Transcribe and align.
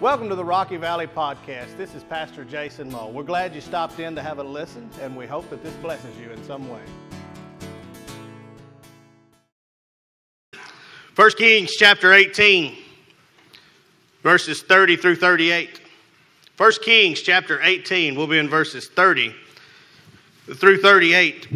Welcome 0.00 0.30
to 0.30 0.34
the 0.34 0.42
Rocky 0.42 0.78
Valley 0.78 1.06
Podcast. 1.06 1.76
This 1.76 1.94
is 1.94 2.02
Pastor 2.04 2.42
Jason 2.42 2.90
Moe. 2.90 3.10
We're 3.10 3.22
glad 3.22 3.54
you 3.54 3.60
stopped 3.60 4.00
in 4.00 4.14
to 4.14 4.22
have 4.22 4.38
a 4.38 4.42
listen, 4.42 4.88
and 5.02 5.14
we 5.14 5.26
hope 5.26 5.50
that 5.50 5.62
this 5.62 5.74
blesses 5.74 6.16
you 6.16 6.30
in 6.30 6.42
some 6.44 6.70
way. 6.70 6.80
1 11.16 11.30
Kings 11.32 11.76
chapter 11.76 12.14
18, 12.14 12.78
verses 14.22 14.62
30 14.62 14.96
through 14.96 15.16
38. 15.16 15.82
1 16.56 16.72
Kings 16.82 17.20
chapter 17.20 17.60
18, 17.62 18.14
we'll 18.14 18.26
be 18.26 18.38
in 18.38 18.48
verses 18.48 18.88
30 18.88 19.34
through 20.54 20.78
38. 20.78 21.46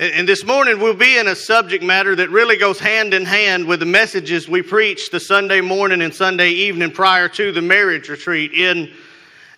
And 0.00 0.28
this 0.28 0.44
morning 0.44 0.78
we'll 0.78 0.94
be 0.94 1.18
in 1.18 1.26
a 1.26 1.34
subject 1.34 1.82
matter 1.82 2.14
that 2.14 2.30
really 2.30 2.56
goes 2.56 2.78
hand 2.78 3.14
in 3.14 3.24
hand 3.24 3.66
with 3.66 3.80
the 3.80 3.86
messages 3.86 4.48
we 4.48 4.62
preached 4.62 5.10
the 5.10 5.18
Sunday 5.18 5.60
morning 5.60 6.02
and 6.02 6.14
Sunday 6.14 6.50
evening 6.50 6.92
prior 6.92 7.28
to 7.30 7.50
the 7.50 7.60
marriage 7.60 8.08
retreat. 8.08 8.52
In, 8.52 8.92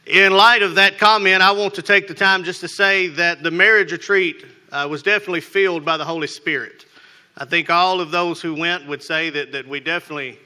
in 0.07 0.33
light 0.33 0.63
of 0.63 0.77
that 0.77 0.97
comment, 0.97 1.43
I 1.43 1.53
want 1.53 1.75
to 1.75 1.83
take 1.83 2.09
the 2.09 2.15
time 2.15 2.43
just 2.43 2.61
to 2.61 2.69
say 2.69 3.09
that 3.09 3.43
the 3.43 3.51
marriage 3.51 3.93
retreat 3.93 4.47
uh, 4.73 4.89
was 4.91 5.03
definitely 5.03 5.43
filled 5.43 5.85
by 5.85 5.99
the 5.99 6.07
Holy 6.07 6.27
Spirit. 6.27 6.87
I 7.37 7.45
think 7.45 7.69
all 7.69 8.01
of 8.01 8.11
those 8.11 8.41
who 8.41 8.55
went 8.55 8.89
would 8.89 9.03
say 9.03 9.29
that, 9.29 9.53
that 9.53 9.69
we 9.69 9.79
definitely 9.79 10.39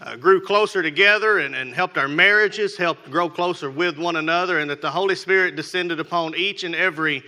uh, 0.00 0.16
grew 0.16 0.40
closer 0.40 0.82
together 0.82 1.40
and, 1.40 1.54
and 1.54 1.74
helped 1.74 1.98
our 1.98 2.08
marriages, 2.08 2.78
helped 2.78 3.10
grow 3.10 3.28
closer 3.28 3.70
with 3.70 3.98
one 3.98 4.16
another, 4.16 4.60
and 4.60 4.70
that 4.70 4.80
the 4.80 4.90
Holy 4.90 5.14
Spirit 5.14 5.54
descended 5.54 6.00
upon 6.00 6.34
each 6.34 6.64
and 6.64 6.74
every 6.74 7.22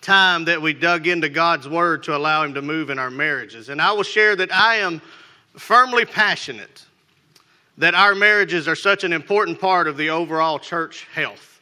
time 0.00 0.44
that 0.46 0.60
we 0.60 0.72
dug 0.72 1.06
into 1.06 1.28
God's 1.28 1.68
Word 1.68 2.02
to 2.04 2.16
allow 2.16 2.42
Him 2.44 2.54
to 2.54 2.62
move 2.62 2.90
in 2.90 2.98
our 2.98 3.10
marriages. 3.10 3.68
And 3.68 3.80
I 3.80 3.92
will 3.92 4.02
share 4.02 4.36
that 4.36 4.52
I 4.52 4.76
am 4.76 5.00
firmly 5.56 6.04
passionate 6.04 6.84
that 7.78 7.94
our 7.94 8.14
marriages 8.14 8.68
are 8.68 8.76
such 8.76 9.04
an 9.04 9.12
important 9.12 9.58
part 9.58 9.88
of 9.88 9.96
the 9.96 10.10
overall 10.10 10.58
church 10.58 11.06
health, 11.14 11.60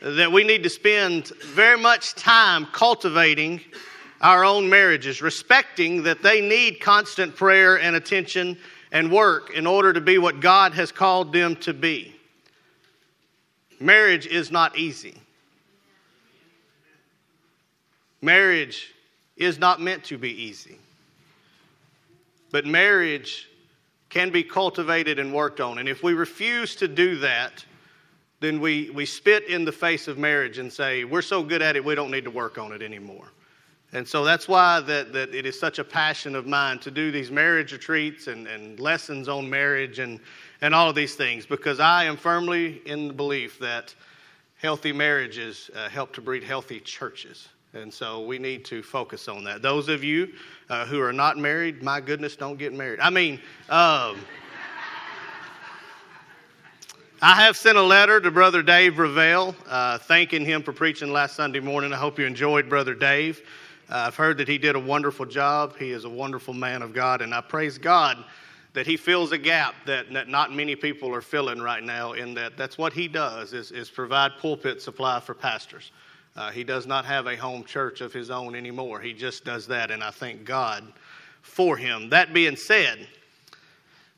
that 0.00 0.32
we 0.32 0.42
need 0.42 0.64
to 0.64 0.68
spend 0.68 1.28
very 1.44 1.78
much 1.78 2.14
time 2.16 2.66
cultivating 2.72 3.60
our 4.20 4.44
own 4.44 4.68
marriages, 4.68 5.22
respecting 5.22 6.02
that 6.02 6.20
they 6.20 6.40
need 6.40 6.80
constant 6.80 7.36
prayer 7.36 7.78
and 7.78 7.94
attention 7.94 8.58
and 8.90 9.10
work 9.10 9.50
in 9.50 9.66
order 9.66 9.92
to 9.92 10.00
be 10.00 10.18
what 10.18 10.40
God 10.40 10.74
has 10.74 10.90
called 10.90 11.32
them 11.32 11.54
to 11.56 11.72
be. 11.72 12.14
Marriage 13.78 14.26
is 14.26 14.50
not 14.50 14.76
easy. 14.76 15.21
Marriage 18.22 18.94
is 19.36 19.58
not 19.58 19.80
meant 19.80 20.04
to 20.04 20.16
be 20.16 20.30
easy. 20.30 20.78
But 22.52 22.64
marriage 22.64 23.48
can 24.08 24.30
be 24.30 24.42
cultivated 24.42 25.18
and 25.18 25.34
worked 25.34 25.60
on. 25.60 25.78
And 25.78 25.88
if 25.88 26.02
we 26.02 26.12
refuse 26.12 26.76
to 26.76 26.86
do 26.86 27.16
that, 27.18 27.64
then 28.40 28.60
we, 28.60 28.90
we 28.90 29.06
spit 29.06 29.48
in 29.48 29.64
the 29.64 29.72
face 29.72 30.06
of 30.06 30.18
marriage 30.18 30.58
and 30.58 30.72
say, 30.72 31.04
we're 31.04 31.22
so 31.22 31.42
good 31.42 31.62
at 31.62 31.76
it, 31.76 31.84
we 31.84 31.94
don't 31.94 32.10
need 32.10 32.24
to 32.24 32.30
work 32.30 32.58
on 32.58 32.72
it 32.72 32.82
anymore. 32.82 33.26
And 33.94 34.06
so 34.06 34.24
that's 34.24 34.48
why 34.48 34.80
that, 34.80 35.12
that 35.12 35.34
it 35.34 35.46
is 35.46 35.58
such 35.58 35.78
a 35.78 35.84
passion 35.84 36.34
of 36.34 36.46
mine 36.46 36.78
to 36.80 36.90
do 36.90 37.10
these 37.10 37.30
marriage 37.30 37.72
retreats 37.72 38.26
and, 38.26 38.46
and 38.46 38.80
lessons 38.80 39.28
on 39.28 39.48
marriage 39.48 39.98
and, 39.98 40.18
and 40.60 40.74
all 40.74 40.88
of 40.88 40.94
these 40.94 41.14
things, 41.14 41.44
because 41.46 41.78
I 41.78 42.04
am 42.04 42.16
firmly 42.16 42.82
in 42.86 43.08
the 43.08 43.14
belief 43.14 43.58
that 43.58 43.94
healthy 44.56 44.92
marriages 44.92 45.70
uh, 45.74 45.88
help 45.88 46.12
to 46.14 46.20
breed 46.20 46.42
healthy 46.42 46.80
churches. 46.80 47.48
And 47.74 47.92
so 47.92 48.20
we 48.20 48.38
need 48.38 48.66
to 48.66 48.82
focus 48.82 49.28
on 49.28 49.44
that. 49.44 49.62
Those 49.62 49.88
of 49.88 50.04
you 50.04 50.34
uh, 50.68 50.84
who 50.84 51.00
are 51.00 51.12
not 51.12 51.38
married, 51.38 51.82
my 51.82 52.02
goodness, 52.02 52.36
don't 52.36 52.58
get 52.58 52.74
married. 52.74 53.00
I 53.00 53.08
mean, 53.08 53.36
um, 53.70 54.18
I 57.22 57.36
have 57.36 57.56
sent 57.56 57.78
a 57.78 57.82
letter 57.82 58.20
to 58.20 58.30
Brother 58.30 58.62
Dave 58.62 58.98
Ravel, 58.98 59.56
uh, 59.66 59.96
thanking 59.96 60.44
him 60.44 60.62
for 60.62 60.74
preaching 60.74 61.12
last 61.12 61.34
Sunday 61.34 61.60
morning. 61.60 61.94
I 61.94 61.96
hope 61.96 62.18
you 62.18 62.26
enjoyed 62.26 62.68
Brother 62.68 62.94
Dave. 62.94 63.40
Uh, 63.88 64.04
I've 64.06 64.16
heard 64.16 64.36
that 64.36 64.48
he 64.48 64.58
did 64.58 64.76
a 64.76 64.80
wonderful 64.80 65.24
job. 65.24 65.74
He 65.78 65.92
is 65.92 66.04
a 66.04 66.10
wonderful 66.10 66.52
man 66.52 66.82
of 66.82 66.92
God, 66.92 67.22
and 67.22 67.34
I 67.34 67.40
praise 67.40 67.78
God 67.78 68.22
that 68.74 68.86
he 68.86 68.98
fills 68.98 69.32
a 69.32 69.38
gap 69.38 69.74
that, 69.86 70.12
that 70.12 70.28
not 70.28 70.52
many 70.52 70.76
people 70.76 71.14
are 71.14 71.22
filling 71.22 71.60
right 71.60 71.82
now. 71.82 72.12
In 72.12 72.34
that, 72.34 72.58
that's 72.58 72.76
what 72.76 72.92
he 72.92 73.08
does 73.08 73.54
is, 73.54 73.70
is 73.70 73.88
provide 73.88 74.32
pulpit 74.40 74.82
supply 74.82 75.20
for 75.20 75.34
pastors. 75.34 75.90
Uh, 76.34 76.50
he 76.50 76.64
does 76.64 76.86
not 76.86 77.04
have 77.04 77.26
a 77.26 77.36
home 77.36 77.62
church 77.64 78.00
of 78.00 78.12
his 78.12 78.30
own 78.30 78.54
anymore. 78.54 79.00
He 79.00 79.12
just 79.12 79.44
does 79.44 79.66
that, 79.66 79.90
and 79.90 80.02
I 80.02 80.10
thank 80.10 80.44
God 80.44 80.84
for 81.42 81.76
him. 81.76 82.08
That 82.08 82.32
being 82.32 82.56
said, 82.56 83.06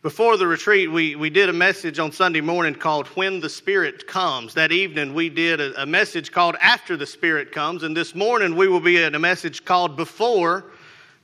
before 0.00 0.36
the 0.36 0.46
retreat, 0.46 0.92
we, 0.92 1.16
we 1.16 1.30
did 1.30 1.48
a 1.48 1.52
message 1.52 1.98
on 1.98 2.12
Sunday 2.12 2.42
morning 2.42 2.74
called 2.74 3.08
When 3.08 3.40
the 3.40 3.48
Spirit 3.48 4.06
Comes. 4.06 4.54
That 4.54 4.70
evening, 4.70 5.14
we 5.14 5.28
did 5.28 5.60
a, 5.60 5.82
a 5.82 5.86
message 5.86 6.30
called 6.30 6.56
After 6.60 6.96
the 6.96 7.06
Spirit 7.06 7.50
Comes. 7.50 7.82
And 7.82 7.96
this 7.96 8.14
morning, 8.14 8.54
we 8.54 8.68
will 8.68 8.80
be 8.80 9.02
in 9.02 9.14
a 9.14 9.18
message 9.18 9.64
called 9.64 9.96
Before 9.96 10.66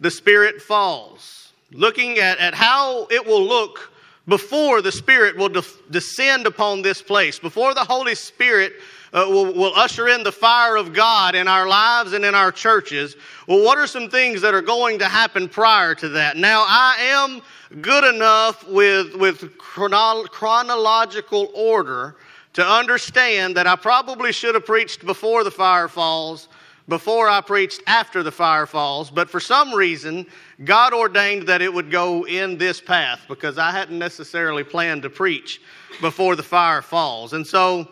the 0.01 0.11
Spirit 0.11 0.62
Falls, 0.62 1.53
looking 1.72 2.19
at, 2.19 2.39
at 2.39 2.55
how 2.55 3.07
it 3.11 3.25
will 3.25 3.45
look 3.45 3.93
before 4.27 4.81
the 4.81 4.93
Spirit 4.93 5.37
will 5.37 5.51
de- 5.51 5.62
descend 5.91 6.47
upon 6.47 6.81
this 6.81 7.03
place, 7.03 7.39
before 7.39 7.75
the 7.75 7.84
Holy 7.84 8.15
Spirit 8.15 8.72
uh, 9.12 9.26
will, 9.28 9.53
will 9.53 9.75
usher 9.75 10.09
in 10.09 10.22
the 10.22 10.32
fire 10.32 10.76
of 10.76 10.93
God 10.93 11.34
in 11.34 11.48
our 11.48 11.66
lives 11.66 12.12
and 12.12 12.25
in 12.25 12.34
our 12.34 12.53
churches. 12.53 13.16
Well, 13.47 13.65
what 13.65 13.78
are 13.78 13.87
some 13.87 14.09
things 14.09 14.41
that 14.43 14.54
are 14.54 14.62
going 14.62 14.98
to 15.00 15.06
happen 15.06 15.48
prior 15.48 15.94
to 15.97 16.09
that? 16.10 16.37
Now, 16.37 16.65
I 16.66 16.97
am 17.00 17.43
good 17.81 18.04
enough 18.04 18.66
with, 18.69 19.15
with 19.15 19.56
chrono- 19.59 20.25
chronological 20.25 21.50
order 21.54 22.16
to 22.53 22.66
understand 22.66 23.56
that 23.56 23.66
I 23.66 23.76
probably 23.76 24.32
should 24.32 24.54
have 24.54 24.66
preached 24.66 25.04
before 25.06 25.44
the 25.44 25.50
fire 25.50 25.88
falls, 25.88 26.48
before 26.88 27.28
I 27.28 27.41
preached 27.41 27.82
after 27.87 28.22
the 28.25 28.32
fire 28.32 28.66
falls, 28.66 29.10
but 29.10 29.31
for 29.31 29.38
some 29.38 29.72
reason, 29.72 30.27
God 30.65 30.92
ordained 30.92 31.47
that 31.47 31.62
it 31.62 31.72
would 31.72 31.91
go 31.91 32.27
in 32.27 32.59
this 32.59 32.81
path 32.81 33.21
because 33.28 33.59
I 33.59 33.71
hadn't 33.71 33.98
necessarily 33.98 34.65
planned 34.65 35.03
to 35.03 35.10
preach 35.10 35.60
before 36.00 36.34
the 36.34 36.42
fire 36.42 36.82
falls. 36.82 37.32
And 37.32 37.47
so, 37.47 37.88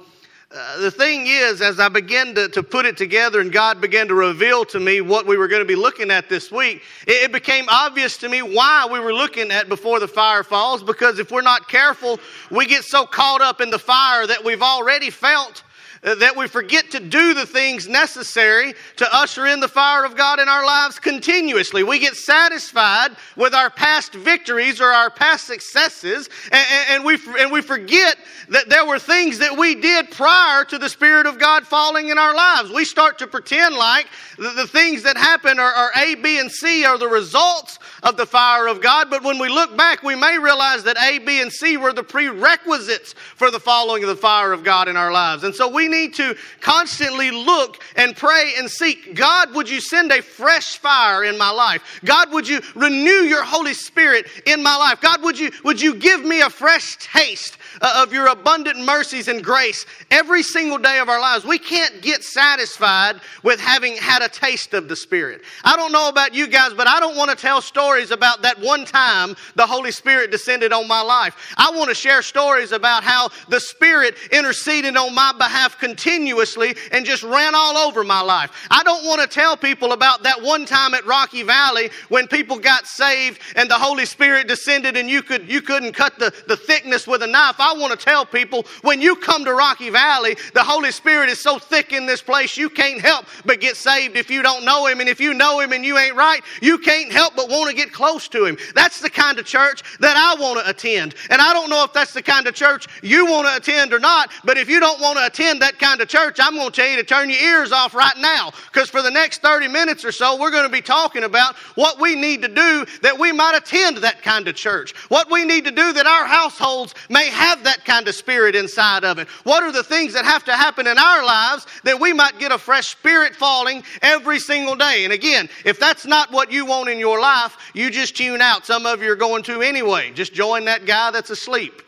uh, 0.51 0.81
the 0.81 0.91
thing 0.91 1.27
is, 1.27 1.61
as 1.61 1.79
I 1.79 1.91
began 1.91 2.35
to, 2.35 2.49
to 2.49 2.63
put 2.63 2.87
it 2.87 2.97
together 2.97 3.41
and 3.41 3.53
God 3.53 3.83
began 3.83 4.09
to 4.09 4.15
reveal 4.15 4.65
to 4.67 4.81
me 4.81 5.03
what 5.03 5.27
we 5.27 5.37
were 5.37 5.47
going 5.47 5.61
to 5.61 5.67
be 5.67 5.75
looking 5.75 6.11
at 6.11 6.31
this 6.31 6.51
week, 6.51 6.83
it, 7.07 7.25
it 7.25 7.33
became 7.33 7.67
obvious 7.69 8.17
to 8.19 8.31
me 8.31 8.41
why 8.41 8.89
we 8.91 8.99
were 8.99 9.13
looking 9.13 9.51
at 9.51 9.69
before 9.69 10.01
the 10.01 10.09
fire 10.09 10.43
falls. 10.43 10.83
Because 10.83 11.19
if 11.19 11.31
we're 11.31 11.43
not 11.43 11.69
careful, 11.69 12.19
we 12.51 12.65
get 12.65 12.85
so 12.85 13.05
caught 13.05 13.43
up 13.43 13.61
in 13.61 13.69
the 13.69 13.79
fire 13.79 14.27
that 14.27 14.43
we've 14.43 14.63
already 14.63 15.11
felt 15.11 15.65
Uh, 16.05 16.15
that 16.15 16.37
we 16.37 16.47
forget 16.47 16.91
to 16.93 17.01
do 17.01 17.35
the 17.35 17.45
things 17.45 17.89
necessary 17.89 18.73
to 18.95 19.15
usher 19.15 19.47
in 19.47 19.59
the 19.59 19.67
fire 19.67 20.05
of 20.05 20.17
God 20.17 20.39
in 20.39 20.49
our 20.49 20.65
lives 20.65 21.01
continuously. 21.01 21.83
We 21.83 21.99
get 21.99 22.15
satisfied 22.15 23.17
with 23.35 23.53
our 23.53 23.69
past 23.69 24.15
victories 24.15 24.81
or 24.81 24.87
our 24.87 25.11
past 25.11 25.49
successes, 25.49 26.29
and, 26.53 26.67
and, 26.91 27.05
we, 27.05 27.19
and 27.41 27.51
we 27.51 27.63
forget 27.63 28.17
that 28.49 28.69
there 28.69 28.87
were 28.87 29.01
things 29.01 29.39
that 29.39 29.57
we 29.57 29.75
did 29.75 30.11
prior 30.13 30.65
to 30.67 30.79
the 30.79 30.89
Spirit 30.89 31.27
of 31.27 31.39
God 31.39 31.67
falling 31.67 32.11
in 32.11 32.19
our 32.19 32.35
lives. 32.35 32.71
We 32.71 32.85
start 32.85 33.19
to 33.19 33.27
pretend 33.27 33.75
like 33.75 34.07
the, 34.37 34.51
the 34.51 34.69
things 34.69 35.03
that 35.03 35.17
happen 35.17 35.59
are, 35.59 35.73
are 35.73 35.91
A, 35.97 36.15
B, 36.15 36.39
and 36.39 36.51
C 36.51 36.85
are 36.85 36.97
the 36.97 37.09
results 37.09 37.81
of 38.05 38.17
the 38.17 38.27
fire 38.27 38.69
of 38.69 38.81
God, 38.81 39.11
but 39.11 39.25
when 39.25 39.39
we 39.39 39.49
look 39.49 39.77
back, 39.77 40.05
we 40.05 40.15
may 40.15 40.39
realize 40.39 40.85
that 40.85 40.97
A, 40.99 41.19
B, 41.19 41.41
and 41.41 41.53
C 41.53 41.77
were 41.77 41.93
the 41.93 42.05
prerequisites 42.05 43.15
for 43.35 43.51
the 43.51 43.59
following 43.59 44.05
of 44.05 44.09
the 44.09 44.17
fire 44.17 44.53
of 44.53 44.63
God 44.63 44.87
in 44.87 44.97
our 44.97 45.11
lives. 45.11 45.43
And 45.43 45.53
so 45.53 45.69
we 45.69 45.89
need 45.89 45.98
to 46.07 46.37
constantly 46.61 47.33
look 47.33 47.83
and 47.97 48.15
pray 48.15 48.53
and 48.57 48.71
seek 48.71 49.17
God, 49.17 49.55
would 49.55 49.69
you 49.69 49.81
send 49.81 50.13
a 50.13 50.23
fresh 50.23 50.79
fire 50.79 51.25
in 51.25 51.37
my 51.37 51.51
life? 51.51 52.01
God, 52.05 52.31
would 52.33 52.47
you 52.47 52.61
renew 52.77 53.25
your 53.25 53.43
Holy 53.43 53.75
Spirit 53.75 54.29
in 54.47 54.63
my 54.63 54.77
life? 54.77 55.01
God, 55.01 55.23
would 55.23 55.39
you, 55.39 55.51
would 55.65 55.81
you 55.81 55.97
give 55.97 56.25
me 56.25 56.43
a 56.43 56.51
fresh 56.51 56.97
taste 56.99 57.58
Uh, 57.81 58.03
of 58.03 58.13
your 58.13 58.27
abundant 58.27 58.79
mercies 58.85 59.29
and 59.29 59.43
grace 59.45 59.87
every 60.11 60.43
single 60.43 60.79
day 60.79 60.99
of 60.99 61.09
our 61.09 61.21
lives? 61.21 61.45
We 61.45 61.59
can't 61.59 62.03
get 62.03 62.25
satisfied 62.25 63.21
with 63.43 63.61
having 63.61 63.97
had 63.97 64.23
a 64.23 64.29
taste 64.29 64.75
of 64.75 64.89
the 64.89 64.97
Spirit. 64.97 65.43
I 65.65 65.77
don't 65.77 65.93
know 65.93 66.09
about 66.09 66.35
you 66.35 66.47
guys, 66.47 66.75
but 66.75 66.89
I 66.89 66.99
don't 67.01 67.17
want 67.17 67.31
to 67.31 67.37
tell 67.37 67.61
stories 67.61 68.11
about 68.11 68.43
that 68.43 68.61
one 68.61 68.85
time 68.85 69.37
the 69.55 69.67
Holy 69.67 69.93
Spirit 69.93 70.31
descended 70.31 70.73
on 70.73 70.89
my 70.89 71.01
life. 71.01 71.55
I 71.57 71.71
want 71.71 71.89
to 71.89 71.95
share 71.95 72.23
stories 72.23 72.73
about 72.73 73.05
how 73.05 73.29
the 73.49 73.61
Spirit 73.61 74.17
interceded 74.33 74.97
on 74.97 75.15
my 75.15 75.33
behalf 75.39 75.79
continuously 75.79 76.75
and 76.93 77.05
just 77.05 77.23
ran 77.23 77.55
all 77.55 77.77
over 77.77 78.05
my 78.05 78.21
life. 78.21 78.51
I 78.71 78.83
don't 78.83 79.05
want 79.05 79.21
to 79.21 79.27
tell 79.27 79.57
people 79.57 79.93
about 79.93 80.23
that 80.25 80.43
one 80.43 80.65
time 80.65 80.95
at 80.95 81.07
Rocky 81.07 81.43
Valley 81.43 81.91
when 82.09 82.27
people 82.27 82.59
got 82.59 82.87
saved 82.87 83.41
and 83.57 83.71
the 83.71 83.79
Holy 83.79 84.05
Spirit 84.05 84.49
descended 84.49 84.97
and 84.97 85.09
you, 85.09 85.23
could, 85.23 85.49
you 85.49 85.63
couldn't 85.63 85.93
cut 85.93 86.19
the, 86.19 86.33
the 86.47 86.57
thickness 86.57 87.07
with 87.07 87.23
a 87.23 87.27
knife. 87.27 87.58
I 87.61 87.75
want 87.75 87.99
to 87.99 88.05
tell 88.05 88.25
people 88.25 88.67
when 88.83 89.01
you 89.01 89.17
come 89.17 89.45
to 89.45 89.55
Rocky 89.55 89.91
Valley, 89.91 90.37
the 90.55 90.63
Holy 90.63 90.93
Spirit 90.93 91.29
is 91.29 91.41
so 91.41 91.59
thick 91.59 91.93
in 91.93 92.07
this 92.07 92.23
place 92.23 92.57
you 92.57 92.71
can't 92.71 93.01
help 93.01 93.27
but 93.45 93.61
get 93.61 93.77
saved 93.77 94.17
if 94.17 94.31
you 94.31 94.43
don't 94.43 94.65
know 94.65 94.87
Him. 94.87 95.01
And 95.01 95.09
if 95.09 95.21
you 95.21 95.35
know 95.35 95.61
Him 95.61 95.73
and 95.73 95.85
you 95.85 95.99
ain't 95.99 96.17
right, 96.17 96.43
you 96.61 96.79
can't 96.79 97.13
help 97.13 97.37
but 97.37 97.49
want 97.49 97.71
to 97.71 97.77
get 97.77 97.93
close 97.93 98.29
to 98.29 98.45
Him. 98.45 98.57
That's 98.75 99.01
the 99.01 99.11
kind 99.11 99.39
of 99.39 99.47
church 99.47 99.83
that 100.01 100.17
I 100.17 100.41
want 100.41 100.61
to 100.61 100.69
attend. 100.69 101.15
And 101.31 101.41
I 101.41 101.53
don't 101.53 101.71
know 101.71 101.85
if 101.85 101.93
that's 101.93 102.13
the 102.13 102.23
kind 102.23 102.47
of 102.47 102.55
church 102.55 102.87
you 103.03 103.27
want 103.27 103.49
to 103.49 103.57
attend 103.57 103.93
or 103.93 103.99
not, 103.99 104.31
but 104.45 104.59
if 104.59 104.69
you 104.69 104.81
don't 104.81 105.01
want 105.01 105.19
to 105.19 105.27
attend 105.27 105.63
that 105.63 105.79
kind 105.79 106.01
of 106.01 106.09
church, 106.09 106.39
I'm 106.41 106.55
going 106.55 106.71
to 106.71 106.73
tell 106.73 106.89
you 106.89 106.97
to 106.97 107.05
turn 107.05 107.31
your 107.31 107.41
ears 107.41 107.73
off 107.73 107.95
right 107.95 108.17
now 108.19 108.53
because 108.67 108.91
for 108.91 109.03
the 109.03 109.11
next 109.11 109.43
30 109.43 109.69
minutes 109.69 110.05
or 110.05 110.13
so, 110.13 110.39
we're 110.39 110.51
going 110.51 110.67
to 110.67 110.73
be 110.73 110.83
talking 110.83 111.25
about 111.25 111.57
what 111.75 112.01
we 112.01 112.15
need 112.15 112.43
to 112.43 112.49
do 112.49 112.85
that 113.03 113.19
we 113.19 113.33
might 113.33 113.57
attend 113.57 113.97
that 113.99 114.23
kind 114.23 114.47
of 114.49 114.55
church. 114.55 114.95
What 115.09 115.31
we 115.31 115.45
need 115.45 115.65
to 115.65 115.71
do 115.71 115.93
that 115.93 116.07
our 116.07 116.27
households 116.27 116.95
may 117.09 117.29
have 117.29 117.48
that 117.57 117.85
kind 117.85 118.09
of 118.09 118.15
spirit 118.15 118.55
inside 118.55 119.05
of 119.05 119.19
it. 119.19 119.29
What 119.45 119.63
are 119.63 119.73
the 119.73 119.83
things 119.83 120.13
that 120.13 120.25
have 120.25 120.45
to 120.45 120.53
happen 120.53 120.87
in 120.87 120.99
our 120.99 121.25
lives 121.25 121.67
that 121.85 121.99
we 122.01 122.13
might 122.13 122.39
get 122.39 122.53
a 122.53 122.59
fresh 122.59 122.89
spirit 122.89 123.35
falling 123.35 123.83
every 124.03 124.39
single 124.39 124.77
day? 124.77 125.05
And 125.05 125.13
again, 125.13 125.49
if 125.65 125.79
that's 125.81 126.07
not 126.07 126.33
what 126.33 126.53
you 126.53 126.67
want 126.67 126.89
in 126.89 126.99
your 126.99 127.21
life, 127.21 127.57
you 127.75 127.91
just 127.91 128.17
tune 128.17 128.41
out. 128.41 128.67
Some 128.67 128.87
of 128.87 129.03
you 129.03 129.13
are 129.13 129.17
going 129.17 129.43
to 129.45 129.63
anyway. 129.63 130.13
Just 130.13 130.33
join 130.33 130.65
that 130.67 130.87
guy 130.87 131.11
that's 131.11 131.31
asleep. 131.31 131.83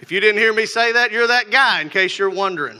If 0.00 0.10
you 0.10 0.18
didn't 0.18 0.38
hear 0.38 0.52
me 0.52 0.66
say 0.66 0.92
that, 0.92 1.12
you're 1.12 1.28
that 1.28 1.50
guy, 1.50 1.80
in 1.80 1.88
case 1.88 2.18
you're 2.18 2.28
wondering. 2.28 2.78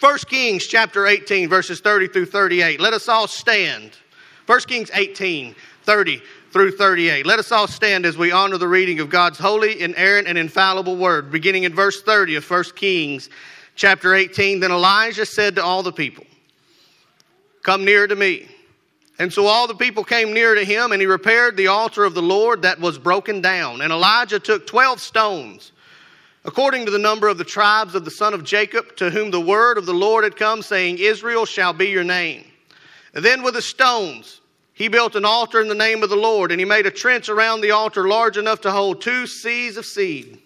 1 0.00 0.18
Kings 0.28 0.66
chapter 0.66 1.06
18, 1.06 1.48
verses 1.48 1.80
30 1.80 2.08
through 2.08 2.26
38. 2.26 2.80
Let 2.80 2.92
us 2.92 3.08
all 3.08 3.28
stand. 3.28 3.92
1 4.46 4.60
Kings 4.60 4.90
18, 4.94 5.54
30 5.84 6.22
through 6.56 6.70
38. 6.70 7.26
Let 7.26 7.38
us 7.38 7.52
all 7.52 7.68
stand 7.68 8.06
as 8.06 8.16
we 8.16 8.32
honor 8.32 8.56
the 8.56 8.66
reading 8.66 8.98
of 9.00 9.10
God's 9.10 9.38
holy, 9.38 9.78
inerrant, 9.78 10.26
and 10.26 10.38
infallible 10.38 10.96
word, 10.96 11.30
beginning 11.30 11.64
in 11.64 11.74
verse 11.74 12.00
30 12.00 12.36
of 12.36 12.50
1 12.50 12.64
Kings 12.74 13.28
chapter 13.74 14.14
18. 14.14 14.60
Then 14.60 14.70
Elijah 14.70 15.26
said 15.26 15.56
to 15.56 15.62
all 15.62 15.82
the 15.82 15.92
people, 15.92 16.24
Come 17.62 17.84
near 17.84 18.06
to 18.06 18.16
me. 18.16 18.48
And 19.18 19.30
so 19.30 19.44
all 19.44 19.66
the 19.66 19.74
people 19.74 20.02
came 20.02 20.32
near 20.32 20.54
to 20.54 20.64
him, 20.64 20.92
and 20.92 21.00
he 21.02 21.06
repaired 21.06 21.58
the 21.58 21.66
altar 21.66 22.04
of 22.04 22.14
the 22.14 22.22
Lord 22.22 22.62
that 22.62 22.80
was 22.80 22.96
broken 22.96 23.42
down. 23.42 23.82
And 23.82 23.92
Elijah 23.92 24.40
took 24.40 24.66
12 24.66 24.98
stones 24.98 25.72
according 26.46 26.86
to 26.86 26.90
the 26.90 26.98
number 26.98 27.28
of 27.28 27.36
the 27.36 27.44
tribes 27.44 27.94
of 27.94 28.06
the 28.06 28.10
son 28.10 28.32
of 28.32 28.44
Jacob, 28.44 28.96
to 28.96 29.10
whom 29.10 29.30
the 29.30 29.38
word 29.38 29.76
of 29.76 29.84
the 29.84 29.92
Lord 29.92 30.24
had 30.24 30.36
come, 30.36 30.62
saying, 30.62 30.96
Israel 30.96 31.44
shall 31.44 31.74
be 31.74 31.88
your 31.88 32.02
name. 32.02 32.46
And 33.12 33.22
then 33.22 33.42
with 33.42 33.52
the 33.52 33.60
stones, 33.60 34.40
he 34.76 34.88
built 34.88 35.16
an 35.16 35.24
altar 35.24 35.62
in 35.62 35.68
the 35.68 35.74
name 35.74 36.02
of 36.02 36.10
the 36.10 36.16
Lord, 36.16 36.52
and 36.52 36.60
he 36.60 36.66
made 36.66 36.84
a 36.84 36.90
trench 36.90 37.30
around 37.30 37.62
the 37.62 37.70
altar 37.70 38.06
large 38.06 38.36
enough 38.36 38.60
to 38.60 38.70
hold 38.70 39.00
two 39.00 39.22
seahs 39.22 39.78
of 39.78 39.86
seed. 39.86 40.38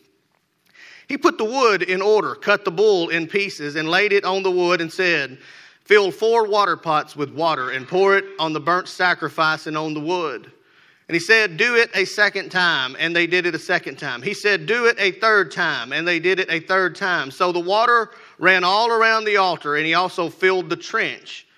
He 1.08 1.18
put 1.18 1.36
the 1.36 1.44
wood 1.44 1.82
in 1.82 2.00
order, 2.00 2.36
cut 2.36 2.64
the 2.64 2.70
bull 2.70 3.08
in 3.08 3.26
pieces, 3.26 3.74
and 3.74 3.88
laid 3.88 4.12
it 4.12 4.24
on 4.24 4.44
the 4.44 4.50
wood, 4.50 4.80
and 4.80 4.92
said, 4.92 5.38
Fill 5.82 6.12
four 6.12 6.46
water 6.46 6.76
pots 6.76 7.16
with 7.16 7.34
water, 7.34 7.70
and 7.70 7.88
pour 7.88 8.16
it 8.16 8.24
on 8.38 8.52
the 8.52 8.60
burnt 8.60 8.86
sacrifice 8.86 9.66
and 9.66 9.76
on 9.76 9.94
the 9.94 10.00
wood. 10.00 10.52
And 11.08 11.14
he 11.16 11.20
said, 11.20 11.56
Do 11.56 11.74
it 11.74 11.90
a 11.96 12.04
second 12.04 12.50
time. 12.50 12.94
And 13.00 13.16
they 13.16 13.26
did 13.26 13.46
it 13.46 13.56
a 13.56 13.58
second 13.58 13.96
time. 13.96 14.22
He 14.22 14.32
said, 14.32 14.66
Do 14.66 14.86
it 14.86 14.94
a 15.00 15.10
third 15.10 15.50
time. 15.50 15.92
And 15.92 16.06
they 16.06 16.20
did 16.20 16.38
it 16.38 16.48
a 16.48 16.60
third 16.60 16.94
time. 16.94 17.32
So 17.32 17.50
the 17.50 17.58
water 17.58 18.10
ran 18.38 18.62
all 18.62 18.92
around 18.92 19.24
the 19.24 19.38
altar, 19.38 19.74
and 19.74 19.84
he 19.84 19.94
also 19.94 20.28
filled 20.28 20.70
the 20.70 20.76
trench 20.76 21.48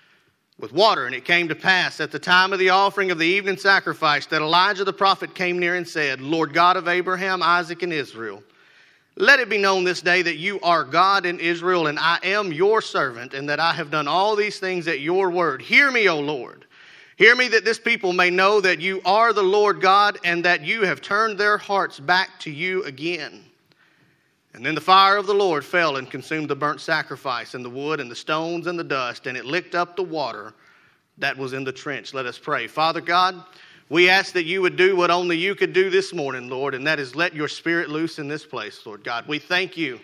with 0.59 0.71
water. 0.71 1.05
And 1.05 1.15
it 1.15 1.25
came 1.25 1.47
to 1.47 1.55
pass 1.55 1.99
at 1.99 2.11
the 2.11 2.19
time 2.19 2.53
of 2.53 2.59
the 2.59 2.69
offering 2.69 3.11
of 3.11 3.19
the 3.19 3.25
evening 3.25 3.57
sacrifice 3.57 4.25
that 4.27 4.41
Elijah 4.41 4.83
the 4.83 4.93
prophet 4.93 5.35
came 5.35 5.59
near 5.59 5.75
and 5.75 5.87
said, 5.87 6.21
Lord 6.21 6.53
God 6.53 6.77
of 6.77 6.87
Abraham, 6.87 7.41
Isaac, 7.41 7.83
and 7.83 7.93
Israel, 7.93 8.43
let 9.15 9.39
it 9.39 9.49
be 9.49 9.59
known 9.59 9.83
this 9.83 10.01
day 10.01 10.21
that 10.23 10.37
you 10.37 10.59
are 10.61 10.83
God 10.83 11.25
in 11.27 11.39
Israel, 11.39 11.85
and 11.87 11.99
I 11.99 12.17
am 12.23 12.51
your 12.51 12.81
servant, 12.81 13.35
and 13.35 13.47
that 13.47 13.59
I 13.59 13.71
have 13.73 13.91
done 13.91 14.07
all 14.07 14.35
these 14.35 14.59
things 14.59 14.87
at 14.87 15.01
your 15.01 15.29
word. 15.29 15.61
Hear 15.61 15.91
me, 15.91 16.09
O 16.09 16.19
Lord. 16.19 16.65
Hear 17.15 17.35
me 17.35 17.47
that 17.49 17.63
this 17.63 17.77
people 17.77 18.11
may 18.11 18.31
know 18.31 18.59
that 18.61 18.81
you 18.81 19.01
are 19.05 19.31
the 19.31 19.43
Lord 19.43 19.81
God 19.81 20.17
and 20.23 20.43
that 20.45 20.63
you 20.63 20.81
have 20.81 20.99
turned 20.99 21.37
their 21.37 21.59
hearts 21.59 21.99
back 21.99 22.39
to 22.39 22.49
you 22.49 22.83
again. 22.85 23.45
And 24.53 24.65
then 24.65 24.75
the 24.75 24.81
fire 24.81 25.17
of 25.17 25.25
the 25.25 25.33
Lord 25.33 25.65
fell 25.65 25.97
and 25.97 26.09
consumed 26.09 26.49
the 26.49 26.55
burnt 26.55 26.79
sacrifice 26.79 27.55
and 27.55 27.65
the 27.65 27.69
wood 27.69 27.99
and 27.99 28.09
the 28.09 28.15
stones 28.15 28.67
and 28.67 28.77
the 28.77 28.83
dust, 28.83 29.25
and 29.25 29.35
it 29.35 29.45
licked 29.45 29.73
up 29.73 29.95
the 29.95 30.03
water 30.03 30.53
that 31.17 31.37
was 31.37 31.53
in 31.53 31.63
the 31.63 31.71
trench. 31.71 32.13
Let 32.13 32.25
us 32.25 32.37
pray. 32.37 32.67
Father 32.67 33.01
God, 33.01 33.43
we 33.89 34.09
ask 34.09 34.33
that 34.33 34.45
you 34.45 34.61
would 34.61 34.75
do 34.75 34.95
what 34.95 35.11
only 35.11 35.37
you 35.37 35.55
could 35.55 35.73
do 35.73 35.89
this 35.89 36.13
morning, 36.13 36.49
Lord, 36.49 36.75
and 36.75 36.85
that 36.85 36.99
is 36.99 37.15
let 37.15 37.33
your 37.33 37.47
spirit 37.47 37.89
loose 37.89 38.19
in 38.19 38.27
this 38.27 38.45
place, 38.45 38.85
Lord 38.85 39.03
God. 39.03 39.27
We 39.27 39.39
thank 39.39 39.75
you 39.75 39.99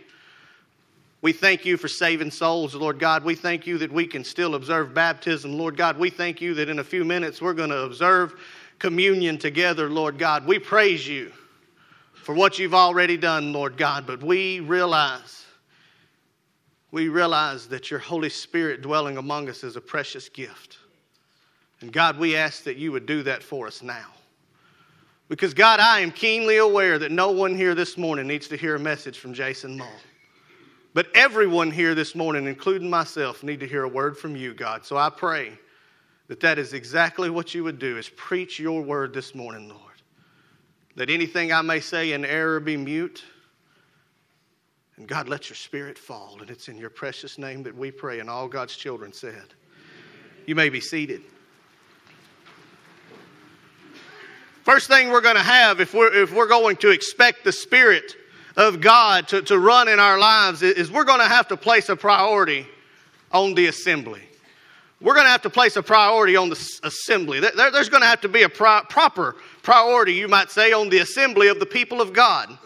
we 1.22 1.34
thank 1.34 1.66
you 1.66 1.76
for 1.76 1.90
saving 1.90 2.32
souls, 2.32 2.76
Lord 2.76 2.98
God. 2.98 3.26
We 3.26 3.36
thank 3.36 3.68
you 3.68 3.78
that 3.80 3.92
we 3.92 4.08
can 4.08 4.24
still 4.24 4.56
observe 4.56 4.94
baptism, 4.94 5.58
Lord 5.58 5.76
God. 5.76 5.98
We 5.98 6.10
thank 6.10 6.40
you 6.40 6.54
that 6.54 6.70
in 6.70 6.80
a 6.80 6.84
few 6.84 7.04
minutes 7.04 7.42
we're 7.42 7.54
going 7.54 7.72
to 7.72 7.82
observe 7.82 8.36
communion 8.80 9.38
together, 9.38 9.90
Lord 9.90 10.18
God. 10.18 10.48
We 10.48 10.60
praise 10.60 11.06
you 11.06 11.34
for 12.24 12.36
what 12.36 12.60
you've 12.60 12.74
already 12.74 13.18
done, 13.18 13.54
Lord 13.54 13.78
God, 13.78 14.06
but 14.06 14.22
we 14.22 14.60
realize, 14.60 15.46
we 16.92 17.10
realize 17.10 17.68
that 17.68 17.90
your 17.90 18.00
Holy 18.00 18.30
Spirit 18.30 18.82
dwelling 18.82 19.18
among 19.18 19.50
us 19.50 19.64
is 19.64 19.76
a 19.76 19.82
precious 19.82 20.30
gift. 20.30 20.78
And 21.82 21.92
God, 21.92 22.20
we 22.20 22.36
ask 22.36 22.64
that 22.64 22.78
you 22.78 22.92
would 22.92 23.06
do 23.06 23.24
that 23.24 23.42
for 23.42 23.68
us 23.68 23.82
now. 23.82 24.08
Because, 25.30 25.54
God, 25.54 25.80
I 25.80 26.00
am 26.00 26.12
keenly 26.12 26.58
aware 26.58 27.00
that 27.00 27.12
no 27.12 27.32
one 27.32 27.56
here 27.56 27.76
this 27.76 27.98
morning 27.98 28.28
needs 28.28 28.48
to 28.48 28.58
hear 28.58 28.76
a 28.76 28.80
message 28.80 29.20
from 29.20 29.34
Jason 29.34 29.78
Mull. 29.78 29.88
But 30.94 31.08
everyone 31.16 31.72
here 31.72 31.94
this 31.94 32.16
morning, 32.16 32.48
including 32.48 32.90
myself, 32.90 33.44
need 33.44 33.60
to 33.60 33.68
hear 33.68 33.84
a 33.84 33.88
word 33.88 34.18
from 34.18 34.36
you, 34.36 34.54
God. 34.56 34.84
So 34.86 34.98
I 34.98 35.10
pray 35.10 35.54
that 36.28 36.40
that 36.40 36.58
is 36.58 36.74
exactly 36.74 37.30
what 37.30 37.54
you 37.54 37.64
would 37.64 37.80
do 37.80 37.98
is 37.98 38.10
preach 38.10 38.60
your 38.60 38.82
word 38.82 39.14
this 39.14 39.36
morning, 39.36 39.70
Lord. 39.70 39.89
That 40.96 41.10
anything 41.10 41.52
I 41.52 41.62
may 41.62 41.80
say 41.80 42.14
in 42.14 42.26
error 42.26 42.60
be 42.60 42.78
mute. 42.78 43.24
And 44.98 45.08
God, 45.08 45.30
let 45.30 45.50
your 45.50 45.56
spirit 45.56 45.98
fall. 45.98 46.38
And 46.42 46.50
it's 46.50 46.68
in 46.68 46.78
your 46.78 46.90
precious 46.90 47.38
name 47.38 47.64
that 47.64 47.76
we 47.76 47.90
pray. 47.92 48.20
And 48.20 48.30
all 48.30 48.48
God's 48.48 48.76
children 48.76 49.14
said, 49.14 49.54
You 50.46 50.56
may 50.56 50.70
be 50.70 50.82
seated. 50.82 51.22
First 54.64 54.88
thing 54.88 55.10
we're 55.10 55.22
going 55.22 55.36
to 55.36 55.42
have, 55.42 55.80
if 55.80 55.94
we're, 55.94 56.14
if 56.14 56.34
we're 56.34 56.48
going 56.48 56.76
to 56.78 56.90
expect 56.90 57.44
the 57.44 57.52
Spirit 57.52 58.16
of 58.56 58.82
God 58.82 59.28
to, 59.30 59.42
to 59.44 59.58
run 59.58 59.88
in 59.88 60.00
our 60.00 60.20
lives 60.20 60.62
is 60.62 60.92
we're 60.92 61.06
going 61.06 61.22
to 61.22 61.26
have 61.26 61.48
to 61.48 61.58
place 61.58 61.90
a 61.90 61.96
priority 61.96 62.68
on 63.32 63.56
the 63.56 63.68
assembly. 63.68 64.22
We're 65.02 65.14
going 65.14 65.26
to 65.26 65.32
have 65.32 65.44
to 65.44 65.50
place 65.50 65.78
a 65.78 65.82
priority 65.82 66.36
on 66.36 66.50
the 66.50 66.80
assembly. 66.84 67.40
There, 67.40 67.72
there's 67.72 67.88
going 67.88 68.02
to 68.02 68.08
have 68.08 68.22
to 68.22 68.28
be 68.28 68.44
a 68.44 68.50
pro- 68.50 68.82
proper 68.90 69.38
priority, 69.70 70.14
you 70.14 70.28
might 70.28 70.50
say, 70.50 70.74
on 70.74 70.90
the 70.90 70.98
assembly 70.98 71.48
of 71.48 71.60
the 71.60 71.66
people 71.66 72.02
of 72.02 72.12
God. 72.12 72.58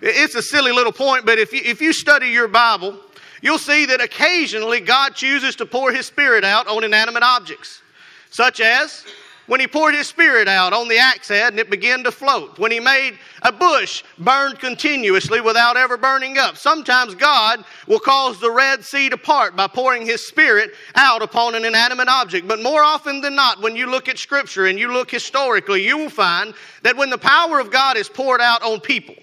It's 0.00 0.36
a 0.36 0.42
silly 0.42 0.70
little 0.70 0.92
point, 0.92 1.26
but 1.26 1.36
if 1.36 1.52
you, 1.52 1.60
if 1.64 1.80
you 1.80 1.92
study 1.92 2.28
your 2.28 2.46
Bible, 2.46 2.96
you'll 3.42 3.58
see 3.58 3.86
that 3.86 4.00
occasionally 4.00 4.78
God 4.78 5.16
chooses 5.16 5.56
to 5.56 5.66
pour 5.66 5.90
His 5.90 6.06
Spirit 6.06 6.44
out 6.44 6.68
on 6.68 6.84
inanimate 6.84 7.24
objects, 7.24 7.82
such 8.30 8.60
as 8.60 9.04
when 9.46 9.60
he 9.60 9.66
poured 9.66 9.94
his 9.94 10.08
spirit 10.08 10.48
out 10.48 10.72
on 10.72 10.88
the 10.88 10.98
axe 10.98 11.28
head 11.28 11.52
and 11.52 11.60
it 11.60 11.70
began 11.70 12.02
to 12.04 12.10
float, 12.10 12.58
when 12.58 12.70
he 12.70 12.80
made 12.80 13.18
a 13.42 13.52
bush 13.52 14.02
burn 14.18 14.56
continuously 14.56 15.40
without 15.40 15.76
ever 15.76 15.96
burning 15.96 16.38
up. 16.38 16.56
Sometimes 16.56 17.14
God 17.14 17.64
will 17.86 17.98
cause 17.98 18.40
the 18.40 18.50
Red 18.50 18.84
Sea 18.84 19.08
to 19.10 19.16
part 19.16 19.54
by 19.54 19.66
pouring 19.66 20.06
his 20.06 20.26
spirit 20.26 20.74
out 20.94 21.22
upon 21.22 21.54
an 21.54 21.64
inanimate 21.64 22.08
object. 22.08 22.48
But 22.48 22.62
more 22.62 22.82
often 22.82 23.20
than 23.20 23.34
not, 23.34 23.60
when 23.60 23.76
you 23.76 23.86
look 23.86 24.08
at 24.08 24.18
scripture 24.18 24.66
and 24.66 24.78
you 24.78 24.92
look 24.92 25.10
historically, 25.10 25.84
you 25.84 25.98
will 25.98 26.10
find 26.10 26.54
that 26.82 26.96
when 26.96 27.10
the 27.10 27.18
power 27.18 27.60
of 27.60 27.70
God 27.70 27.96
is 27.96 28.08
poured 28.08 28.40
out 28.40 28.62
on 28.62 28.80
people, 28.80 29.14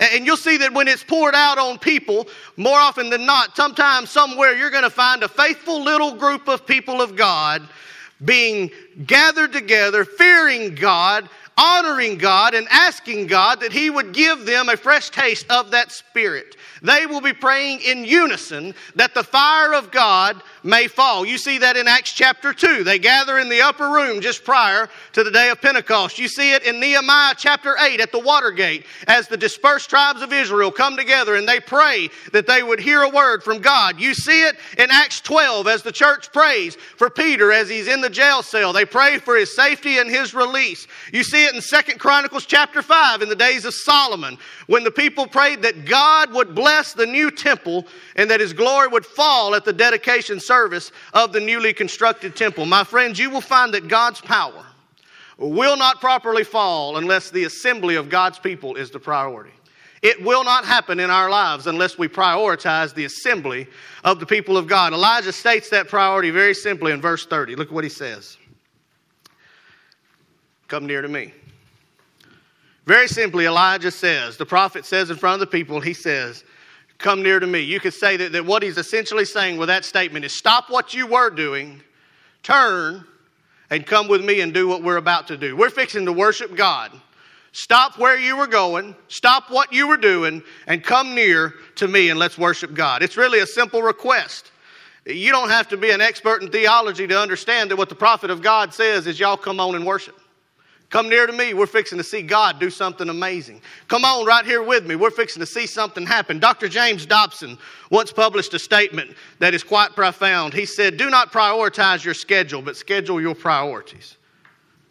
and 0.00 0.26
you'll 0.26 0.36
see 0.36 0.56
that 0.56 0.72
when 0.72 0.88
it's 0.88 1.04
poured 1.04 1.34
out 1.34 1.58
on 1.58 1.78
people, 1.78 2.26
more 2.56 2.78
often 2.78 3.10
than 3.10 3.24
not, 3.24 3.56
sometimes 3.56 4.10
somewhere 4.10 4.54
you're 4.54 4.70
going 4.70 4.82
to 4.82 4.90
find 4.90 5.22
a 5.22 5.28
faithful 5.28 5.82
little 5.82 6.14
group 6.16 6.48
of 6.48 6.66
people 6.66 7.00
of 7.00 7.14
God 7.14 7.68
being 8.24 8.70
gathered 9.06 9.52
together, 9.52 10.04
fearing 10.04 10.74
God, 10.74 11.28
honoring 11.56 12.18
God, 12.18 12.54
and 12.54 12.66
asking 12.70 13.26
God 13.26 13.60
that 13.60 13.72
He 13.72 13.90
would 13.90 14.12
give 14.12 14.46
them 14.46 14.68
a 14.68 14.76
fresh 14.76 15.10
taste 15.10 15.46
of 15.50 15.70
that 15.70 15.92
Spirit. 15.92 16.56
They 16.84 17.06
will 17.06 17.22
be 17.22 17.32
praying 17.32 17.80
in 17.80 18.04
unison 18.04 18.74
that 18.94 19.14
the 19.14 19.24
fire 19.24 19.72
of 19.72 19.90
God 19.90 20.42
may 20.62 20.86
fall. 20.86 21.24
You 21.24 21.38
see 21.38 21.56
that 21.58 21.78
in 21.78 21.88
Acts 21.88 22.12
chapter 22.12 22.52
2. 22.52 22.84
They 22.84 22.98
gather 22.98 23.38
in 23.38 23.48
the 23.48 23.62
upper 23.62 23.88
room 23.88 24.20
just 24.20 24.44
prior 24.44 24.90
to 25.14 25.24
the 25.24 25.30
day 25.30 25.48
of 25.48 25.62
Pentecost. 25.62 26.18
You 26.18 26.28
see 26.28 26.52
it 26.52 26.62
in 26.64 26.78
Nehemiah 26.78 27.34
chapter 27.38 27.74
8 27.80 28.00
at 28.00 28.12
the 28.12 28.18
Watergate 28.18 28.84
as 29.08 29.28
the 29.28 29.36
dispersed 29.38 29.88
tribes 29.88 30.20
of 30.20 30.34
Israel 30.34 30.70
come 30.70 30.94
together 30.94 31.36
and 31.36 31.48
they 31.48 31.58
pray 31.58 32.10
that 32.32 32.46
they 32.46 32.62
would 32.62 32.80
hear 32.80 33.00
a 33.00 33.08
word 33.08 33.42
from 33.42 33.62
God. 33.62 33.98
You 33.98 34.12
see 34.12 34.42
it 34.42 34.56
in 34.76 34.90
Acts 34.90 35.22
12 35.22 35.66
as 35.66 35.82
the 35.82 35.92
church 35.92 36.32
prays 36.32 36.76
for 36.76 37.08
Peter 37.08 37.50
as 37.50 37.70
he's 37.70 37.88
in 37.88 38.02
the 38.02 38.10
jail 38.10 38.42
cell. 38.42 38.74
They 38.74 38.84
pray 38.84 39.16
for 39.16 39.36
his 39.36 39.56
safety 39.56 39.98
and 39.98 40.10
his 40.10 40.34
release. 40.34 40.86
You 41.14 41.24
see 41.24 41.46
it 41.46 41.54
in 41.54 41.62
Second 41.62 41.98
Chronicles 41.98 42.44
chapter 42.44 42.82
5 42.82 43.22
in 43.22 43.30
the 43.30 43.36
days 43.36 43.64
of 43.64 43.72
Solomon 43.72 44.36
when 44.66 44.84
the 44.84 44.90
people 44.90 45.26
prayed 45.26 45.62
that 45.62 45.86
God 45.86 46.30
would 46.34 46.54
bless 46.54 46.73
the 46.94 47.06
new 47.06 47.30
temple 47.30 47.86
and 48.16 48.30
that 48.30 48.40
his 48.40 48.52
glory 48.52 48.88
would 48.88 49.06
fall 49.06 49.54
at 49.54 49.64
the 49.64 49.72
dedication 49.72 50.40
service 50.40 50.64
service 50.64 50.92
of 51.12 51.32
the 51.32 51.40
newly 51.40 51.72
constructed 51.72 52.36
temple. 52.36 52.66
My 52.66 52.84
friends, 52.84 53.18
you 53.18 53.30
will 53.30 53.40
find 53.40 53.74
that 53.74 53.88
God's 53.88 54.20
power 54.20 54.64
will 55.36 55.76
not 55.76 56.00
properly 56.00 56.44
fall 56.44 56.96
unless 56.96 57.30
the 57.30 57.44
assembly 57.44 57.96
of 57.96 58.08
God's 58.08 58.38
people 58.38 58.76
is 58.76 58.90
the 58.90 59.00
priority. 59.00 59.50
It 60.02 60.22
will 60.22 60.44
not 60.44 60.64
happen 60.64 61.00
in 61.00 61.10
our 61.10 61.30
lives 61.30 61.66
unless 61.66 61.98
we 61.98 62.08
prioritize 62.08 62.94
the 62.94 63.04
assembly 63.04 63.66
of 64.04 64.20
the 64.20 64.26
people 64.26 64.56
of 64.56 64.66
God. 64.66 64.92
Elijah 64.92 65.32
states 65.32 65.70
that 65.70 65.88
priority 65.88 66.30
very 66.30 66.54
simply 66.54 66.92
in 66.92 67.00
verse 67.00 67.26
30. 67.26 67.56
Look 67.56 67.70
what 67.70 67.84
he 67.84 67.90
says 67.90 68.36
Come 70.68 70.86
near 70.86 71.02
to 71.02 71.08
me. 71.08 71.32
Very 72.86 73.08
simply, 73.08 73.46
Elijah 73.46 73.90
says, 73.90 74.36
the 74.36 74.44
prophet 74.44 74.84
says 74.84 75.08
in 75.10 75.16
front 75.16 75.34
of 75.34 75.40
the 75.40 75.46
people, 75.58 75.80
he 75.80 75.94
says, 75.94 76.44
come 76.98 77.22
near 77.22 77.40
to 77.40 77.46
me. 77.46 77.60
You 77.60 77.80
could 77.80 77.94
say 77.94 78.16
that, 78.16 78.32
that 78.32 78.46
what 78.46 78.62
he's 78.62 78.78
essentially 78.78 79.24
saying 79.24 79.58
with 79.58 79.68
that 79.68 79.84
statement 79.84 80.24
is 80.24 80.36
stop 80.36 80.70
what 80.70 80.94
you 80.94 81.06
were 81.06 81.30
doing, 81.30 81.80
turn, 82.42 83.04
and 83.70 83.86
come 83.86 84.08
with 84.08 84.24
me 84.24 84.40
and 84.40 84.52
do 84.54 84.68
what 84.68 84.82
we're 84.82 84.96
about 84.96 85.28
to 85.28 85.36
do. 85.36 85.56
We're 85.56 85.70
fixing 85.70 86.04
to 86.06 86.12
worship 86.12 86.54
God. 86.56 86.92
Stop 87.52 87.98
where 87.98 88.18
you 88.18 88.36
were 88.36 88.48
going, 88.48 88.96
stop 89.06 89.48
what 89.48 89.72
you 89.72 89.86
were 89.86 89.96
doing, 89.96 90.42
and 90.66 90.82
come 90.82 91.14
near 91.14 91.54
to 91.76 91.86
me 91.86 92.10
and 92.10 92.18
let's 92.18 92.36
worship 92.36 92.74
God. 92.74 93.00
It's 93.00 93.16
really 93.16 93.38
a 93.38 93.46
simple 93.46 93.80
request. 93.80 94.50
You 95.06 95.30
don't 95.30 95.50
have 95.50 95.68
to 95.68 95.76
be 95.76 95.90
an 95.90 96.00
expert 96.00 96.42
in 96.42 96.50
theology 96.50 97.06
to 97.06 97.20
understand 97.20 97.70
that 97.70 97.76
what 97.76 97.88
the 97.88 97.94
prophet 97.94 98.30
of 98.30 98.42
God 98.42 98.74
says 98.74 99.06
is 99.06 99.20
y'all 99.20 99.36
come 99.36 99.60
on 99.60 99.76
and 99.76 99.86
worship. 99.86 100.18
Come 100.94 101.08
near 101.08 101.26
to 101.26 101.32
me. 101.32 101.54
We're 101.54 101.66
fixing 101.66 101.98
to 101.98 102.04
see 102.04 102.22
God 102.22 102.60
do 102.60 102.70
something 102.70 103.08
amazing. 103.08 103.60
Come 103.88 104.04
on 104.04 104.24
right 104.24 104.46
here 104.46 104.62
with 104.62 104.86
me. 104.86 104.94
We're 104.94 105.10
fixing 105.10 105.40
to 105.40 105.46
see 105.46 105.66
something 105.66 106.06
happen. 106.06 106.38
Dr. 106.38 106.68
James 106.68 107.04
Dobson 107.04 107.58
once 107.90 108.12
published 108.12 108.54
a 108.54 108.60
statement 108.60 109.16
that 109.40 109.54
is 109.54 109.64
quite 109.64 109.96
profound. 109.96 110.54
He 110.54 110.64
said, 110.64 110.96
Do 110.96 111.10
not 111.10 111.32
prioritize 111.32 112.04
your 112.04 112.14
schedule, 112.14 112.62
but 112.62 112.76
schedule 112.76 113.20
your 113.20 113.34
priorities. 113.34 114.18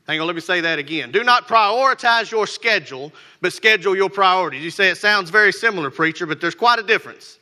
Hang 0.06 0.20
on, 0.20 0.28
let 0.28 0.36
me 0.36 0.42
say 0.42 0.60
that 0.60 0.78
again. 0.78 1.10
Do 1.10 1.24
not 1.24 1.48
prioritize 1.48 2.30
your 2.30 2.48
schedule, 2.48 3.14
but 3.40 3.54
schedule 3.54 3.96
your 3.96 4.10
priorities. 4.10 4.62
You 4.62 4.72
say 4.72 4.90
it 4.90 4.98
sounds 4.98 5.30
very 5.30 5.54
similar, 5.54 5.90
preacher, 5.90 6.26
but 6.26 6.42
there's 6.42 6.54
quite 6.54 6.80
a 6.80 6.84
difference. 6.84 7.40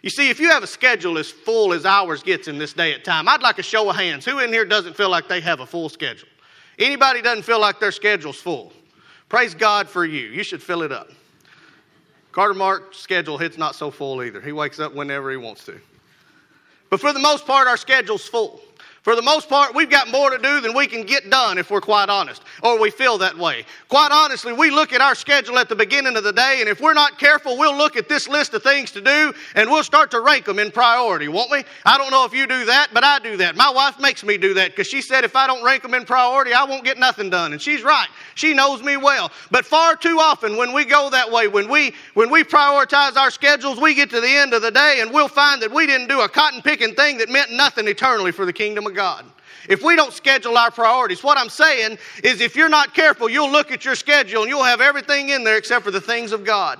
You 0.00 0.08
see, 0.08 0.30
if 0.30 0.40
you 0.40 0.48
have 0.48 0.62
a 0.62 0.66
schedule 0.66 1.18
as 1.18 1.30
full 1.30 1.74
as 1.74 1.84
ours 1.84 2.22
gets 2.22 2.48
in 2.48 2.56
this 2.56 2.72
day 2.72 2.94
at 2.94 3.04
time, 3.04 3.28
I'd 3.28 3.42
like 3.42 3.58
a 3.58 3.62
show 3.62 3.90
of 3.90 3.96
hands. 3.96 4.24
Who 4.24 4.38
in 4.38 4.50
here 4.50 4.64
doesn't 4.64 4.96
feel 4.96 5.10
like 5.10 5.28
they 5.28 5.42
have 5.42 5.60
a 5.60 5.66
full 5.66 5.90
schedule? 5.90 6.28
Anybody 6.78 7.22
doesn't 7.22 7.42
feel 7.42 7.60
like 7.60 7.80
their 7.80 7.92
schedule's 7.92 8.40
full. 8.40 8.72
Praise 9.28 9.54
God 9.54 9.88
for 9.88 10.04
you. 10.04 10.28
You 10.28 10.42
should 10.42 10.62
fill 10.62 10.82
it 10.82 10.92
up. 10.92 11.10
Carter 12.32 12.54
Mark's 12.54 12.98
schedule, 12.98 13.36
hits 13.36 13.58
not 13.58 13.74
so 13.74 13.90
full 13.90 14.22
either. 14.22 14.40
He 14.40 14.52
wakes 14.52 14.78
up 14.78 14.94
whenever 14.94 15.30
he 15.30 15.36
wants 15.36 15.64
to. 15.64 15.80
But 16.90 17.00
for 17.00 17.12
the 17.12 17.18
most 17.18 17.46
part, 17.46 17.66
our 17.66 17.76
schedule's 17.76 18.26
full. 18.26 18.60
For 19.08 19.16
the 19.16 19.22
most 19.22 19.48
part, 19.48 19.74
we've 19.74 19.88
got 19.88 20.10
more 20.10 20.28
to 20.28 20.36
do 20.36 20.60
than 20.60 20.76
we 20.76 20.86
can 20.86 21.02
get 21.02 21.30
done 21.30 21.56
if 21.56 21.70
we're 21.70 21.80
quite 21.80 22.10
honest, 22.10 22.42
or 22.62 22.78
we 22.78 22.90
feel 22.90 23.16
that 23.16 23.38
way. 23.38 23.64
Quite 23.88 24.10
honestly, 24.12 24.52
we 24.52 24.70
look 24.70 24.92
at 24.92 25.00
our 25.00 25.14
schedule 25.14 25.58
at 25.58 25.70
the 25.70 25.74
beginning 25.74 26.14
of 26.14 26.24
the 26.24 26.32
day, 26.34 26.58
and 26.60 26.68
if 26.68 26.78
we're 26.78 26.92
not 26.92 27.18
careful, 27.18 27.56
we'll 27.56 27.74
look 27.74 27.96
at 27.96 28.06
this 28.06 28.28
list 28.28 28.52
of 28.52 28.62
things 28.62 28.90
to 28.90 29.00
do 29.00 29.32
and 29.54 29.70
we'll 29.70 29.82
start 29.82 30.10
to 30.10 30.20
rank 30.20 30.44
them 30.44 30.58
in 30.58 30.70
priority, 30.70 31.26
won't 31.26 31.50
we? 31.50 31.64
I 31.86 31.96
don't 31.96 32.10
know 32.10 32.26
if 32.26 32.34
you 32.34 32.46
do 32.46 32.66
that, 32.66 32.88
but 32.92 33.02
I 33.02 33.18
do 33.18 33.38
that. 33.38 33.56
My 33.56 33.70
wife 33.70 33.98
makes 33.98 34.22
me 34.22 34.36
do 34.36 34.52
that 34.52 34.72
because 34.72 34.88
she 34.88 35.00
said 35.00 35.24
if 35.24 35.34
I 35.34 35.46
don't 35.46 35.64
rank 35.64 35.84
them 35.84 35.94
in 35.94 36.04
priority, 36.04 36.52
I 36.52 36.64
won't 36.64 36.84
get 36.84 36.98
nothing 36.98 37.30
done. 37.30 37.52
And 37.52 37.62
she's 37.62 37.82
right. 37.82 38.08
She 38.34 38.52
knows 38.52 38.82
me 38.82 38.98
well. 38.98 39.32
But 39.50 39.64
far 39.64 39.96
too 39.96 40.18
often 40.20 40.58
when 40.58 40.74
we 40.74 40.84
go 40.84 41.08
that 41.08 41.32
way, 41.32 41.48
when 41.48 41.70
we 41.70 41.94
when 42.12 42.28
we 42.28 42.44
prioritize 42.44 43.16
our 43.16 43.30
schedules, 43.30 43.80
we 43.80 43.94
get 43.94 44.10
to 44.10 44.20
the 44.20 44.28
end 44.28 44.52
of 44.52 44.60
the 44.60 44.70
day 44.70 44.98
and 45.00 45.10
we'll 45.10 45.28
find 45.28 45.62
that 45.62 45.72
we 45.72 45.86
didn't 45.86 46.08
do 46.08 46.20
a 46.20 46.28
cotton 46.28 46.60
picking 46.60 46.94
thing 46.94 47.16
that 47.16 47.30
meant 47.30 47.50
nothing 47.52 47.88
eternally 47.88 48.32
for 48.32 48.44
the 48.44 48.52
kingdom 48.52 48.86
of 48.86 48.92
God. 48.92 48.97
If 49.68 49.82
we 49.82 49.96
don't 49.96 50.12
schedule 50.12 50.56
our 50.56 50.70
priorities, 50.70 51.22
what 51.22 51.36
I'm 51.36 51.48
saying 51.48 51.98
is 52.22 52.40
if 52.40 52.56
you're 52.56 52.68
not 52.68 52.94
careful, 52.94 53.28
you'll 53.28 53.50
look 53.50 53.70
at 53.70 53.84
your 53.84 53.94
schedule 53.94 54.42
and 54.42 54.50
you'll 54.50 54.64
have 54.64 54.80
everything 54.80 55.28
in 55.30 55.44
there 55.44 55.56
except 55.56 55.84
for 55.84 55.90
the 55.90 56.00
things 56.00 56.32
of 56.32 56.44
God. 56.44 56.78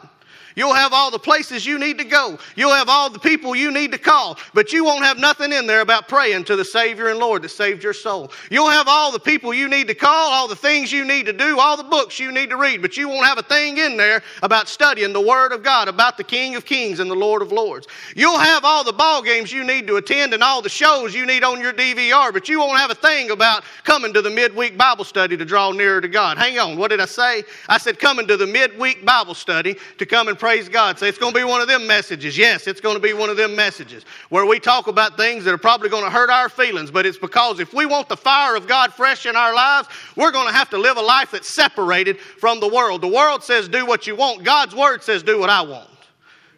You'll 0.59 0.75
have 0.75 0.93
all 0.93 1.13
the 1.13 1.21
places 1.21 1.65
you 1.65 1.79
need 1.79 1.99
to 1.99 2.05
go. 2.05 2.37
You'll 2.57 2.73
have 2.73 2.89
all 2.89 3.11
the 3.11 3.21
people 3.21 3.55
you 3.55 3.71
need 3.71 3.93
to 3.93 3.99
call, 3.99 4.41
but 4.55 4.73
you 4.73 4.85
won't 4.85 5.05
have 5.05 5.17
nothing 5.17 5.53
in 5.53 5.69
there 5.69 5.83
about 5.83 6.09
praying 6.09 6.47
to 6.47 6.57
the 6.57 6.65
Savior 6.65 7.11
and 7.11 7.21
Lord 7.21 7.43
that 7.43 7.51
saved 7.51 7.85
your 7.85 7.93
soul. 7.93 8.33
You'll 8.51 8.69
have 8.69 8.89
all 8.89 9.13
the 9.13 9.21
people 9.21 9.55
you 9.55 9.69
need 9.69 9.87
to 9.87 9.95
call, 9.95 10.33
all 10.33 10.49
the 10.49 10.57
things 10.57 10.91
you 10.91 11.05
need 11.05 11.27
to 11.27 11.33
do, 11.33 11.61
all 11.61 11.77
the 11.77 11.85
books 11.85 12.19
you 12.19 12.33
need 12.33 12.51
to 12.51 12.57
read, 12.57 12.83
but 12.83 12.97
you 12.97 13.09
won't 13.09 13.25
have 13.25 13.39
a 13.39 13.43
thing 13.45 13.79
in 13.79 13.97
there 13.97 14.21
about 14.43 14.67
studying 14.69 15.13
the 15.13 15.21
Word 15.21 15.53
of 15.53 15.63
God, 15.63 15.87
about 15.87 16.17
the 16.17 16.25
King 16.25 16.57
of 16.57 16.65
Kings 16.65 16.99
and 16.99 17.09
the 17.09 17.15
Lord 17.15 17.41
of 17.41 17.53
Lords. 17.53 17.87
You'll 18.17 18.37
have 18.37 18.65
all 18.65 18.83
the 18.83 18.93
ball 18.93 19.23
games 19.23 19.53
you 19.53 19.63
need 19.63 19.87
to 19.87 19.95
attend 19.95 20.35
and 20.35 20.43
all 20.43 20.61
the 20.61 20.69
shows 20.69 21.15
you 21.15 21.25
need 21.25 21.45
on 21.45 21.61
your 21.61 21.73
DVR, 21.73 22.33
but 22.33 22.49
you 22.49 22.59
won't 22.59 22.81
have 22.81 22.91
a 22.91 22.97
thing 22.97 23.31
about 23.31 23.63
coming 23.85 24.13
to 24.13 24.23
the 24.23 24.31
midweek 24.31 24.77
Bible 24.77 25.05
study 25.05 25.37
to 25.37 25.45
draw 25.45 25.71
nearer 25.71 26.01
to 26.01 26.09
God. 26.09 26.37
Hang 26.37 26.59
on, 26.59 26.77
what 26.77 26.89
did 26.89 26.99
I 26.99 27.07
say? 27.07 27.45
I 27.69 27.79
said 27.79 28.01
coming 28.01 28.27
to 28.27 28.37
the 28.37 28.49
midweek 28.49 29.05
Bible 29.05 29.35
study 29.35 29.77
to 29.99 30.05
come 30.05 30.27
and 30.27 30.37
pray 30.37 30.48
praise 30.49 30.67
God. 30.67 30.99
Say, 30.99 31.11
it's 31.11 31.19
going 31.19 31.35
to 31.35 31.39
be 31.39 31.45
one 31.45 31.61
of 31.61 31.69
them 31.69 31.87
messages. 31.87 32.39
Yes, 32.39 32.67
it's 32.67 32.81
going 32.81 32.97
to 32.97 33.03
be 33.03 33.13
one 33.13 33.29
of 33.29 33.37
them 33.37 33.55
messages 33.55 34.07
where 34.31 34.47
we 34.47 34.59
talk 34.59 34.87
about 34.87 35.15
things 35.15 35.45
that 35.45 35.53
are 35.53 35.59
probably 35.59 35.91
going 35.91 36.05
to 36.05 36.11
hurt 36.11 36.31
our 36.31 36.49
feelings, 36.49 36.91
but 36.91 37.05
it's 37.05 37.19
because 37.19 37.61
if 37.61 37.75
we 37.75 37.85
want 37.85 38.09
the 38.09 38.17
fire 38.17 38.57
of 38.57 38.67
God 38.67 38.95
fresh 38.95 39.27
in 39.27 39.37
our 39.37 39.55
lives, 39.55 39.91
we're 40.17 40.31
going 40.31 40.47
to 40.47 40.55
have 40.55 40.71
to 40.71 40.79
live 40.79 40.97
a 40.97 41.03
life 41.03 41.33
that's 41.33 41.55
separated 41.55 42.19
from 42.19 42.61
the 42.61 42.69
world. 42.69 43.03
The 43.03 43.09
world 43.09 43.45
says, 43.45 43.69
do 43.69 43.85
what 43.85 44.07
you 44.07 44.17
want. 44.17 44.43
God's 44.43 44.75
word 44.75 45.03
says, 45.03 45.23
do 45.23 45.39
what 45.39 45.51
I 45.51 45.61
want. 45.61 45.91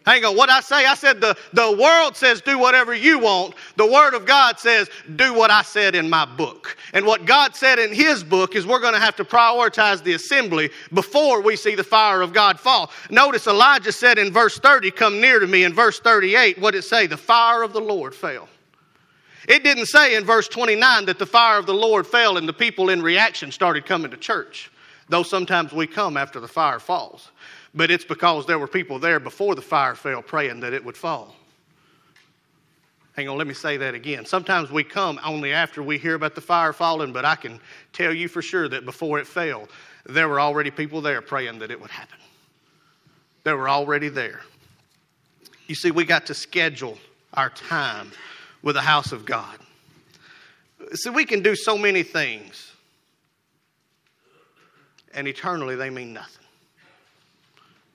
Hang 0.05 0.25
on, 0.25 0.35
what 0.35 0.49
I 0.49 0.61
say? 0.61 0.85
I 0.85 0.95
said 0.95 1.21
the, 1.21 1.37
the 1.53 1.77
world 1.79 2.15
says 2.15 2.41
do 2.41 2.57
whatever 2.57 2.93
you 2.95 3.19
want. 3.19 3.53
The 3.75 3.85
Word 3.85 4.15
of 4.15 4.25
God 4.25 4.57
says 4.57 4.89
do 5.15 5.33
what 5.33 5.51
I 5.51 5.61
said 5.61 5.93
in 5.93 6.09
my 6.09 6.25
book. 6.25 6.75
And 6.93 7.05
what 7.05 7.25
God 7.25 7.55
said 7.55 7.77
in 7.77 7.93
His 7.93 8.23
book 8.23 8.55
is 8.55 8.65
we're 8.65 8.79
going 8.79 8.95
to 8.95 8.99
have 8.99 9.15
to 9.17 9.23
prioritize 9.23 10.03
the 10.03 10.13
assembly 10.13 10.71
before 10.91 11.41
we 11.41 11.55
see 11.55 11.75
the 11.75 11.83
fire 11.83 12.23
of 12.23 12.33
God 12.33 12.59
fall. 12.59 12.89
Notice 13.11 13.45
Elijah 13.45 13.91
said 13.91 14.17
in 14.17 14.31
verse 14.33 14.57
30, 14.57 14.89
Come 14.89 15.21
near 15.21 15.39
to 15.39 15.45
me. 15.45 15.65
In 15.65 15.73
verse 15.73 15.99
38, 15.99 16.59
what 16.59 16.71
did 16.71 16.79
it 16.79 16.81
say? 16.83 17.05
The 17.05 17.17
fire 17.17 17.61
of 17.61 17.71
the 17.71 17.81
Lord 17.81 18.15
fell. 18.15 18.49
It 19.47 19.63
didn't 19.63 19.87
say 19.87 20.15
in 20.15 20.23
verse 20.23 20.47
29 20.47 21.05
that 21.05 21.19
the 21.19 21.25
fire 21.27 21.59
of 21.59 21.67
the 21.67 21.73
Lord 21.73 22.07
fell 22.07 22.37
and 22.37 22.47
the 22.47 22.53
people 22.53 22.89
in 22.89 23.03
reaction 23.03 23.51
started 23.51 23.85
coming 23.85 24.09
to 24.09 24.17
church, 24.17 24.71
though 25.09 25.23
sometimes 25.23 25.73
we 25.73 25.85
come 25.85 26.17
after 26.17 26.39
the 26.39 26.47
fire 26.47 26.79
falls 26.79 27.29
but 27.73 27.89
it's 27.89 28.05
because 28.05 28.45
there 28.45 28.59
were 28.59 28.67
people 28.67 28.99
there 28.99 29.19
before 29.19 29.55
the 29.55 29.61
fire 29.61 29.95
fell 29.95 30.21
praying 30.21 30.59
that 30.61 30.73
it 30.73 30.83
would 30.83 30.97
fall. 30.97 31.35
Hang 33.13 33.27
on, 33.27 33.37
let 33.37 33.47
me 33.47 33.53
say 33.53 33.77
that 33.77 33.93
again. 33.93 34.25
Sometimes 34.25 34.71
we 34.71 34.83
come 34.83 35.19
only 35.23 35.51
after 35.51 35.83
we 35.83 35.97
hear 35.97 36.15
about 36.15 36.33
the 36.33 36.41
fire 36.41 36.73
falling, 36.73 37.11
but 37.11 37.25
I 37.25 37.35
can 37.35 37.59
tell 37.91 38.13
you 38.13 38.27
for 38.27 38.41
sure 38.41 38.69
that 38.69 38.85
before 38.85 39.19
it 39.19 39.27
fell, 39.27 39.67
there 40.05 40.29
were 40.29 40.39
already 40.39 40.71
people 40.71 41.01
there 41.01 41.21
praying 41.21 41.59
that 41.59 41.71
it 41.71 41.79
would 41.79 41.91
happen. 41.91 42.17
They 43.43 43.53
were 43.53 43.69
already 43.69 44.09
there. 44.09 44.41
You 45.67 45.75
see, 45.75 45.91
we 45.91 46.05
got 46.05 46.25
to 46.27 46.33
schedule 46.33 46.97
our 47.33 47.49
time 47.49 48.11
with 48.61 48.75
the 48.75 48.81
house 48.81 49.11
of 49.11 49.25
God. 49.25 49.57
See, 50.93 51.09
we 51.09 51.25
can 51.25 51.41
do 51.41 51.55
so 51.55 51.77
many 51.77 52.03
things, 52.03 52.71
and 55.13 55.27
eternally 55.27 55.75
they 55.75 55.89
mean 55.89 56.13
nothing. 56.13 56.40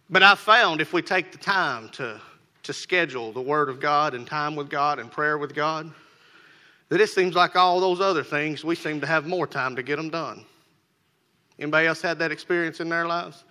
But 0.08 0.22
I've 0.22 0.38
found 0.38 0.80
if 0.80 0.92
we 0.92 1.02
take 1.02 1.32
the 1.32 1.38
time 1.38 1.88
to, 1.90 2.20
to 2.62 2.72
schedule 2.72 3.32
the 3.32 3.40
Word 3.40 3.68
of 3.68 3.80
God 3.80 4.14
and 4.14 4.26
time 4.26 4.54
with 4.54 4.70
God 4.70 4.98
and 4.98 5.10
prayer 5.10 5.36
with 5.36 5.54
God, 5.54 5.90
that 6.88 7.00
it 7.00 7.08
seems 7.08 7.34
like 7.34 7.56
all 7.56 7.80
those 7.80 8.00
other 8.00 8.22
things, 8.22 8.64
we 8.64 8.76
seem 8.76 9.00
to 9.00 9.06
have 9.06 9.26
more 9.26 9.46
time 9.46 9.74
to 9.74 9.82
get 9.82 9.96
them 9.96 10.08
done. 10.08 10.44
Anybody 11.58 11.88
else 11.88 12.00
had 12.02 12.18
that 12.20 12.30
experience 12.30 12.78
in 12.80 12.88
their 12.88 13.06
lives? 13.06 13.44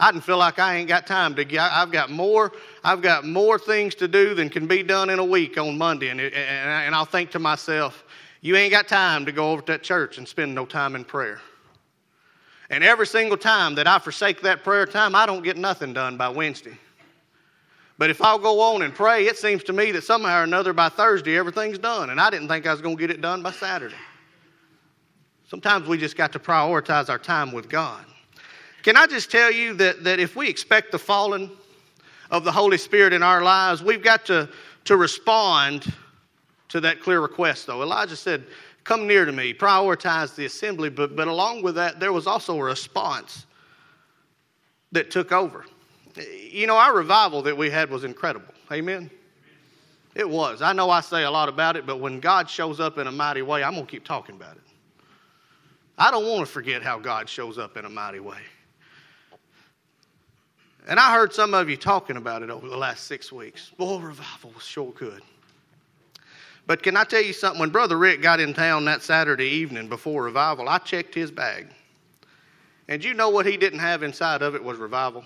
I 0.00 0.10
didn't 0.10 0.24
feel 0.24 0.38
like 0.38 0.58
I 0.58 0.76
ain't 0.76 0.88
got 0.88 1.06
time 1.06 1.34
to 1.36 1.44
get. 1.44 1.70
I've 1.70 1.92
got 1.92 2.10
more. 2.10 2.52
I've 2.82 3.02
got 3.02 3.26
more 3.26 3.58
things 3.58 3.94
to 3.96 4.08
do 4.08 4.34
than 4.34 4.48
can 4.48 4.66
be 4.66 4.82
done 4.82 5.10
in 5.10 5.18
a 5.18 5.24
week 5.24 5.58
on 5.58 5.76
Monday, 5.76 6.08
and, 6.08 6.20
and, 6.20 6.34
and 6.34 6.94
I'll 6.94 7.04
think 7.04 7.30
to 7.32 7.38
myself, 7.38 8.02
you 8.40 8.56
ain't 8.56 8.70
got 8.70 8.88
time 8.88 9.26
to 9.26 9.32
go 9.32 9.52
over 9.52 9.60
to 9.60 9.72
that 9.72 9.82
church 9.82 10.16
and 10.16 10.26
spend 10.26 10.54
no 10.54 10.64
time 10.64 10.96
in 10.96 11.04
prayer. 11.04 11.40
And 12.70 12.84
every 12.84 13.06
single 13.06 13.36
time 13.36 13.74
that 13.74 13.88
I 13.88 13.98
forsake 13.98 14.40
that 14.42 14.62
prayer 14.62 14.86
time, 14.86 15.14
I 15.14 15.26
don't 15.26 15.42
get 15.42 15.56
nothing 15.56 15.92
done 15.92 16.16
by 16.16 16.28
Wednesday. 16.28 16.78
But 17.98 18.08
if 18.08 18.22
I'll 18.22 18.38
go 18.38 18.60
on 18.60 18.82
and 18.82 18.94
pray, 18.94 19.26
it 19.26 19.36
seems 19.36 19.62
to 19.64 19.74
me 19.74 19.90
that 19.92 20.04
somehow 20.04 20.40
or 20.40 20.44
another 20.44 20.72
by 20.72 20.88
Thursday 20.88 21.36
everything's 21.36 21.78
done. 21.78 22.10
And 22.10 22.20
I 22.20 22.30
didn't 22.30 22.48
think 22.48 22.66
I 22.66 22.72
was 22.72 22.80
going 22.80 22.96
to 22.96 23.00
get 23.00 23.10
it 23.10 23.20
done 23.20 23.42
by 23.42 23.50
Saturday. 23.50 23.96
Sometimes 25.48 25.88
we 25.88 25.98
just 25.98 26.16
got 26.16 26.32
to 26.32 26.38
prioritize 26.38 27.10
our 27.10 27.18
time 27.18 27.50
with 27.50 27.68
God. 27.68 28.04
Can 28.84 28.96
I 28.96 29.06
just 29.06 29.30
tell 29.30 29.52
you 29.52 29.74
that, 29.74 30.04
that 30.04 30.20
if 30.20 30.36
we 30.36 30.48
expect 30.48 30.92
the 30.92 30.98
falling 30.98 31.50
of 32.30 32.44
the 32.44 32.52
Holy 32.52 32.78
Spirit 32.78 33.12
in 33.12 33.22
our 33.22 33.42
lives, 33.42 33.82
we've 33.82 34.02
got 34.02 34.24
to, 34.26 34.48
to 34.84 34.96
respond 34.96 35.92
to 36.68 36.80
that 36.80 37.02
clear 37.02 37.20
request, 37.20 37.66
though. 37.66 37.82
Elijah 37.82 38.16
said, 38.16 38.46
Come 38.84 39.06
near 39.06 39.24
to 39.24 39.32
me, 39.32 39.52
prioritize 39.52 40.34
the 40.34 40.46
assembly, 40.46 40.88
but, 40.88 41.14
but 41.14 41.28
along 41.28 41.62
with 41.62 41.74
that, 41.74 42.00
there 42.00 42.12
was 42.12 42.26
also 42.26 42.58
a 42.58 42.62
response 42.62 43.46
that 44.92 45.10
took 45.10 45.32
over. 45.32 45.64
You 46.50 46.66
know, 46.66 46.76
our 46.76 46.94
revival 46.94 47.42
that 47.42 47.56
we 47.56 47.70
had 47.70 47.90
was 47.90 48.04
incredible. 48.04 48.52
Amen? 48.72 49.10
It 50.14 50.28
was. 50.28 50.60
I 50.60 50.72
know 50.72 50.90
I 50.90 51.00
say 51.00 51.22
a 51.22 51.30
lot 51.30 51.48
about 51.48 51.76
it, 51.76 51.86
but 51.86 52.00
when 52.00 52.20
God 52.20 52.50
shows 52.50 52.80
up 52.80 52.98
in 52.98 53.06
a 53.06 53.12
mighty 53.12 53.42
way, 53.42 53.62
I'm 53.62 53.74
going 53.74 53.86
to 53.86 53.90
keep 53.90 54.04
talking 54.04 54.34
about 54.34 54.56
it. 54.56 54.62
I 55.96 56.10
don't 56.10 56.26
want 56.26 56.40
to 56.40 56.46
forget 56.46 56.82
how 56.82 56.98
God 56.98 57.28
shows 57.28 57.58
up 57.58 57.76
in 57.76 57.84
a 57.84 57.88
mighty 57.88 58.20
way. 58.20 58.38
And 60.88 60.98
I 60.98 61.12
heard 61.12 61.32
some 61.32 61.54
of 61.54 61.68
you 61.68 61.76
talking 61.76 62.16
about 62.16 62.42
it 62.42 62.50
over 62.50 62.68
the 62.68 62.76
last 62.76 63.04
six 63.04 63.30
weeks. 63.30 63.70
Boy, 63.76 63.98
revival 63.98 64.50
was 64.54 64.64
sure 64.64 64.92
good. 64.92 65.22
But 66.70 66.84
can 66.84 66.96
I 66.96 67.02
tell 67.02 67.20
you 67.20 67.32
something? 67.32 67.58
When 67.58 67.70
Brother 67.70 67.98
Rick 67.98 68.22
got 68.22 68.38
in 68.38 68.54
town 68.54 68.84
that 68.84 69.02
Saturday 69.02 69.48
evening 69.48 69.88
before 69.88 70.22
revival, 70.22 70.68
I 70.68 70.78
checked 70.78 71.12
his 71.12 71.32
bag. 71.32 71.66
And 72.86 73.02
you 73.02 73.12
know 73.12 73.28
what 73.28 73.44
he 73.44 73.56
didn't 73.56 73.80
have 73.80 74.04
inside 74.04 74.40
of 74.40 74.54
it 74.54 74.62
was 74.62 74.78
revival? 74.78 75.24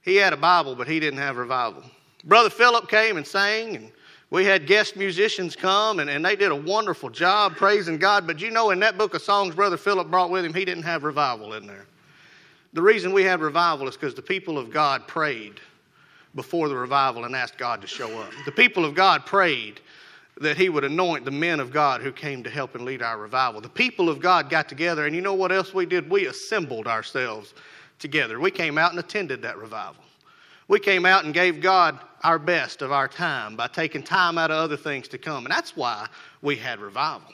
He 0.00 0.16
had 0.16 0.32
a 0.32 0.38
Bible, 0.38 0.74
but 0.74 0.88
he 0.88 1.00
didn't 1.00 1.18
have 1.18 1.36
revival. 1.36 1.82
Brother 2.24 2.48
Philip 2.48 2.88
came 2.88 3.18
and 3.18 3.26
sang, 3.26 3.76
and 3.76 3.92
we 4.30 4.46
had 4.46 4.66
guest 4.66 4.96
musicians 4.96 5.54
come, 5.54 5.98
and, 5.98 6.08
and 6.08 6.24
they 6.24 6.34
did 6.34 6.50
a 6.50 6.56
wonderful 6.56 7.10
job 7.10 7.56
praising 7.56 7.98
God. 7.98 8.26
But 8.26 8.40
you 8.40 8.50
know, 8.50 8.70
in 8.70 8.80
that 8.80 8.96
book 8.96 9.12
of 9.12 9.20
songs 9.20 9.54
Brother 9.54 9.76
Philip 9.76 10.10
brought 10.10 10.30
with 10.30 10.46
him, 10.46 10.54
he 10.54 10.64
didn't 10.64 10.84
have 10.84 11.04
revival 11.04 11.52
in 11.52 11.66
there. 11.66 11.84
The 12.72 12.80
reason 12.80 13.12
we 13.12 13.24
had 13.24 13.42
revival 13.42 13.86
is 13.86 13.98
because 13.98 14.14
the 14.14 14.22
people 14.22 14.56
of 14.56 14.70
God 14.70 15.06
prayed 15.06 15.60
before 16.34 16.70
the 16.70 16.76
revival 16.76 17.26
and 17.26 17.36
asked 17.36 17.58
God 17.58 17.82
to 17.82 17.86
show 17.86 18.18
up. 18.20 18.30
The 18.46 18.52
people 18.52 18.86
of 18.86 18.94
God 18.94 19.26
prayed 19.26 19.82
that 20.40 20.56
He 20.56 20.68
would 20.68 20.84
anoint 20.84 21.24
the 21.24 21.30
men 21.30 21.60
of 21.60 21.72
God 21.72 22.00
who 22.00 22.12
came 22.12 22.42
to 22.42 22.50
help 22.50 22.74
and 22.74 22.84
lead 22.84 23.02
our 23.02 23.18
revival. 23.18 23.60
The 23.60 23.68
people 23.68 24.08
of 24.08 24.20
God 24.20 24.50
got 24.50 24.68
together, 24.68 25.06
and 25.06 25.14
you 25.14 25.20
know 25.20 25.34
what 25.34 25.52
else 25.52 25.72
we 25.74 25.86
did? 25.86 26.10
We 26.10 26.26
assembled 26.26 26.86
ourselves 26.86 27.54
together. 27.98 28.40
We 28.40 28.50
came 28.50 28.78
out 28.78 28.90
and 28.90 28.98
attended 28.98 29.42
that 29.42 29.58
revival. 29.58 30.02
We 30.68 30.80
came 30.80 31.04
out 31.04 31.24
and 31.24 31.34
gave 31.34 31.60
God 31.60 31.98
our 32.22 32.38
best 32.38 32.80
of 32.82 32.92
our 32.92 33.08
time 33.08 33.56
by 33.56 33.66
taking 33.66 34.02
time 34.02 34.38
out 34.38 34.50
of 34.50 34.56
other 34.56 34.76
things 34.76 35.08
to 35.08 35.18
come. 35.18 35.44
And 35.44 35.52
that's 35.52 35.76
why 35.76 36.06
we 36.42 36.56
had 36.56 36.80
revival. 36.80 37.32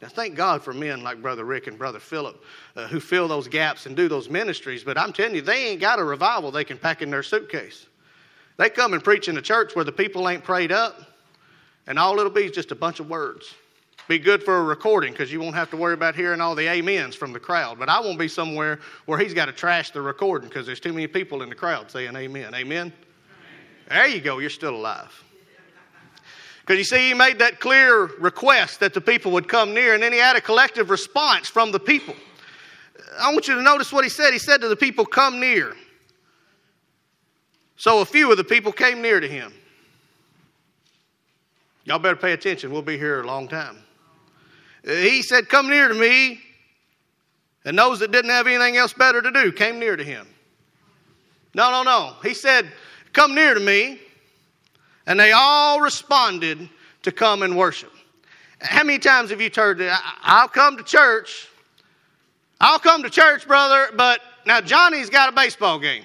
Now, 0.00 0.08
thank 0.08 0.34
God 0.34 0.64
for 0.64 0.74
men 0.74 1.02
like 1.04 1.22
Brother 1.22 1.44
Rick 1.44 1.68
and 1.68 1.78
Brother 1.78 2.00
Philip 2.00 2.42
uh, 2.74 2.88
who 2.88 2.98
fill 2.98 3.28
those 3.28 3.46
gaps 3.46 3.86
and 3.86 3.94
do 3.94 4.08
those 4.08 4.28
ministries. 4.28 4.82
But 4.82 4.98
I'm 4.98 5.12
telling 5.12 5.36
you, 5.36 5.42
they 5.42 5.68
ain't 5.68 5.80
got 5.80 6.00
a 6.00 6.04
revival 6.04 6.50
they 6.50 6.64
can 6.64 6.76
pack 6.76 7.02
in 7.02 7.10
their 7.10 7.22
suitcase. 7.22 7.86
They 8.56 8.68
come 8.68 8.94
and 8.94 9.02
preach 9.02 9.28
in 9.28 9.36
a 9.38 9.42
church 9.42 9.76
where 9.76 9.84
the 9.84 9.92
people 9.92 10.28
ain't 10.28 10.42
prayed 10.42 10.72
up, 10.72 10.98
and 11.86 11.98
all 11.98 12.18
it'll 12.18 12.30
be 12.30 12.44
is 12.44 12.52
just 12.52 12.70
a 12.70 12.74
bunch 12.74 13.00
of 13.00 13.08
words. 13.08 13.54
Be 14.08 14.18
good 14.18 14.42
for 14.42 14.58
a 14.58 14.62
recording 14.62 15.12
because 15.12 15.32
you 15.32 15.40
won't 15.40 15.54
have 15.54 15.70
to 15.70 15.76
worry 15.76 15.94
about 15.94 16.16
hearing 16.16 16.40
all 16.40 16.54
the 16.54 16.68
amens 16.68 17.14
from 17.14 17.32
the 17.32 17.38
crowd. 17.38 17.78
But 17.78 17.88
I 17.88 18.00
won't 18.00 18.18
be 18.18 18.28
somewhere 18.28 18.80
where 19.06 19.18
he's 19.18 19.32
got 19.32 19.46
to 19.46 19.52
trash 19.52 19.90
the 19.90 20.02
recording 20.02 20.48
because 20.48 20.66
there's 20.66 20.80
too 20.80 20.92
many 20.92 21.06
people 21.06 21.42
in 21.42 21.48
the 21.48 21.54
crowd 21.54 21.90
saying 21.90 22.16
amen. 22.16 22.54
Amen? 22.54 22.56
amen. 22.56 22.92
There 23.88 24.06
you 24.08 24.20
go, 24.20 24.38
you're 24.38 24.50
still 24.50 24.74
alive. 24.74 25.12
Because 26.60 26.78
you 26.78 26.84
see, 26.84 27.08
he 27.08 27.14
made 27.14 27.38
that 27.40 27.58
clear 27.58 28.06
request 28.18 28.80
that 28.80 28.94
the 28.94 29.00
people 29.00 29.32
would 29.32 29.48
come 29.48 29.74
near, 29.74 29.94
and 29.94 30.02
then 30.02 30.12
he 30.12 30.18
had 30.18 30.36
a 30.36 30.40
collective 30.40 30.90
response 30.90 31.48
from 31.48 31.72
the 31.72 31.80
people. 31.80 32.14
I 33.20 33.32
want 33.32 33.48
you 33.48 33.54
to 33.56 33.62
notice 33.62 33.92
what 33.92 34.04
he 34.04 34.10
said. 34.10 34.32
He 34.32 34.38
said 34.38 34.60
to 34.60 34.68
the 34.68 34.76
people, 34.76 35.04
Come 35.04 35.40
near. 35.40 35.74
So 37.76 38.00
a 38.00 38.04
few 38.04 38.30
of 38.30 38.36
the 38.36 38.44
people 38.44 38.70
came 38.70 39.02
near 39.02 39.18
to 39.18 39.28
him. 39.28 39.52
Y'all 41.84 41.98
better 41.98 42.16
pay 42.16 42.32
attention. 42.32 42.72
We'll 42.72 42.82
be 42.82 42.96
here 42.96 43.20
a 43.20 43.26
long 43.26 43.48
time. 43.48 43.78
Uh, 44.86 44.92
he 44.92 45.22
said, 45.22 45.48
Come 45.48 45.68
near 45.68 45.88
to 45.88 45.94
me. 45.94 46.40
And 47.64 47.78
those 47.78 48.00
that 48.00 48.10
didn't 48.10 48.30
have 48.30 48.46
anything 48.46 48.76
else 48.76 48.92
better 48.92 49.22
to 49.22 49.30
do 49.30 49.52
came 49.52 49.78
near 49.78 49.96
to 49.96 50.04
him. 50.04 50.26
No, 51.54 51.70
no, 51.70 51.82
no. 51.82 52.14
He 52.22 52.34
said, 52.34 52.70
Come 53.12 53.34
near 53.34 53.54
to 53.54 53.60
me. 53.60 54.00
And 55.06 55.18
they 55.18 55.32
all 55.32 55.80
responded 55.80 56.68
to 57.02 57.12
come 57.12 57.42
and 57.42 57.56
worship. 57.56 57.92
How 58.60 58.84
many 58.84 58.98
times 58.98 59.30
have 59.30 59.40
you 59.40 59.50
heard 59.54 59.78
that? 59.78 60.00
I'll 60.22 60.48
come 60.48 60.76
to 60.76 60.84
church. 60.84 61.48
I'll 62.60 62.78
come 62.78 63.02
to 63.02 63.10
church, 63.10 63.46
brother, 63.48 63.88
but 63.96 64.20
now 64.46 64.60
Johnny's 64.60 65.10
got 65.10 65.28
a 65.28 65.32
baseball 65.32 65.80
game. 65.80 66.04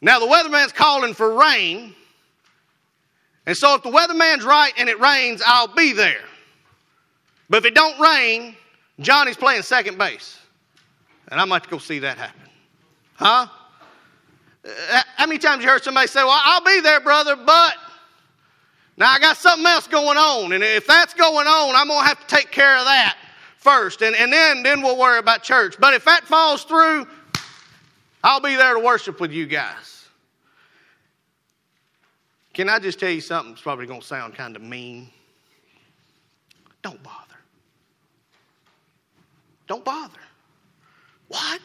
Now 0.00 0.20
the 0.20 0.26
weatherman's 0.26 0.70
calling 0.70 1.12
for 1.12 1.34
rain. 1.34 1.94
And 3.46 3.56
so 3.56 3.74
if 3.74 3.82
the 3.82 3.90
weatherman's 3.90 4.44
right 4.44 4.72
and 4.76 4.88
it 4.88 4.98
rains, 5.00 5.42
I'll 5.46 5.74
be 5.74 5.92
there. 5.92 6.24
But 7.50 7.58
if 7.58 7.64
it 7.66 7.74
don't 7.74 7.98
rain, 8.00 8.56
Johnny's 9.00 9.36
playing 9.36 9.62
second 9.62 9.98
base. 9.98 10.38
And 11.28 11.40
I 11.40 11.44
might 11.44 11.68
go 11.68 11.78
see 11.78 11.98
that 12.00 12.16
happen. 12.16 12.50
Huh? 13.14 13.46
Uh, 14.64 15.02
how 15.16 15.26
many 15.26 15.38
times 15.38 15.62
you 15.62 15.68
heard 15.68 15.84
somebody 15.84 16.06
say, 16.06 16.22
Well, 16.22 16.40
I'll 16.42 16.64
be 16.64 16.80
there, 16.80 17.00
brother, 17.00 17.36
but 17.36 17.74
now 18.96 19.10
I 19.10 19.18
got 19.18 19.36
something 19.36 19.66
else 19.66 19.86
going 19.86 20.16
on. 20.16 20.52
And 20.52 20.62
if 20.62 20.86
that's 20.86 21.14
going 21.14 21.46
on, 21.46 21.74
I'm 21.74 21.88
to 21.88 22.06
have 22.06 22.20
to 22.20 22.26
take 22.34 22.50
care 22.50 22.78
of 22.78 22.84
that 22.84 23.16
first. 23.58 24.02
And, 24.02 24.14
and 24.16 24.32
then, 24.32 24.62
then 24.62 24.82
we'll 24.82 24.98
worry 24.98 25.18
about 25.18 25.42
church. 25.42 25.76
But 25.78 25.94
if 25.94 26.04
that 26.04 26.24
falls 26.24 26.64
through, 26.64 27.06
I'll 28.22 28.40
be 28.40 28.56
there 28.56 28.74
to 28.74 28.80
worship 28.80 29.20
with 29.20 29.32
you 29.32 29.46
guys. 29.46 29.93
Can 32.54 32.68
I 32.68 32.78
just 32.78 33.00
tell 33.00 33.10
you 33.10 33.20
something 33.20 33.52
that's 33.52 33.62
probably 33.62 33.86
going 33.86 34.00
to 34.00 34.06
sound 34.06 34.34
kind 34.34 34.54
of 34.54 34.62
mean? 34.62 35.10
Don't 36.82 37.02
bother. 37.02 37.34
Don't 39.66 39.84
bother. 39.84 40.20
What? 41.28 41.60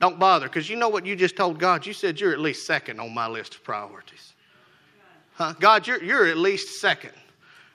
Don't 0.00 0.18
bother, 0.18 0.48
because 0.48 0.68
you 0.68 0.76
know 0.76 0.88
what 0.88 1.06
you 1.06 1.16
just 1.16 1.36
told 1.36 1.58
God? 1.58 1.86
You 1.86 1.92
said 1.92 2.20
you're 2.20 2.32
at 2.32 2.40
least 2.40 2.66
second 2.66 3.00
on 3.00 3.14
my 3.14 3.28
list 3.28 3.54
of 3.54 3.64
priorities. 3.64 4.34
Huh? 5.34 5.54
God, 5.58 5.86
you're, 5.86 6.02
you're 6.02 6.26
at 6.26 6.36
least 6.36 6.80
second 6.80 7.12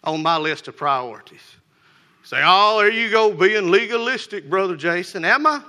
on 0.03 0.21
my 0.21 0.37
list 0.37 0.67
of 0.67 0.77
priorities. 0.77 1.41
Say, 2.23 2.41
oh, 2.43 2.79
there 2.79 2.91
you 2.91 3.09
go, 3.09 3.31
being 3.31 3.71
legalistic, 3.71 4.49
Brother 4.49 4.75
Jason. 4.75 5.23
Am 5.23 5.47
I? 5.47 5.63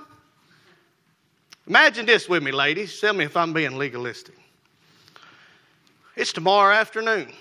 Imagine 1.65 2.05
this 2.05 2.27
with 2.27 2.43
me, 2.43 2.51
ladies. 2.51 2.99
Tell 2.99 3.13
me 3.13 3.23
if 3.23 3.37
I'm 3.37 3.53
being 3.53 3.77
legalistic. 3.77 4.35
It's 6.19 6.33
tomorrow 6.33 6.75
afternoon. 6.75 7.31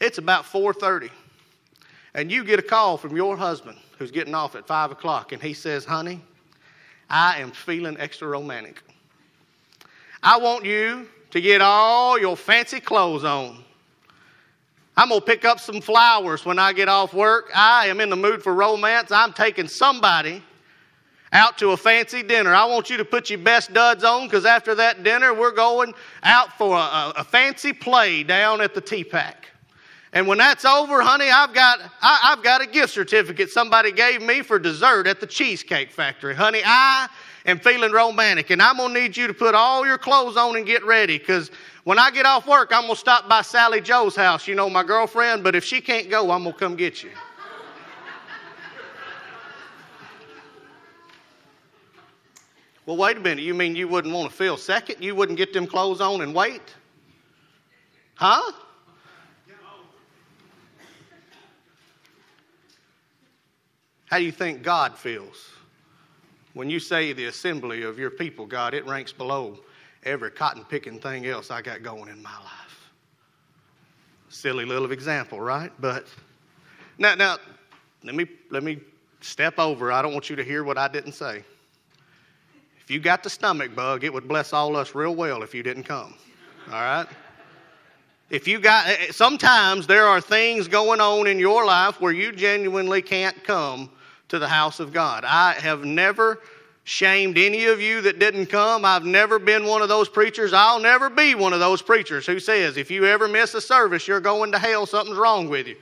It's 0.00 0.16
about 0.16 0.46
4:30, 0.46 1.10
and 2.14 2.32
you 2.32 2.42
get 2.42 2.58
a 2.58 2.62
call 2.62 2.96
from 2.96 3.14
your 3.14 3.36
husband 3.36 3.76
who's 3.98 4.10
getting 4.10 4.34
off 4.34 4.54
at 4.54 4.66
five 4.66 4.90
o'clock, 4.90 5.32
and 5.32 5.42
he 5.42 5.52
says, 5.52 5.84
"Honey, 5.84 6.22
I 7.10 7.38
am 7.40 7.50
feeling 7.50 7.98
extra 8.00 8.26
romantic. 8.26 8.80
I 10.22 10.38
want 10.38 10.64
you 10.64 11.06
to 11.32 11.40
get 11.42 11.60
all 11.60 12.18
your 12.18 12.34
fancy 12.34 12.80
clothes 12.80 13.24
on. 13.24 13.62
I'm 14.96 15.10
going 15.10 15.20
to 15.20 15.26
pick 15.26 15.44
up 15.44 15.60
some 15.60 15.82
flowers 15.82 16.46
when 16.46 16.58
I 16.58 16.72
get 16.72 16.88
off 16.88 17.12
work. 17.12 17.50
I 17.54 17.88
am 17.88 18.00
in 18.00 18.08
the 18.08 18.16
mood 18.16 18.42
for 18.42 18.54
romance. 18.54 19.12
I'm 19.12 19.34
taking 19.34 19.68
somebody 19.68 20.42
out 21.32 21.58
to 21.58 21.70
a 21.70 21.76
fancy 21.76 22.22
dinner. 22.22 22.54
I 22.54 22.64
want 22.64 22.90
you 22.90 22.96
to 22.96 23.04
put 23.04 23.30
your 23.30 23.38
best 23.38 23.72
duds 23.72 24.04
on 24.04 24.26
because 24.26 24.44
after 24.44 24.74
that 24.76 25.04
dinner, 25.04 25.34
we're 25.34 25.52
going 25.52 25.94
out 26.22 26.56
for 26.56 26.76
a, 26.76 27.12
a, 27.16 27.24
fancy 27.24 27.72
play 27.72 28.22
down 28.22 28.60
at 28.60 28.74
the 28.74 28.80
T-Pack. 28.80 29.48
And 30.14 30.26
when 30.26 30.38
that's 30.38 30.64
over, 30.64 31.02
honey, 31.02 31.28
I've 31.30 31.52
got, 31.52 31.80
I, 32.00 32.30
have 32.30 32.42
got 32.42 32.62
a 32.62 32.66
gift 32.66 32.94
certificate 32.94 33.50
somebody 33.50 33.92
gave 33.92 34.22
me 34.22 34.42
for 34.42 34.58
dessert 34.58 35.06
at 35.06 35.20
the 35.20 35.26
Cheesecake 35.26 35.90
Factory. 35.90 36.34
Honey, 36.34 36.62
I 36.64 37.08
am 37.44 37.58
feeling 37.58 37.92
romantic, 37.92 38.48
and 38.48 38.62
I'm 38.62 38.78
going 38.78 38.94
to 38.94 39.00
need 39.00 39.16
you 39.16 39.26
to 39.26 39.34
put 39.34 39.54
all 39.54 39.86
your 39.86 39.98
clothes 39.98 40.38
on 40.38 40.56
and 40.56 40.64
get 40.64 40.84
ready 40.84 41.18
because 41.18 41.50
when 41.84 41.98
I 41.98 42.10
get 42.10 42.24
off 42.24 42.46
work, 42.46 42.70
I'm 42.72 42.82
going 42.82 42.94
to 42.94 43.00
stop 43.00 43.28
by 43.28 43.42
Sally 43.42 43.82
Joe's 43.82 44.16
house, 44.16 44.48
you 44.48 44.54
know, 44.54 44.70
my 44.70 44.82
girlfriend, 44.82 45.44
but 45.44 45.54
if 45.54 45.64
she 45.64 45.80
can't 45.80 46.08
go, 46.08 46.30
I'm 46.30 46.42
going 46.42 46.54
to 46.54 46.58
come 46.58 46.74
get 46.74 47.02
you. 47.02 47.10
Well, 52.88 52.96
wait 52.96 53.18
a 53.18 53.20
minute. 53.20 53.44
You 53.44 53.52
mean 53.52 53.76
you 53.76 53.86
wouldn't 53.86 54.14
want 54.14 54.30
to 54.30 54.34
feel 54.34 54.56
second? 54.56 55.04
You 55.04 55.14
wouldn't 55.14 55.36
get 55.36 55.52
them 55.52 55.66
clothes 55.66 56.00
on 56.00 56.22
and 56.22 56.34
wait? 56.34 56.62
Huh? 58.14 58.50
How 64.06 64.16
do 64.16 64.24
you 64.24 64.32
think 64.32 64.62
God 64.62 64.96
feels? 64.96 65.50
When 66.54 66.70
you 66.70 66.80
say 66.80 67.12
the 67.12 67.26
assembly 67.26 67.82
of 67.82 67.98
your 67.98 68.08
people, 68.08 68.46
God, 68.46 68.72
it 68.72 68.86
ranks 68.86 69.12
below 69.12 69.58
every 70.04 70.30
cotton 70.30 70.64
picking 70.64 70.98
thing 70.98 71.26
else 71.26 71.50
I 71.50 71.60
got 71.60 71.82
going 71.82 72.08
in 72.08 72.22
my 72.22 72.38
life. 72.38 72.90
Silly 74.30 74.64
little 74.64 74.92
example, 74.92 75.42
right? 75.42 75.70
But 75.78 76.06
now, 76.96 77.14
now 77.14 77.36
let 78.02 78.14
me 78.14 78.26
let 78.48 78.62
me 78.62 78.80
step 79.20 79.58
over. 79.58 79.92
I 79.92 80.00
don't 80.00 80.14
want 80.14 80.30
you 80.30 80.36
to 80.36 80.42
hear 80.42 80.64
what 80.64 80.78
I 80.78 80.88
didn't 80.88 81.12
say. 81.12 81.44
If 82.88 82.92
you 82.92 83.00
got 83.00 83.22
the 83.22 83.28
stomach 83.28 83.74
bug, 83.74 84.02
it 84.02 84.10
would 84.10 84.26
bless 84.26 84.54
all 84.54 84.74
us 84.74 84.94
real 84.94 85.14
well 85.14 85.42
if 85.42 85.54
you 85.54 85.62
didn't 85.62 85.82
come. 85.82 86.14
All 86.68 86.80
right? 86.80 87.06
If 88.30 88.48
you 88.48 88.58
got, 88.58 88.86
eh, 88.86 88.96
eh, 88.98 89.12
sometimes 89.12 89.86
there 89.86 90.06
are 90.06 90.22
things 90.22 90.68
going 90.68 90.98
on 90.98 91.26
in 91.26 91.38
your 91.38 91.66
life 91.66 92.00
where 92.00 92.12
you 92.12 92.32
genuinely 92.32 93.02
can't 93.02 93.44
come 93.44 93.90
to 94.28 94.38
the 94.38 94.48
house 94.48 94.80
of 94.80 94.94
God. 94.94 95.24
I 95.26 95.52
have 95.52 95.84
never 95.84 96.40
shamed 96.84 97.36
any 97.36 97.66
of 97.66 97.78
you 97.78 98.00
that 98.00 98.18
didn't 98.18 98.46
come. 98.46 98.86
I've 98.86 99.04
never 99.04 99.38
been 99.38 99.66
one 99.66 99.82
of 99.82 99.90
those 99.90 100.08
preachers. 100.08 100.54
I'll 100.54 100.80
never 100.80 101.10
be 101.10 101.34
one 101.34 101.52
of 101.52 101.60
those 101.60 101.82
preachers 101.82 102.24
who 102.24 102.40
says, 102.40 102.78
if 102.78 102.90
you 102.90 103.04
ever 103.04 103.28
miss 103.28 103.52
a 103.52 103.60
service, 103.60 104.08
you're 104.08 104.18
going 104.18 104.50
to 104.52 104.58
hell, 104.58 104.86
something's 104.86 105.18
wrong 105.18 105.50
with 105.50 105.66
you. 105.66 105.76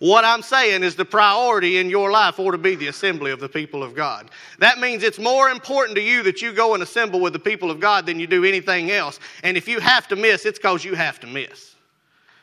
What 0.00 0.24
I'm 0.24 0.40
saying 0.40 0.82
is 0.82 0.96
the 0.96 1.04
priority 1.04 1.76
in 1.76 1.90
your 1.90 2.10
life 2.10 2.38
ought 2.38 2.52
to 2.52 2.58
be 2.58 2.74
the 2.74 2.88
assembly 2.88 3.32
of 3.32 3.38
the 3.38 3.50
people 3.50 3.82
of 3.82 3.94
God. 3.94 4.30
That 4.58 4.78
means 4.78 5.02
it's 5.02 5.18
more 5.18 5.50
important 5.50 5.94
to 5.96 6.02
you 6.02 6.22
that 6.22 6.40
you 6.40 6.54
go 6.54 6.72
and 6.72 6.82
assemble 6.82 7.20
with 7.20 7.34
the 7.34 7.38
people 7.38 7.70
of 7.70 7.80
God 7.80 8.06
than 8.06 8.18
you 8.18 8.26
do 8.26 8.46
anything 8.46 8.90
else. 8.90 9.20
And 9.42 9.58
if 9.58 9.68
you 9.68 9.78
have 9.78 10.08
to 10.08 10.16
miss, 10.16 10.46
it's 10.46 10.58
because 10.58 10.86
you 10.86 10.94
have 10.94 11.20
to 11.20 11.26
miss. 11.26 11.76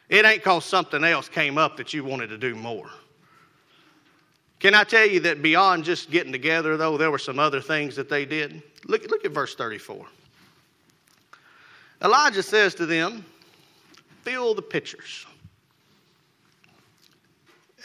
It 0.08 0.24
ain't 0.24 0.44
because 0.44 0.66
something 0.66 1.04
else 1.04 1.28
came 1.28 1.58
up 1.58 1.78
that 1.78 1.96
you 1.96 2.04
wanted 2.04 2.28
to 2.28 2.38
do 2.38 2.54
more. 2.54 2.92
Can 4.60 4.76
I 4.76 4.84
tell 4.84 5.08
you 5.08 5.20
that 5.22 5.42
beyond 5.42 5.84
just 5.84 6.12
getting 6.12 6.32
together, 6.32 6.78
though, 6.78 6.96
there 6.96 7.10
were 7.10 7.18
some 7.18 7.40
other 7.40 7.60
things 7.60 7.96
that 7.96 8.08
they 8.08 8.26
did? 8.26 8.62
Look, 8.86 9.10
look 9.10 9.26
at 9.26 9.32
verse 9.32 9.56
34. 9.56 10.06
Elijah 12.04 12.44
says 12.44 12.76
to 12.76 12.86
them, 12.86 13.26
Fill 14.22 14.54
the 14.54 14.62
pitchers 14.62 15.26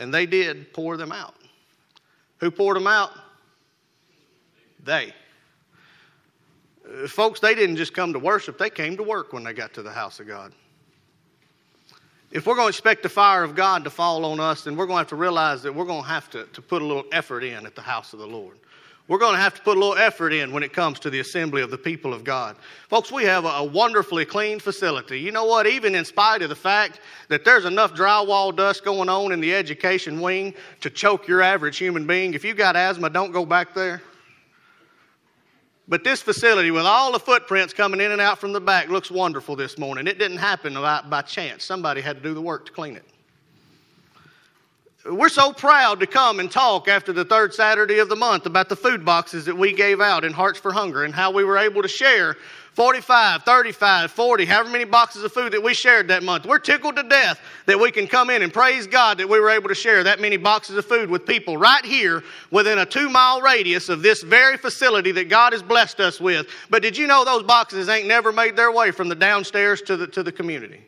and 0.02 0.12
they 0.12 0.26
did 0.26 0.72
pour 0.72 0.96
them 0.96 1.12
out. 1.12 1.36
Who 2.38 2.50
poured 2.50 2.76
them 2.76 2.88
out? 2.88 3.12
They. 4.84 5.14
Uh, 6.84 7.06
folks, 7.06 7.38
they 7.38 7.54
didn't 7.54 7.76
just 7.76 7.94
come 7.94 8.12
to 8.12 8.18
worship, 8.18 8.58
they 8.58 8.68
came 8.68 8.96
to 8.96 9.02
work 9.02 9.32
when 9.32 9.44
they 9.44 9.52
got 9.52 9.72
to 9.74 9.82
the 9.82 9.92
house 9.92 10.20
of 10.20 10.26
God. 10.26 10.52
If 12.32 12.46
we're 12.46 12.54
going 12.54 12.66
to 12.66 12.70
expect 12.70 13.02
the 13.02 13.08
fire 13.08 13.44
of 13.44 13.54
God 13.54 13.84
to 13.84 13.90
fall 13.90 14.24
on 14.24 14.40
us, 14.40 14.64
then 14.64 14.74
we're 14.74 14.86
going 14.86 14.96
to 14.96 15.00
have 15.00 15.08
to 15.08 15.16
realize 15.16 15.62
that 15.62 15.72
we're 15.72 15.84
going 15.84 16.02
to 16.02 16.08
have 16.08 16.30
to, 16.30 16.44
to 16.46 16.62
put 16.62 16.82
a 16.82 16.84
little 16.84 17.04
effort 17.12 17.44
in 17.44 17.66
at 17.66 17.74
the 17.74 17.82
house 17.82 18.12
of 18.14 18.18
the 18.18 18.26
Lord. 18.26 18.58
We're 19.12 19.18
going 19.18 19.34
to 19.34 19.42
have 19.42 19.52
to 19.56 19.60
put 19.60 19.76
a 19.76 19.78
little 19.78 19.98
effort 19.98 20.32
in 20.32 20.52
when 20.52 20.62
it 20.62 20.72
comes 20.72 20.98
to 21.00 21.10
the 21.10 21.20
assembly 21.20 21.60
of 21.60 21.70
the 21.70 21.76
people 21.76 22.14
of 22.14 22.24
God. 22.24 22.56
Folks, 22.88 23.12
we 23.12 23.24
have 23.24 23.44
a, 23.44 23.62
wonderfully 23.62 24.24
clean 24.24 24.58
facility. 24.58 25.20
You 25.20 25.32
know 25.32 25.44
what? 25.44 25.66
Even 25.66 25.94
in 25.94 26.06
spite 26.06 26.40
of 26.40 26.48
the 26.48 26.56
fact 26.56 27.00
that 27.28 27.44
there's 27.44 27.66
enough 27.66 27.92
drywall 27.92 28.56
dust 28.56 28.86
going 28.86 29.10
on 29.10 29.32
in 29.32 29.40
the 29.42 29.54
education 29.54 30.18
wing 30.18 30.54
to 30.80 30.88
choke 30.88 31.28
your 31.28 31.42
average 31.42 31.76
human 31.76 32.06
being, 32.06 32.32
if 32.32 32.42
you've 32.42 32.56
got 32.56 32.74
asthma, 32.74 33.10
don't 33.10 33.32
go 33.32 33.44
back 33.44 33.74
there. 33.74 34.00
But 35.86 36.04
this 36.04 36.22
facility, 36.22 36.70
with 36.70 36.86
all 36.86 37.12
the 37.12 37.20
footprints 37.20 37.74
coming 37.74 38.00
in 38.00 38.12
and 38.12 38.20
out 38.22 38.38
from 38.38 38.54
the 38.54 38.62
back, 38.62 38.88
looks 38.88 39.10
wonderful 39.10 39.56
this 39.56 39.76
morning. 39.76 40.06
It 40.06 40.18
didn't 40.18 40.38
happen 40.38 40.72
by 40.72 41.20
chance. 41.20 41.64
Somebody 41.64 42.00
had 42.00 42.16
to 42.16 42.22
do 42.22 42.32
the 42.32 42.40
work 42.40 42.64
to 42.64 42.72
clean 42.72 42.96
it. 42.96 43.04
We're 45.04 45.30
so 45.30 45.52
proud 45.52 45.98
to 45.98 46.06
come 46.06 46.38
and 46.38 46.48
talk 46.48 46.86
after 46.86 47.12
the 47.12 47.24
third 47.24 47.52
Saturday 47.52 47.98
of 47.98 48.08
the 48.08 48.14
month 48.14 48.46
about 48.46 48.68
the 48.68 48.76
food 48.76 49.04
boxes 49.04 49.46
that 49.46 49.56
we 49.56 49.72
gave 49.72 50.00
out 50.00 50.24
in 50.24 50.32
Hearts 50.32 50.60
for 50.60 50.72
Hunger 50.72 51.02
and 51.02 51.12
how 51.12 51.32
we 51.32 51.42
were 51.42 51.58
able 51.58 51.82
to 51.82 51.88
share 51.88 52.36
45, 52.74 53.42
35, 53.42 54.12
40, 54.12 54.44
however 54.44 54.70
many 54.70 54.84
boxes 54.84 55.24
of 55.24 55.32
food 55.32 55.54
that 55.54 55.62
we 55.62 55.74
shared 55.74 56.06
that 56.06 56.22
month. 56.22 56.46
We're 56.46 56.60
tickled 56.60 56.94
to 56.96 57.02
death 57.02 57.40
that 57.66 57.80
we 57.80 57.90
can 57.90 58.06
come 58.06 58.30
in 58.30 58.42
and 58.42 58.52
praise 58.52 58.86
God 58.86 59.18
that 59.18 59.28
we 59.28 59.40
were 59.40 59.50
able 59.50 59.68
to 59.70 59.74
share 59.74 60.04
that 60.04 60.20
many 60.20 60.36
boxes 60.36 60.76
of 60.76 60.84
food 60.84 61.10
with 61.10 61.26
people 61.26 61.56
right 61.56 61.84
here 61.84 62.22
within 62.52 62.78
a 62.78 62.86
two 62.86 63.10
mile 63.10 63.40
radius 63.40 63.88
of 63.88 64.02
this 64.02 64.22
very 64.22 64.56
facility 64.56 65.10
that 65.10 65.28
God 65.28 65.52
has 65.52 65.64
blessed 65.64 65.98
us 65.98 66.20
with. 66.20 66.46
But 66.70 66.80
did 66.80 66.96
you 66.96 67.08
know 67.08 67.24
those 67.24 67.42
boxes 67.42 67.88
ain't 67.88 68.06
never 68.06 68.30
made 68.30 68.54
their 68.54 68.70
way 68.70 68.92
from 68.92 69.08
the 69.08 69.16
downstairs 69.16 69.82
to 69.82 69.96
the, 69.96 70.06
to 70.06 70.22
the 70.22 70.32
community? 70.32 70.80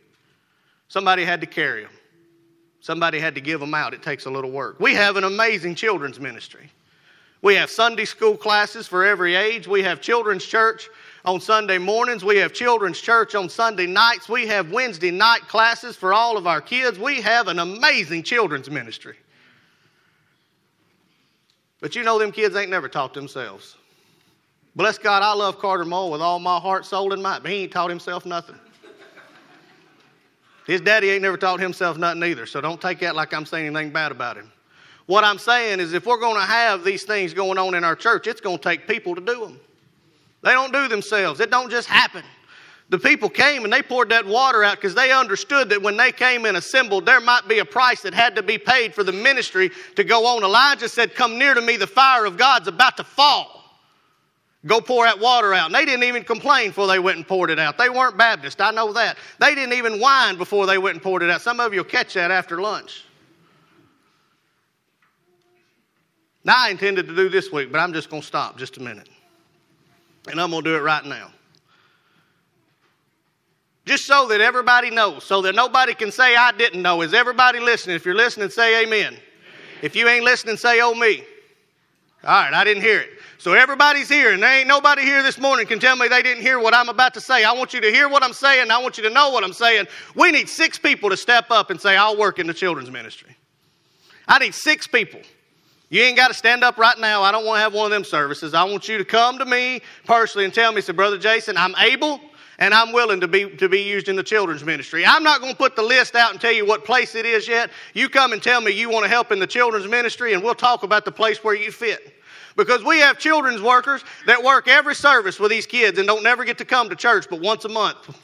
Somebody 0.87 1.25
had 1.25 1.41
to 1.41 1.49
carry 1.49 1.83
them. 1.83 1.91
Somebody 2.85 3.19
had 3.19 3.35
to 3.35 3.41
give 3.41 3.61
them 3.61 3.73
out. 3.73 3.95
It 3.95 4.03
takes 4.03 4.27
a 4.27 4.31
little 4.31 4.51
work. 4.51 4.79
We 4.79 4.93
have 4.93 5.17
an 5.17 5.25
amazing 5.25 5.75
children's 5.75 6.21
ministry. 6.21 6.71
We 7.41 7.55
have 7.55 7.71
Sunday 7.71 8.05
school 8.05 8.37
classes 8.37 8.87
for 8.87 9.07
every 9.07 9.37
age. 9.37 9.67
We 9.67 9.83
have 9.83 10.03
children's 10.03 10.45
church 10.45 10.91
on 11.25 11.41
Sunday 11.41 11.79
mornings. 11.79 12.27
We 12.27 12.37
have 12.37 12.53
children's 12.53 13.01
church 13.01 13.35
on 13.35 13.49
Sunday 13.49 13.87
nights. 13.87 14.29
We 14.29 14.47
have 14.49 14.71
Wednesday 14.71 15.11
night 15.11 15.49
classes 15.49 15.97
for 15.97 16.13
all 16.13 16.37
of 16.37 16.47
our 16.47 16.61
kids. 16.61 16.99
We 16.99 17.23
have 17.23 17.49
an 17.49 17.59
amazing 17.59 18.23
children's 18.23 18.71
ministry. 18.71 19.17
But 21.81 21.97
you 21.97 22.03
know, 22.03 22.19
them 22.19 22.33
kids 22.33 22.55
ain't 22.55 22.71
never 22.71 22.91
taught 22.91 23.15
themselves. 23.15 23.79
Bless 24.77 24.99
God, 24.99 25.23
I 25.23 25.33
love 25.33 25.59
Carter 25.59 25.87
Mole 25.87 26.11
with 26.11 26.21
all 26.21 26.39
my 26.39 26.59
heart, 26.61 26.85
soul, 26.85 27.15
and 27.15 27.23
might, 27.23 27.41
but 27.41 27.51
he 27.51 27.63
ain't 27.63 27.73
taught 27.73 27.89
himself 27.89 28.27
nothing. 28.27 28.57
His 30.67 30.81
daddy 30.81 31.11
ain't 31.11 31.23
never 31.23 31.37
taught 31.37 31.61
himself 31.61 31.99
nothing 31.99 32.23
either, 32.25 32.47
so 32.47 32.61
don't 32.61 32.81
take 32.81 33.01
that 33.01 33.15
like 33.15 33.35
I'm 33.35 33.45
saying 33.45 33.67
anything 33.67 33.91
bad 33.93 34.13
about 34.13 34.37
him. 34.37 34.51
What 35.07 35.23
I'm 35.23 35.39
saying 35.39 35.81
is, 35.81 35.93
if 35.93 36.07
we're 36.07 36.19
going 36.19 36.37
to 36.37 36.47
have 36.47 36.83
these 36.83 37.05
things 37.05 37.35
going 37.35 37.59
on 37.59 37.75
in 37.75 37.85
our 37.85 37.95
church, 37.95 38.27
it's 38.27 38.41
going 38.41 38.57
to 38.57 38.63
take 38.63 38.89
people 38.89 39.15
to 39.15 39.21
do 39.21 39.41
them. 39.41 39.61
They 40.43 40.53
don't 40.53 40.73
do 40.73 40.89
themselves, 40.89 41.41
it 41.41 41.51
don't 41.51 41.71
just 41.71 41.89
happen. 41.89 42.23
The 42.91 42.99
people 42.99 43.31
came 43.31 43.65
and 43.65 43.73
they 43.73 43.83
poured 43.83 44.11
that 44.11 44.27
water 44.27 44.63
out 44.63 44.77
because 44.77 44.95
they 44.95 45.11
understood 45.11 45.71
that 45.71 45.83
when 45.83 45.97
they 45.97 46.13
came 46.13 46.45
and 46.45 46.57
assembled, 46.57 47.07
there 47.07 47.21
might 47.21 47.49
be 47.49 47.61
a 47.61 47.65
price 47.65 48.03
that 48.03 48.13
had 48.13 48.37
to 48.37 48.43
be 48.43 48.59
paid 48.59 48.95
for 48.95 49.03
the 49.03 49.13
ministry 49.13 49.71
to 49.97 50.05
go 50.05 50.27
on. 50.27 50.45
Elijah 50.45 50.89
said, 50.89 51.15
Come 51.15 51.39
near 51.39 51.55
to 51.55 51.63
me, 51.63 51.79
the 51.79 51.87
fire 51.87 52.27
of 52.27 52.37
God's 52.37 52.69
about 52.69 52.99
to 52.99 53.05
fall. 53.05 53.64
Go 54.67 54.81
pour 54.81 55.05
that 55.05 55.19
water 55.19 55.53
out. 55.53 55.67
And 55.67 55.75
they 55.75 55.85
didn't 55.85 56.05
even 56.05 56.25
complain 56.25 56.69
before 56.69 56.87
they 56.87 56.99
went 56.99 57.19
and 57.19 57.27
poured 57.27 57.51
it 57.51 57.59
out. 57.59 57.77
They 57.77 57.91
weren't 57.91 58.17
Baptist, 58.17 58.61
I 58.61 58.71
know 58.71 58.93
that. 58.95 59.19
They 59.39 59.55
didn't 59.55 59.75
even 59.75 60.01
whine 60.01 60.39
before 60.39 60.67
they 60.67 60.79
went 60.79 60.95
and 60.95 61.03
poured 61.03 61.23
it 61.23 61.31
out. 61.31 61.43
Some 61.43 61.61
of 61.61 61.75
you 61.75 61.81
will 61.81 61.85
catch 61.85 62.15
that 62.15 62.31
after 62.31 62.61
lunch. 62.61 63.05
Now, 66.45 66.55
I 66.57 66.71
intended 66.71 67.09
to 67.09 67.17
do 67.17 67.29
this 67.29 67.51
week, 67.51 67.73
but 67.73 67.79
I'm 67.79 67.93
just 67.93 68.11
going 68.11 68.21
to 68.21 68.27
stop 68.27 68.59
just 68.59 68.77
a 68.77 68.83
minute. 68.83 69.09
And 70.31 70.41
I'm 70.41 70.51
going 70.51 70.65
to 70.65 70.71
do 70.71 70.77
it 70.77 70.83
right 70.83 71.05
now. 71.05 71.31
Just 73.87 74.07
so 74.07 74.27
that 74.29 74.41
everybody 74.41 74.91
knows, 74.91 75.25
so 75.25 75.43
that 75.43 75.55
nobody 75.55 75.93
can 75.95 76.11
say 76.11 76.37
I 76.37 76.53
didn't 76.53 76.81
know. 76.81 77.03
Is 77.03 77.13
everybody 77.13 77.61
listening? 77.61 77.97
If 77.97 78.07
you're 78.07 78.15
listening, 78.15 78.49
say 78.49 78.83
amen. 78.83 79.09
amen. 79.09 79.21
If 79.83 79.95
you 79.95 80.09
ain't 80.09 80.25
listening, 80.25 80.57
say 80.57 80.81
oh 80.81 80.95
me. 80.95 81.23
All 82.25 82.31
right, 82.31 82.55
I 82.55 82.65
didn't 82.65 82.83
hear 82.83 83.01
it. 83.01 83.11
So 83.37 83.53
everybody's 83.53 84.09
here, 84.09 84.33
and 84.33 84.43
there 84.43 84.59
ain't 84.59 84.69
nobody 84.69 85.03
here 85.03 85.23
this 85.23 85.39
morning 85.39 85.67
can 85.67 85.79
tell 85.79 85.95
me 85.97 86.09
they 86.09 86.23
didn't 86.23 86.43
hear 86.43 86.59
what 86.59 86.73
I'm 86.73 86.89
about 86.89 87.13
to 87.15 87.21
say. 87.21 87.45
I 87.45 87.53
want 87.53 87.75
you 87.75 87.81
to 87.83 87.91
hear 87.91 88.09
what 88.09 88.23
I'm 88.23 88.33
saying. 88.33 88.71
I 88.71 88.79
want 88.79 88.97
you 88.97 89.05
to 89.05 89.11
know 89.11 89.29
what 89.29 89.45
I'm 89.45 89.53
saying. 89.53 89.87
We 90.15 90.33
need 90.33 90.49
six 90.49 90.79
people 90.79 91.11
to 91.11 91.17
step 91.19 91.51
up 91.51 91.69
and 91.69 91.79
say, 91.79 91.97
I'll 91.97 92.17
work 92.17 92.39
in 92.39 92.47
the 92.47 92.55
children's 92.55 92.91
ministry. 92.91 93.37
I 94.27 94.39
need 94.39 94.55
six 94.55 94.87
people. 94.87 95.21
You 95.91 96.01
ain't 96.01 96.17
got 96.17 96.29
to 96.29 96.35
stand 96.35 96.65
up 96.65 96.79
right 96.79 96.99
now. 96.99 97.23
I 97.23 97.31
don't 97.31 97.45
want 97.45 97.59
to 97.59 97.61
have 97.61 97.75
one 97.75 97.85
of 97.85 97.91
them 97.91 98.05
services. 98.05 98.55
I 98.55 98.65
want 98.65 98.89
you 98.89 98.97
to 98.97 99.05
come 99.05 99.39
to 99.39 99.45
me 99.45 99.83
personally 100.07 100.47
and 100.47 100.55
tell 100.55 100.73
me, 100.73 100.81
say, 100.81 100.95
Brother 100.95 101.19
Jason, 101.19 101.59
I'm 101.59 101.75
able 101.77 102.21
and 102.59 102.73
I'm 102.73 102.93
willing 102.93 103.21
to 103.21 103.29
be, 103.29 103.51
to 103.57 103.69
be 103.69 103.81
used 103.81 104.09
in 104.09 104.17
the 104.17 104.23
children's 104.23 104.65
ministry. 104.65 105.05
I'm 105.05 105.23
not 105.23 105.41
going 105.41 105.53
to 105.53 105.59
put 105.59 105.77
the 105.77 105.83
list 105.83 106.15
out 106.15 106.33
and 106.33 106.41
tell 106.41 106.53
you 106.53 106.65
what 106.65 106.85
place 106.85 107.15
it 107.15 107.27
is 107.27 107.49
yet. 107.49 107.71
You 107.95 108.09
come 108.09 108.33
and 108.33 108.43
tell 108.43 108.61
me 108.61 108.71
you 108.73 108.91
want 108.91 109.05
to 109.05 109.09
help 109.09 109.33
in 109.33 109.39
the 109.39 109.47
children's 109.47 109.89
ministry, 109.89 110.35
and 110.35 110.43
we'll 110.43 110.55
talk 110.55 110.83
about 110.83 111.05
the 111.05 111.13
place 111.13 111.43
where 111.43 111.55
you 111.55 111.73
fit. 111.73 112.15
Because 112.57 112.85
we 112.85 112.99
have 113.01 113.19
children's 113.19 113.61
workers 113.61 114.05
that 114.27 114.43
work 114.43 114.69
every 114.69 114.95
service 114.95 115.41
with 115.41 115.51
these 115.51 115.67
kids 115.67 115.99
and 115.99 116.07
don't 116.07 116.23
never 116.23 116.45
get 116.45 116.59
to 116.59 116.65
come 116.65 116.89
to 116.89 116.95
church 116.95 117.27
but 117.29 117.41
once 117.41 117.65
a 117.65 117.69
month. 117.69 118.17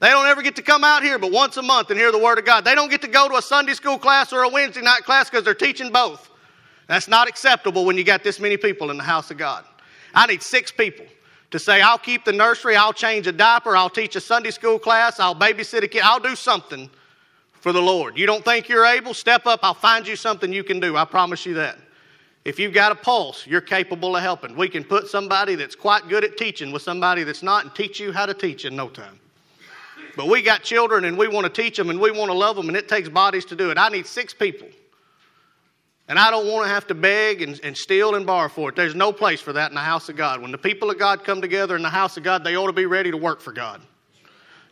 They 0.00 0.10
don't 0.10 0.26
ever 0.26 0.42
get 0.42 0.54
to 0.56 0.62
come 0.62 0.84
out 0.84 1.02
here 1.02 1.18
but 1.18 1.32
once 1.32 1.56
a 1.56 1.62
month 1.62 1.90
and 1.90 1.98
hear 1.98 2.12
the 2.12 2.18
Word 2.18 2.38
of 2.38 2.44
God. 2.44 2.64
They 2.64 2.76
don't 2.76 2.88
get 2.88 3.02
to 3.02 3.08
go 3.08 3.28
to 3.28 3.34
a 3.34 3.42
Sunday 3.42 3.74
school 3.74 3.98
class 3.98 4.32
or 4.32 4.44
a 4.44 4.48
Wednesday 4.48 4.82
night 4.82 5.02
class 5.02 5.28
because 5.28 5.44
they're 5.44 5.54
teaching 5.54 5.90
both. 5.90 6.30
That's 6.86 7.08
not 7.08 7.28
acceptable 7.28 7.84
when 7.84 7.96
you 7.96 8.04
got 8.04 8.22
this 8.22 8.38
many 8.38 8.56
people 8.56 8.92
in 8.92 8.96
the 8.96 9.02
house 9.02 9.32
of 9.32 9.36
God. 9.36 9.64
I 10.14 10.26
need 10.26 10.40
six 10.40 10.70
people 10.70 11.04
to 11.50 11.58
say, 11.58 11.80
I'll 11.80 11.98
keep 11.98 12.24
the 12.24 12.32
nursery, 12.32 12.76
I'll 12.76 12.92
change 12.92 13.26
a 13.26 13.32
diaper, 13.32 13.76
I'll 13.76 13.90
teach 13.90 14.16
a 14.16 14.20
Sunday 14.20 14.50
school 14.50 14.78
class, 14.78 15.18
I'll 15.18 15.34
babysit 15.34 15.82
a 15.82 15.88
kid, 15.88 16.02
I'll 16.04 16.20
do 16.20 16.36
something 16.36 16.90
for 17.60 17.72
the 17.72 17.80
Lord. 17.80 18.18
You 18.18 18.26
don't 18.26 18.44
think 18.44 18.68
you're 18.68 18.84
able? 18.84 19.14
Step 19.14 19.46
up, 19.46 19.60
I'll 19.62 19.74
find 19.74 20.06
you 20.06 20.16
something 20.16 20.52
you 20.52 20.62
can 20.62 20.78
do. 20.78 20.96
I 20.96 21.04
promise 21.04 21.46
you 21.46 21.54
that. 21.54 21.78
If 22.44 22.58
you've 22.58 22.72
got 22.72 22.92
a 22.92 22.94
pulse, 22.94 23.46
you're 23.46 23.60
capable 23.60 24.16
of 24.16 24.22
helping. 24.22 24.56
We 24.56 24.68
can 24.68 24.84
put 24.84 25.08
somebody 25.08 25.54
that's 25.54 25.74
quite 25.74 26.08
good 26.08 26.24
at 26.24 26.36
teaching 26.36 26.72
with 26.72 26.82
somebody 26.82 27.24
that's 27.24 27.42
not 27.42 27.64
and 27.64 27.74
teach 27.74 27.98
you 27.98 28.12
how 28.12 28.26
to 28.26 28.34
teach 28.34 28.64
in 28.64 28.76
no 28.76 28.88
time. 28.88 29.18
But 30.16 30.28
we 30.28 30.42
got 30.42 30.62
children 30.62 31.04
and 31.04 31.18
we 31.18 31.28
want 31.28 31.52
to 31.52 31.62
teach 31.62 31.76
them 31.76 31.90
and 31.90 32.00
we 32.00 32.10
want 32.10 32.30
to 32.30 32.36
love 32.36 32.56
them 32.56 32.68
and 32.68 32.76
it 32.76 32.88
takes 32.88 33.08
bodies 33.08 33.44
to 33.46 33.56
do 33.56 33.70
it. 33.70 33.78
I 33.78 33.88
need 33.88 34.06
six 34.06 34.32
people 34.32 34.68
And 36.08 36.18
I 36.18 36.30
don't 36.30 36.46
want 36.46 36.66
to 36.66 36.72
have 36.72 36.86
to 36.86 36.94
beg 36.94 37.42
and, 37.42 37.60
and 37.62 37.76
steal 37.76 38.14
and 38.14 38.26
borrow 38.26 38.48
for 38.48 38.70
it. 38.70 38.76
There's 38.76 38.94
no 38.94 39.12
place 39.12 39.42
for 39.42 39.52
that 39.52 39.70
in 39.70 39.74
the 39.74 39.80
house 39.80 40.08
of 40.08 40.16
God. 40.16 40.40
When 40.40 40.50
the 40.50 40.58
people 40.58 40.90
of 40.90 40.98
God 40.98 41.22
come 41.22 41.42
together 41.42 41.76
in 41.76 41.82
the 41.82 41.90
house 41.90 42.16
of 42.16 42.22
God, 42.22 42.42
they 42.42 42.56
ought 42.56 42.66
to 42.66 42.72
be 42.72 42.86
ready 42.86 43.10
to 43.10 43.16
work 43.16 43.42
for 43.42 43.52
God. 43.52 43.82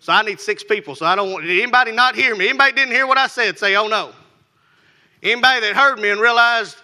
So 0.01 0.13
I 0.13 0.23
need 0.23 0.41
six 0.41 0.65
people. 0.65 0.95
So 0.95 1.05
I 1.05 1.15
don't 1.15 1.33
want 1.33 1.45
anybody 1.45 1.93
not 1.93 2.15
hear 2.17 2.35
me. 2.35 2.49
Anybody 2.49 2.73
didn't 2.73 2.93
hear 2.93 3.07
what 3.07 3.19
I 3.19 3.27
said, 3.27 3.59
say, 3.59 3.77
oh 3.77 3.87
no. 3.87 4.13
Anybody 5.23 5.61
that 5.61 5.77
heard 5.77 5.99
me 5.99 6.09
and 6.09 6.21
realized 6.21 6.77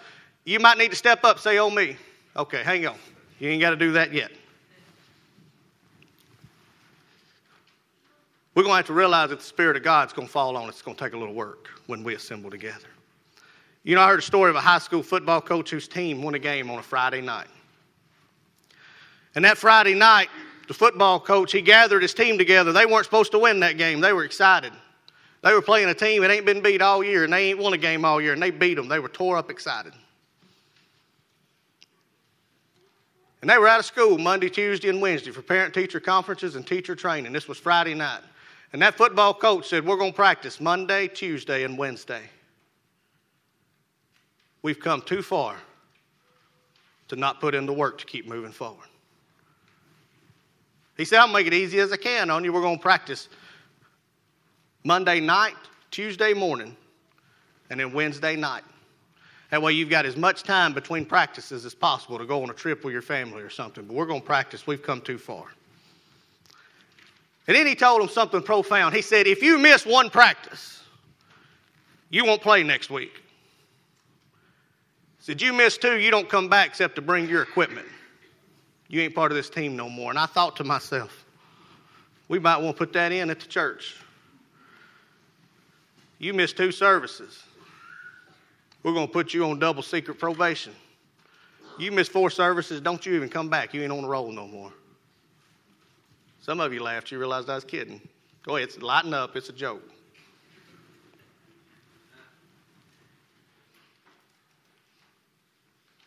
you 0.44 0.58
might 0.58 0.76
need 0.76 0.90
to 0.90 0.96
step 0.96 1.24
up, 1.24 1.38
say, 1.38 1.58
oh 1.58 1.70
me. 1.70 1.96
Okay, 2.36 2.62
hang 2.62 2.86
on. 2.86 2.96
You 3.38 3.48
ain't 3.48 3.60
got 3.60 3.70
to 3.70 3.76
do 3.76 3.92
that 3.92 4.12
yet. 4.12 4.30
We're 8.54 8.64
going 8.64 8.72
to 8.72 8.76
have 8.76 8.86
to 8.86 8.92
realize 8.92 9.30
that 9.30 9.38
the 9.38 9.44
Spirit 9.44 9.78
of 9.78 9.82
God's 9.82 10.12
going 10.12 10.28
to 10.28 10.32
fall 10.32 10.58
on 10.58 10.68
us. 10.68 10.74
It's 10.74 10.82
going 10.82 10.96
to 10.96 11.02
take 11.02 11.14
a 11.14 11.16
little 11.16 11.34
work 11.34 11.68
when 11.86 12.04
we 12.04 12.14
assemble 12.14 12.50
together. 12.50 12.88
You 13.84 13.96
know, 13.96 14.00
I 14.00 14.08
heard 14.08 14.20
a 14.20 14.22
story 14.22 14.48
of 14.50 14.56
a 14.56 14.60
high 14.60 14.78
school 14.78 15.02
football 15.02 15.40
coach 15.40 15.70
whose 15.70 15.88
team 15.88 16.22
won 16.22 16.34
a 16.34 16.38
game 16.38 16.70
on 16.70 16.78
a 16.78 16.82
Friday 16.82 17.20
night. 17.20 17.48
And 19.34 19.44
that 19.44 19.58
Friday 19.58 19.94
night, 19.94 20.28
the 20.68 20.74
football 20.74 21.18
coach, 21.18 21.52
he 21.52 21.60
gathered 21.60 22.02
his 22.02 22.14
team 22.14 22.38
together. 22.38 22.72
They 22.72 22.86
weren't 22.86 23.04
supposed 23.04 23.32
to 23.32 23.38
win 23.38 23.60
that 23.60 23.78
game. 23.78 24.00
They 24.00 24.12
were 24.12 24.24
excited. 24.24 24.72
They 25.42 25.52
were 25.52 25.62
playing 25.62 25.88
a 25.88 25.94
team 25.94 26.22
that 26.22 26.30
ain't 26.30 26.46
been 26.46 26.62
beat 26.62 26.80
all 26.80 27.02
year, 27.02 27.24
and 27.24 27.32
they 27.32 27.50
ain't 27.50 27.58
won 27.58 27.72
a 27.72 27.78
game 27.78 28.04
all 28.04 28.20
year, 28.20 28.32
and 28.32 28.42
they 28.42 28.50
beat 28.50 28.74
them. 28.74 28.86
They 28.86 29.00
were 29.00 29.08
tore 29.08 29.36
up 29.36 29.50
excited. 29.50 29.92
And 33.40 33.50
they 33.50 33.58
were 33.58 33.66
out 33.66 33.80
of 33.80 33.86
school 33.86 34.18
Monday, 34.18 34.48
Tuesday, 34.48 34.88
and 34.88 35.02
Wednesday 35.02 35.32
for 35.32 35.42
parent 35.42 35.74
teacher 35.74 35.98
conferences 35.98 36.54
and 36.54 36.64
teacher 36.64 36.94
training. 36.94 37.32
This 37.32 37.48
was 37.48 37.58
Friday 37.58 37.94
night. 37.94 38.20
And 38.72 38.80
that 38.80 38.96
football 38.96 39.34
coach 39.34 39.68
said, 39.68 39.84
We're 39.84 39.96
going 39.96 40.12
to 40.12 40.16
practice 40.16 40.60
Monday, 40.60 41.08
Tuesday, 41.08 41.64
and 41.64 41.76
Wednesday. 41.76 42.22
We've 44.62 44.78
come 44.78 45.02
too 45.02 45.22
far 45.22 45.56
to 47.08 47.16
not 47.16 47.40
put 47.40 47.54
in 47.54 47.66
the 47.66 47.72
work 47.72 47.98
to 47.98 48.06
keep 48.06 48.26
moving 48.26 48.52
forward. 48.52 48.86
He 50.96 51.04
said, 51.04 51.18
I'll 51.18 51.28
make 51.28 51.46
it 51.46 51.54
easy 51.54 51.80
as 51.80 51.92
I 51.92 51.96
can 51.96 52.30
on 52.30 52.44
you. 52.44 52.52
We're 52.52 52.62
going 52.62 52.78
to 52.78 52.82
practice 52.82 53.28
Monday 54.84 55.20
night, 55.20 55.56
Tuesday 55.90 56.32
morning, 56.32 56.76
and 57.70 57.80
then 57.80 57.92
Wednesday 57.92 58.36
night. 58.36 58.62
That 59.50 59.60
way, 59.60 59.72
you've 59.72 59.90
got 59.90 60.06
as 60.06 60.16
much 60.16 60.44
time 60.44 60.72
between 60.72 61.04
practices 61.04 61.66
as 61.66 61.74
possible 61.74 62.18
to 62.18 62.24
go 62.24 62.42
on 62.42 62.50
a 62.50 62.54
trip 62.54 62.84
with 62.84 62.92
your 62.92 63.02
family 63.02 63.42
or 63.42 63.50
something. 63.50 63.84
But 63.84 63.94
we're 63.94 64.06
going 64.06 64.20
to 64.20 64.26
practice. 64.26 64.66
We've 64.66 64.82
come 64.82 65.00
too 65.00 65.18
far. 65.18 65.44
And 67.46 67.56
then 67.56 67.66
he 67.66 67.74
told 67.74 68.00
them 68.00 68.08
something 68.08 68.42
profound. 68.42 68.94
He 68.94 69.02
said, 69.02 69.26
If 69.26 69.42
you 69.42 69.58
miss 69.58 69.84
one 69.84 70.08
practice, 70.08 70.82
you 72.08 72.24
won't 72.24 72.40
play 72.40 72.62
next 72.62 72.88
week. 72.88 73.22
Said, 75.22 75.40
You 75.40 75.52
miss 75.52 75.78
two, 75.78 75.98
you 75.98 76.10
don't 76.10 76.28
come 76.28 76.48
back 76.48 76.66
except 76.66 76.96
to 76.96 77.00
bring 77.00 77.28
your 77.28 77.42
equipment. 77.42 77.86
You 78.88 79.00
ain't 79.00 79.14
part 79.14 79.30
of 79.30 79.36
this 79.36 79.48
team 79.48 79.76
no 79.76 79.88
more. 79.88 80.10
And 80.10 80.18
I 80.18 80.26
thought 80.26 80.56
to 80.56 80.64
myself, 80.64 81.24
we 82.28 82.40
might 82.40 82.56
want 82.56 82.76
to 82.76 82.78
put 82.78 82.92
that 82.94 83.12
in 83.12 83.30
at 83.30 83.38
the 83.38 83.46
church. 83.46 83.96
You 86.18 86.34
missed 86.34 86.56
two 86.56 86.72
services. 86.72 87.40
We're 88.82 88.94
going 88.94 89.06
to 89.06 89.12
put 89.12 89.32
you 89.32 89.44
on 89.44 89.60
double 89.60 89.82
secret 89.82 90.18
probation. 90.18 90.74
You 91.78 91.92
miss 91.92 92.08
four 92.08 92.28
services, 92.28 92.80
don't 92.80 93.06
you 93.06 93.14
even 93.14 93.28
come 93.28 93.48
back. 93.48 93.72
You 93.72 93.82
ain't 93.82 93.92
on 93.92 94.02
the 94.02 94.08
roll 94.08 94.32
no 94.32 94.48
more. 94.48 94.72
Some 96.40 96.58
of 96.58 96.74
you 96.74 96.82
laughed. 96.82 97.12
You 97.12 97.20
realized 97.20 97.48
I 97.48 97.54
was 97.54 97.64
kidding. 97.64 98.00
Go 98.42 98.56
ahead, 98.56 98.82
lighten 98.82 99.14
up. 99.14 99.36
It's 99.36 99.48
a 99.48 99.52
joke. 99.52 99.88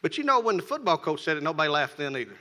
But 0.06 0.20
you 0.20 0.24
know, 0.24 0.40
when 0.40 0.58
the 0.58 0.62
football 0.62 1.00
coach 1.00 1.24
said 1.24 1.36
it, 1.36 1.42
nobody 1.42 1.68
laughed 1.68 1.98
then 1.98 2.16
either. 2.16 2.38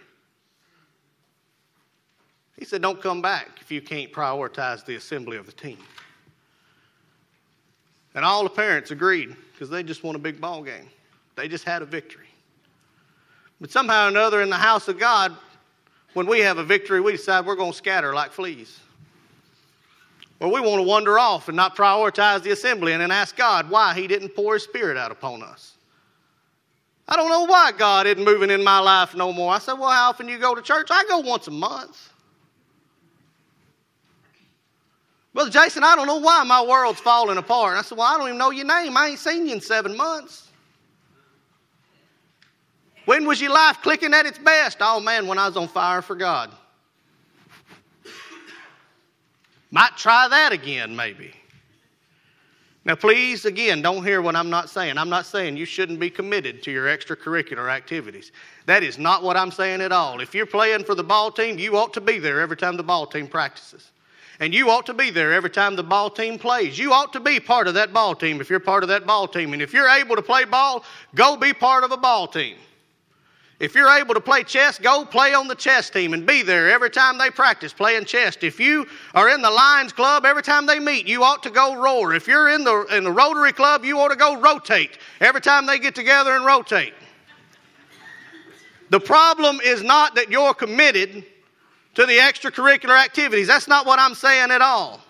He 2.58 2.66
said, 2.66 2.82
Don't 2.82 3.00
come 3.00 3.22
back 3.22 3.58
if 3.58 3.72
you 3.72 3.80
can't 3.80 4.12
prioritize 4.12 4.84
the 4.84 4.96
assembly 4.96 5.38
of 5.38 5.46
the 5.46 5.52
team. 5.52 5.78
And 8.14 8.22
all 8.22 8.42
the 8.42 8.50
parents 8.50 8.90
agreed 8.90 9.34
because 9.50 9.70
they 9.70 9.82
just 9.82 10.04
won 10.04 10.14
a 10.14 10.18
big 10.18 10.42
ball 10.42 10.62
game. 10.62 10.90
They 11.36 11.48
just 11.48 11.64
had 11.64 11.80
a 11.80 11.86
victory. 11.86 12.28
But 13.62 13.70
somehow 13.70 14.04
or 14.04 14.08
another, 14.08 14.42
in 14.42 14.50
the 14.50 14.56
house 14.56 14.88
of 14.88 14.98
God, 14.98 15.34
when 16.12 16.26
we 16.26 16.40
have 16.40 16.58
a 16.58 16.64
victory, 16.64 17.00
we 17.00 17.12
decide 17.12 17.46
we're 17.46 17.56
going 17.56 17.72
to 17.72 17.78
scatter 17.78 18.12
like 18.12 18.30
fleas. 18.30 18.78
Or 20.38 20.52
we 20.52 20.60
want 20.60 20.80
to 20.80 20.86
wander 20.86 21.18
off 21.18 21.48
and 21.48 21.56
not 21.56 21.78
prioritize 21.78 22.42
the 22.42 22.50
assembly 22.50 22.92
and 22.92 23.00
then 23.00 23.10
ask 23.10 23.34
God 23.34 23.70
why 23.70 23.94
He 23.94 24.06
didn't 24.06 24.36
pour 24.36 24.52
His 24.52 24.64
Spirit 24.64 24.98
out 24.98 25.10
upon 25.10 25.42
us. 25.42 25.73
I 27.06 27.16
don't 27.16 27.28
know 27.28 27.44
why 27.44 27.72
God 27.72 28.06
isn't 28.06 28.24
moving 28.24 28.50
in 28.50 28.64
my 28.64 28.78
life 28.78 29.14
no 29.14 29.32
more. 29.32 29.52
I 29.52 29.58
said, 29.58 29.74
Well, 29.74 29.90
how 29.90 30.08
often 30.08 30.28
you 30.28 30.38
go 30.38 30.54
to 30.54 30.62
church? 30.62 30.88
I 30.90 31.04
go 31.04 31.18
once 31.18 31.46
a 31.48 31.50
month. 31.50 32.10
Brother 35.34 35.50
Jason, 35.50 35.82
I 35.82 35.96
don't 35.96 36.06
know 36.06 36.18
why 36.18 36.44
my 36.44 36.64
world's 36.64 37.00
falling 37.00 37.36
apart. 37.36 37.72
And 37.72 37.80
I 37.80 37.82
said, 37.82 37.98
Well, 37.98 38.06
I 38.06 38.16
don't 38.16 38.28
even 38.28 38.38
know 38.38 38.50
your 38.50 38.66
name. 38.66 38.96
I 38.96 39.08
ain't 39.08 39.18
seen 39.18 39.46
you 39.46 39.54
in 39.54 39.60
seven 39.60 39.96
months. 39.96 40.48
When 43.04 43.26
was 43.26 43.40
your 43.40 43.52
life 43.52 43.82
clicking 43.82 44.14
at 44.14 44.24
its 44.24 44.38
best? 44.38 44.78
Oh 44.80 44.98
man, 45.00 45.26
when 45.26 45.38
I 45.38 45.46
was 45.46 45.56
on 45.56 45.68
fire 45.68 46.00
for 46.00 46.16
God. 46.16 46.50
Might 49.70 49.96
try 49.96 50.28
that 50.28 50.52
again, 50.52 50.94
maybe. 50.94 51.34
Now, 52.86 52.94
please, 52.94 53.46
again, 53.46 53.80
don't 53.80 54.04
hear 54.04 54.20
what 54.20 54.36
I'm 54.36 54.50
not 54.50 54.68
saying. 54.68 54.98
I'm 54.98 55.08
not 55.08 55.24
saying 55.24 55.56
you 55.56 55.64
shouldn't 55.64 55.98
be 55.98 56.10
committed 56.10 56.62
to 56.64 56.70
your 56.70 56.86
extracurricular 56.86 57.70
activities. 57.70 58.30
That 58.66 58.82
is 58.82 58.98
not 58.98 59.22
what 59.22 59.38
I'm 59.38 59.50
saying 59.50 59.80
at 59.80 59.90
all. 59.90 60.20
If 60.20 60.34
you're 60.34 60.44
playing 60.44 60.84
for 60.84 60.94
the 60.94 61.02
ball 61.02 61.32
team, 61.32 61.58
you 61.58 61.78
ought 61.78 61.94
to 61.94 62.02
be 62.02 62.18
there 62.18 62.40
every 62.40 62.58
time 62.58 62.76
the 62.76 62.82
ball 62.82 63.06
team 63.06 63.26
practices. 63.26 63.90
And 64.38 64.52
you 64.52 64.68
ought 64.68 64.84
to 64.86 64.94
be 64.94 65.10
there 65.10 65.32
every 65.32 65.48
time 65.48 65.76
the 65.76 65.82
ball 65.82 66.10
team 66.10 66.38
plays. 66.38 66.78
You 66.78 66.92
ought 66.92 67.12
to 67.14 67.20
be 67.20 67.40
part 67.40 67.68
of 67.68 67.74
that 67.74 67.94
ball 67.94 68.14
team 68.14 68.40
if 68.40 68.50
you're 68.50 68.60
part 68.60 68.82
of 68.82 68.88
that 68.90 69.06
ball 69.06 69.28
team. 69.28 69.54
And 69.54 69.62
if 69.62 69.72
you're 69.72 69.88
able 69.88 70.16
to 70.16 70.22
play 70.22 70.44
ball, 70.44 70.84
go 71.14 71.36
be 71.36 71.54
part 71.54 71.84
of 71.84 71.92
a 71.92 71.96
ball 71.96 72.26
team. 72.26 72.56
If 73.64 73.74
you're 73.74 73.88
able 73.88 74.12
to 74.12 74.20
play 74.20 74.42
chess, 74.42 74.78
go 74.78 75.06
play 75.06 75.32
on 75.32 75.48
the 75.48 75.54
chess 75.54 75.88
team 75.88 76.12
and 76.12 76.26
be 76.26 76.42
there 76.42 76.70
every 76.70 76.90
time 76.90 77.16
they 77.16 77.30
practice 77.30 77.72
playing 77.72 78.04
chess. 78.04 78.36
If 78.42 78.60
you 78.60 78.86
are 79.14 79.30
in 79.30 79.40
the 79.40 79.50
Lions 79.50 79.90
Club, 79.90 80.26
every 80.26 80.42
time 80.42 80.66
they 80.66 80.78
meet, 80.78 81.06
you 81.06 81.24
ought 81.24 81.42
to 81.44 81.50
go 81.50 81.74
roar. 81.74 82.12
If 82.12 82.28
you're 82.28 82.50
in 82.50 82.62
the, 82.62 82.82
in 82.94 83.04
the 83.04 83.10
Rotary 83.10 83.54
Club, 83.54 83.82
you 83.82 83.98
ought 83.98 84.10
to 84.10 84.16
go 84.16 84.38
rotate 84.38 84.98
every 85.18 85.40
time 85.40 85.64
they 85.64 85.78
get 85.78 85.94
together 85.94 86.36
and 86.36 86.44
rotate. 86.44 86.92
The 88.90 89.00
problem 89.00 89.60
is 89.64 89.82
not 89.82 90.14
that 90.16 90.30
you're 90.30 90.52
committed 90.52 91.24
to 91.94 92.04
the 92.04 92.18
extracurricular 92.18 93.02
activities. 93.02 93.46
That's 93.46 93.66
not 93.66 93.86
what 93.86 93.98
I'm 93.98 94.14
saying 94.14 94.50
at 94.50 94.60
all. 94.60 95.00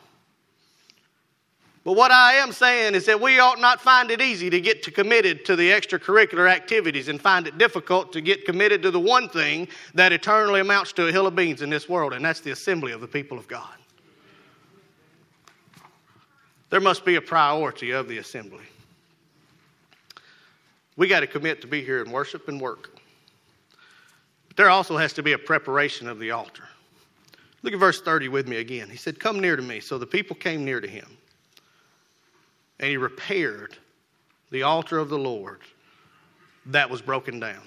But 1.85 1.97
what 1.97 2.11
I 2.11 2.35
am 2.35 2.51
saying 2.51 2.95
is 2.95 3.05
that 3.05 3.21
we 3.21 3.39
ought 3.39 3.61
not 3.61 3.79
find 3.79 4.11
it 4.11 4.23
easy 4.23 4.49
to 4.49 4.59
get 4.59 4.83
to 4.85 4.91
committed 4.91 5.45
to 5.45 5.55
the 5.55 5.71
extracurricular 5.71 6.51
activities 6.51 7.09
and 7.09 7.21
find 7.21 7.47
it 7.47 7.59
difficult 7.59 8.11
to 8.15 8.23
get 8.23 8.47
committed 8.47 8.83
to 8.83 8.91
the 8.91 8.99
one 8.99 9.29
thing 9.29 9.69
that 9.93 10.11
eternally 10.11 10.61
amounts 10.61 10.95
to 10.95 11.07
a 11.07 11.13
hill 11.13 11.27
of 11.27 11.37
beans 11.37 11.61
in 11.61 11.69
this 11.69 11.87
world, 11.87 12.15
and 12.15 12.25
that's 12.25 12.41
the 12.41 12.53
assembly 12.53 12.93
of 12.93 13.03
the 13.03 13.07
people 13.07 13.39
of 13.39 13.47
God. 13.47 13.75
There 16.71 16.81
must 16.81 17.05
be 17.05 17.17
a 17.17 17.21
priority 17.21 17.91
of 17.91 18.09
the 18.09 18.17
assembly. 18.17 18.65
We 20.97 21.07
got 21.07 21.21
to 21.21 21.27
commit 21.27 21.61
to 21.61 21.67
be 21.67 21.85
here 21.85 22.03
and 22.03 22.11
worship 22.11 22.49
and 22.49 22.59
work. 22.59 22.99
But 24.49 24.57
there 24.57 24.71
also 24.71 24.97
has 24.97 25.13
to 25.15 25.23
be 25.23 25.33
a 25.33 25.39
preparation 25.39 26.09
of 26.09 26.19
the 26.19 26.31
altar. 26.31 26.65
Look 27.63 27.75
at 27.75 27.79
verse 27.79 28.01
30 28.01 28.29
with 28.29 28.49
me 28.49 28.57
again. 28.57 28.89
He 28.89 28.97
said, 28.97 29.21
Come 29.21 29.39
near 29.39 29.57
to 29.57 29.63
me. 29.63 29.81
So 29.81 29.99
the 29.99 30.07
people 30.07 30.35
came 30.35 30.65
near 30.65 30.81
to 30.81 30.89
him 30.89 31.07
and 32.85 32.91
he 32.91 32.99
repaired 32.99 33.75
the 34.51 34.63
altar 34.63 34.99
of 34.99 35.09
the 35.09 35.17
Lord 35.17 35.61
that 36.67 36.91
was 36.91 37.01
broken 37.01 37.41
down. 37.41 37.63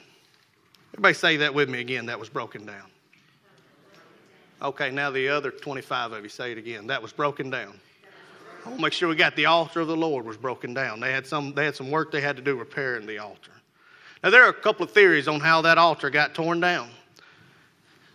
Everybody 0.93 1.15
say 1.15 1.37
that 1.37 1.55
with 1.55 1.69
me 1.69 1.79
again 1.79 2.05
that 2.05 2.19
was 2.19 2.29
broken 2.29 2.67
down. 2.67 2.85
Okay, 4.61 4.91
now 4.91 5.09
the 5.09 5.29
other 5.29 5.49
25 5.49 6.11
of 6.11 6.21
you 6.21 6.29
say 6.29 6.51
it 6.51 6.59
again. 6.59 6.85
That 6.85 7.01
was 7.01 7.13
broken 7.13 7.49
down. 7.49 7.79
I 8.63 8.69
want 8.69 8.77
to 8.77 8.83
make 8.83 8.93
sure 8.93 9.09
we 9.09 9.15
got 9.15 9.35
the 9.35 9.47
altar 9.47 9.79
of 9.79 9.87
the 9.87 9.97
Lord 9.97 10.23
was 10.23 10.37
broken 10.37 10.75
down. 10.75 10.99
They 10.99 11.11
had 11.11 11.25
some, 11.25 11.51
they 11.51 11.65
had 11.65 11.75
some 11.75 11.89
work 11.89 12.11
they 12.11 12.21
had 12.21 12.35
to 12.35 12.43
do 12.43 12.55
repairing 12.55 13.07
the 13.07 13.17
altar. 13.17 13.53
Now, 14.23 14.29
there 14.29 14.45
are 14.45 14.49
a 14.49 14.53
couple 14.53 14.83
of 14.83 14.91
theories 14.91 15.27
on 15.27 15.39
how 15.39 15.63
that 15.63 15.79
altar 15.79 16.11
got 16.11 16.35
torn 16.35 16.59
down. 16.59 16.91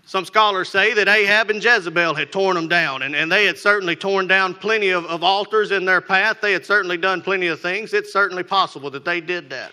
Some 0.05 0.25
scholars 0.25 0.69
say 0.69 0.95
that 0.95 1.09
Ahab 1.09 1.51
and 1.51 1.63
Jezebel 1.63 2.15
had 2.15 2.33
torn 2.33 2.57
them 2.57 2.69
down, 2.69 3.03
and, 3.03 3.15
and 3.15 3.31
they 3.31 3.47
had 3.47 3.57
certainly 3.57 3.95
torn 3.95 4.27
down 4.27 4.55
plenty 4.55 4.91
of, 4.91 5.05
of 5.07 5.23
altars 5.23 5.71
in 5.71 5.85
their 5.85 6.01
path. 6.01 6.39
They 6.41 6.53
had 6.53 6.67
certainly 6.67 6.97
done 6.97 7.23
plenty 7.23 7.47
of 7.47 7.61
things. 7.61 7.93
It's 7.95 8.13
certainly 8.13 8.43
possible 8.43 8.91
that 8.91 9.05
they 9.05 9.21
did 9.21 9.49
that. 9.51 9.71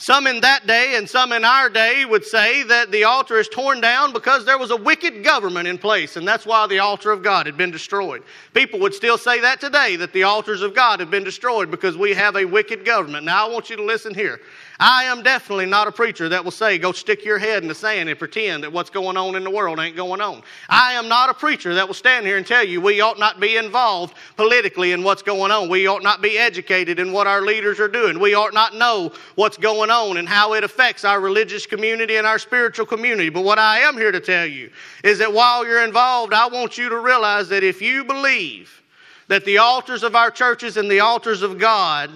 Some 0.00 0.28
in 0.28 0.40
that 0.42 0.64
day 0.64 0.94
and 0.96 1.10
some 1.10 1.32
in 1.32 1.44
our 1.44 1.68
day 1.68 2.04
would 2.04 2.24
say 2.24 2.62
that 2.62 2.92
the 2.92 3.02
altar 3.02 3.36
is 3.38 3.48
torn 3.48 3.80
down 3.80 4.12
because 4.12 4.44
there 4.44 4.56
was 4.56 4.70
a 4.70 4.76
wicked 4.76 5.24
government 5.24 5.66
in 5.66 5.76
place, 5.76 6.16
and 6.16 6.26
that's 6.26 6.46
why 6.46 6.68
the 6.68 6.78
altar 6.78 7.10
of 7.10 7.20
God 7.20 7.46
had 7.46 7.56
been 7.56 7.72
destroyed. 7.72 8.22
People 8.54 8.78
would 8.78 8.94
still 8.94 9.18
say 9.18 9.40
that 9.40 9.60
today, 9.60 9.96
that 9.96 10.12
the 10.12 10.22
altars 10.22 10.62
of 10.62 10.72
God 10.72 11.00
have 11.00 11.10
been 11.10 11.24
destroyed 11.24 11.68
because 11.68 11.96
we 11.96 12.14
have 12.14 12.36
a 12.36 12.44
wicked 12.44 12.84
government. 12.84 13.24
Now, 13.24 13.48
I 13.48 13.50
want 13.52 13.70
you 13.70 13.76
to 13.76 13.82
listen 13.82 14.14
here. 14.14 14.40
I 14.80 15.04
am 15.04 15.24
definitely 15.24 15.66
not 15.66 15.88
a 15.88 15.92
preacher 15.92 16.28
that 16.28 16.44
will 16.44 16.52
say, 16.52 16.78
go 16.78 16.92
stick 16.92 17.24
your 17.24 17.38
head 17.38 17.62
in 17.62 17.68
the 17.68 17.74
sand 17.74 18.08
and 18.08 18.16
pretend 18.18 18.62
that 18.62 18.72
what's 18.72 18.90
going 18.90 19.16
on 19.16 19.34
in 19.34 19.42
the 19.42 19.50
world 19.50 19.80
ain't 19.80 19.96
going 19.96 20.20
on. 20.20 20.42
I 20.68 20.92
am 20.92 21.08
not 21.08 21.30
a 21.30 21.34
preacher 21.34 21.74
that 21.74 21.86
will 21.86 21.94
stand 21.94 22.26
here 22.26 22.36
and 22.36 22.46
tell 22.46 22.62
you 22.62 22.80
we 22.80 23.00
ought 23.00 23.18
not 23.18 23.40
be 23.40 23.56
involved 23.56 24.14
politically 24.36 24.92
in 24.92 25.02
what's 25.02 25.22
going 25.22 25.50
on. 25.50 25.68
We 25.68 25.88
ought 25.88 26.04
not 26.04 26.22
be 26.22 26.38
educated 26.38 27.00
in 27.00 27.12
what 27.12 27.26
our 27.26 27.42
leaders 27.42 27.80
are 27.80 27.88
doing. 27.88 28.20
We 28.20 28.34
ought 28.34 28.54
not 28.54 28.76
know 28.76 29.12
what's 29.34 29.56
going 29.56 29.90
on 29.90 30.16
and 30.16 30.28
how 30.28 30.52
it 30.52 30.62
affects 30.62 31.04
our 31.04 31.20
religious 31.20 31.66
community 31.66 32.14
and 32.14 32.26
our 32.26 32.38
spiritual 32.38 32.86
community. 32.86 33.30
But 33.30 33.42
what 33.42 33.58
I 33.58 33.80
am 33.80 33.96
here 33.96 34.12
to 34.12 34.20
tell 34.20 34.46
you 34.46 34.70
is 35.02 35.18
that 35.18 35.32
while 35.32 35.66
you're 35.66 35.84
involved, 35.84 36.32
I 36.32 36.46
want 36.46 36.78
you 36.78 36.88
to 36.88 37.00
realize 37.00 37.48
that 37.48 37.64
if 37.64 37.82
you 37.82 38.04
believe 38.04 38.80
that 39.26 39.44
the 39.44 39.58
altars 39.58 40.04
of 40.04 40.14
our 40.14 40.30
churches 40.30 40.76
and 40.76 40.88
the 40.88 41.00
altars 41.00 41.42
of 41.42 41.58
God 41.58 42.10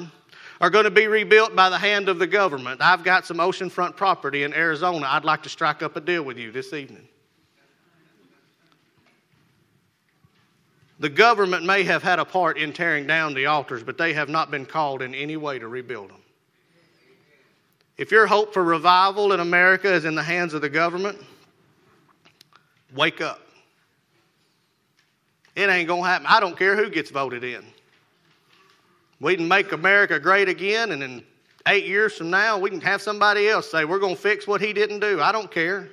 are 0.62 0.70
going 0.70 0.84
to 0.84 0.92
be 0.92 1.08
rebuilt 1.08 1.56
by 1.56 1.68
the 1.68 1.76
hand 1.76 2.08
of 2.08 2.20
the 2.20 2.26
government. 2.26 2.80
I've 2.80 3.02
got 3.02 3.26
some 3.26 3.38
oceanfront 3.38 3.96
property 3.96 4.44
in 4.44 4.54
Arizona. 4.54 5.06
I'd 5.10 5.24
like 5.24 5.42
to 5.42 5.48
strike 5.48 5.82
up 5.82 5.96
a 5.96 6.00
deal 6.00 6.22
with 6.22 6.38
you 6.38 6.52
this 6.52 6.72
evening. 6.72 7.08
The 11.00 11.08
government 11.08 11.64
may 11.64 11.82
have 11.82 12.04
had 12.04 12.20
a 12.20 12.24
part 12.24 12.58
in 12.58 12.72
tearing 12.72 13.08
down 13.08 13.34
the 13.34 13.46
altars, 13.46 13.82
but 13.82 13.98
they 13.98 14.12
have 14.12 14.28
not 14.28 14.52
been 14.52 14.64
called 14.64 15.02
in 15.02 15.16
any 15.16 15.36
way 15.36 15.58
to 15.58 15.66
rebuild 15.66 16.10
them. 16.10 16.20
If 17.96 18.12
your 18.12 18.28
hope 18.28 18.54
for 18.54 18.62
revival 18.62 19.32
in 19.32 19.40
America 19.40 19.92
is 19.92 20.04
in 20.04 20.14
the 20.14 20.22
hands 20.22 20.54
of 20.54 20.60
the 20.60 20.68
government, 20.68 21.18
wake 22.94 23.20
up. 23.20 23.40
It 25.56 25.68
ain't 25.68 25.88
going 25.88 26.04
to 26.04 26.08
happen. 26.08 26.26
I 26.30 26.38
don't 26.38 26.56
care 26.56 26.76
who 26.76 26.88
gets 26.88 27.10
voted 27.10 27.42
in. 27.42 27.64
We 29.22 29.36
can 29.36 29.46
make 29.46 29.70
America 29.70 30.18
great 30.18 30.48
again, 30.48 30.90
and 30.90 31.00
in 31.00 31.22
eight 31.68 31.86
years 31.86 32.12
from 32.14 32.28
now, 32.28 32.58
we 32.58 32.68
can 32.70 32.80
have 32.80 33.00
somebody 33.00 33.48
else 33.48 33.70
say, 33.70 33.84
We're 33.84 34.00
going 34.00 34.16
to 34.16 34.20
fix 34.20 34.48
what 34.48 34.60
he 34.60 34.72
didn't 34.72 34.98
do. 34.98 35.20
I 35.20 35.30
don't 35.30 35.48
care. 35.48 35.88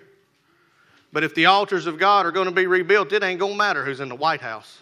But 1.13 1.23
if 1.23 1.35
the 1.35 1.45
altars 1.45 1.85
of 1.85 1.99
God 1.99 2.25
are 2.25 2.31
going 2.31 2.47
to 2.47 2.51
be 2.51 2.65
rebuilt, 2.65 3.13
it 3.13 3.23
ain't 3.23 3.39
going 3.39 3.53
to 3.53 3.57
matter 3.57 3.85
who's 3.85 3.99
in 3.99 4.09
the 4.09 4.15
White 4.15 4.41
House. 4.41 4.79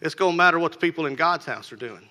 It's 0.00 0.14
going 0.14 0.32
to 0.32 0.36
matter 0.36 0.60
what 0.60 0.72
the 0.72 0.78
people 0.78 1.06
in 1.06 1.16
God's 1.16 1.44
house 1.44 1.72
are 1.72 1.76
doing. 1.76 2.08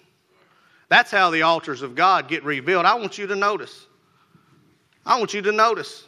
That's 0.90 1.10
how 1.10 1.30
the 1.30 1.44
altars 1.44 1.84
of 1.84 1.96
God 1.96 2.28
get 2.28 2.44
rebuilt. 2.44 2.86
I 2.86 2.96
want 2.96 3.18
you 3.18 3.26
to 3.28 3.36
notice. 3.36 3.88
I 5.06 5.18
want 5.18 5.34
you 5.34 5.42
to 5.42 5.54
notice. 5.54 6.04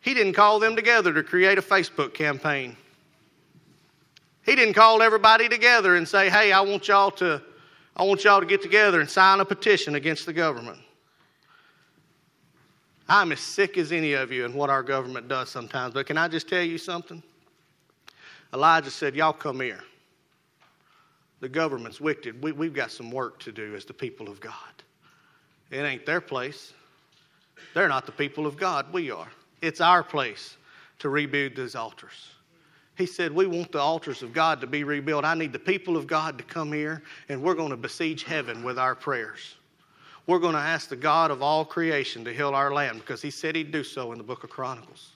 He 0.00 0.12
didn't 0.12 0.32
call 0.32 0.58
them 0.58 0.74
together 0.74 1.12
to 1.12 1.22
create 1.22 1.56
a 1.56 1.62
Facebook 1.62 2.14
campaign. 2.14 2.76
He 4.44 4.56
didn't 4.56 4.74
call 4.74 5.02
everybody 5.02 5.48
together 5.48 5.94
and 5.94 6.08
say, 6.08 6.30
hey, 6.30 6.50
I 6.50 6.62
want 6.62 6.88
y'all 6.88 7.12
to 7.12 7.42
I 8.00 8.02
want 8.04 8.24
y'all 8.24 8.40
to 8.40 8.46
get 8.46 8.62
together 8.62 9.02
and 9.02 9.10
sign 9.10 9.40
a 9.40 9.44
petition 9.44 9.94
against 9.94 10.24
the 10.24 10.32
government. 10.32 10.78
I'm 13.06 13.30
as 13.30 13.40
sick 13.40 13.76
as 13.76 13.92
any 13.92 14.14
of 14.14 14.32
you 14.32 14.46
in 14.46 14.54
what 14.54 14.70
our 14.70 14.82
government 14.82 15.28
does 15.28 15.50
sometimes, 15.50 15.92
but 15.92 16.06
can 16.06 16.16
I 16.16 16.26
just 16.26 16.48
tell 16.48 16.62
you 16.62 16.78
something? 16.78 17.22
Elijah 18.54 18.90
said, 18.90 19.14
Y'all 19.14 19.34
come 19.34 19.60
here. 19.60 19.80
The 21.40 21.48
government's 21.50 22.00
wicked. 22.00 22.42
We, 22.42 22.52
we've 22.52 22.72
got 22.72 22.90
some 22.90 23.10
work 23.10 23.38
to 23.40 23.52
do 23.52 23.74
as 23.74 23.84
the 23.84 23.92
people 23.92 24.30
of 24.30 24.40
God. 24.40 24.54
It 25.70 25.82
ain't 25.82 26.06
their 26.06 26.22
place. 26.22 26.72
They're 27.74 27.88
not 27.88 28.06
the 28.06 28.12
people 28.12 28.46
of 28.46 28.56
God. 28.56 28.90
We 28.94 29.10
are. 29.10 29.28
It's 29.60 29.82
our 29.82 30.02
place 30.02 30.56
to 31.00 31.10
rebuild 31.10 31.54
these 31.54 31.74
altars. 31.74 32.30
He 33.00 33.06
said, 33.06 33.32
We 33.32 33.46
want 33.46 33.72
the 33.72 33.80
altars 33.80 34.22
of 34.22 34.34
God 34.34 34.60
to 34.60 34.66
be 34.66 34.84
rebuilt. 34.84 35.24
I 35.24 35.34
need 35.34 35.54
the 35.54 35.58
people 35.58 35.96
of 35.96 36.06
God 36.06 36.36
to 36.36 36.44
come 36.44 36.70
here, 36.70 37.02
and 37.30 37.42
we're 37.42 37.54
going 37.54 37.70
to 37.70 37.76
besiege 37.78 38.24
heaven 38.24 38.62
with 38.62 38.78
our 38.78 38.94
prayers. 38.94 39.56
We're 40.26 40.38
going 40.38 40.52
to 40.52 40.60
ask 40.60 40.90
the 40.90 40.96
God 40.96 41.30
of 41.30 41.42
all 41.42 41.64
creation 41.64 42.26
to 42.26 42.34
heal 42.34 42.54
our 42.54 42.74
land 42.74 43.00
because 43.00 43.22
He 43.22 43.30
said 43.30 43.56
He'd 43.56 43.72
do 43.72 43.82
so 43.82 44.12
in 44.12 44.18
the 44.18 44.24
book 44.24 44.44
of 44.44 44.50
Chronicles. 44.50 45.12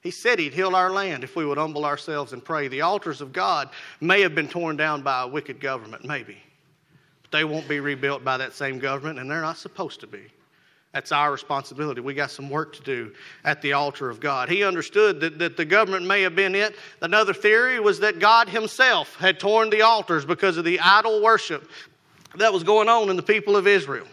He 0.00 0.10
said 0.10 0.38
He'd 0.38 0.54
heal 0.54 0.74
our 0.74 0.90
land 0.90 1.22
if 1.22 1.36
we 1.36 1.44
would 1.44 1.58
humble 1.58 1.84
ourselves 1.84 2.32
and 2.32 2.42
pray. 2.42 2.66
The 2.66 2.80
altars 2.80 3.20
of 3.20 3.30
God 3.30 3.68
may 4.00 4.22
have 4.22 4.34
been 4.34 4.48
torn 4.48 4.78
down 4.78 5.02
by 5.02 5.22
a 5.22 5.28
wicked 5.28 5.60
government, 5.60 6.06
maybe, 6.06 6.38
but 7.20 7.30
they 7.30 7.44
won't 7.44 7.68
be 7.68 7.78
rebuilt 7.78 8.24
by 8.24 8.38
that 8.38 8.54
same 8.54 8.78
government, 8.78 9.18
and 9.18 9.30
they're 9.30 9.42
not 9.42 9.58
supposed 9.58 10.00
to 10.00 10.06
be. 10.06 10.28
That's 10.92 11.12
our 11.12 11.30
responsibility. 11.30 12.00
We 12.00 12.14
got 12.14 12.30
some 12.30 12.48
work 12.48 12.74
to 12.76 12.82
do 12.82 13.12
at 13.44 13.60
the 13.60 13.74
altar 13.74 14.08
of 14.08 14.20
God. 14.20 14.48
He 14.48 14.64
understood 14.64 15.20
that, 15.20 15.38
that 15.38 15.56
the 15.56 15.64
government 15.64 16.06
may 16.06 16.22
have 16.22 16.34
been 16.34 16.54
it. 16.54 16.76
Another 17.02 17.34
theory 17.34 17.78
was 17.78 18.00
that 18.00 18.18
God 18.18 18.48
Himself 18.48 19.14
had 19.16 19.38
torn 19.38 19.68
the 19.68 19.82
altars 19.82 20.24
because 20.24 20.56
of 20.56 20.64
the 20.64 20.80
idol 20.80 21.22
worship 21.22 21.70
that 22.36 22.52
was 22.52 22.64
going 22.64 22.88
on 22.88 23.10
in 23.10 23.16
the 23.16 23.22
people 23.22 23.54
of 23.54 23.66
Israel. 23.66 24.06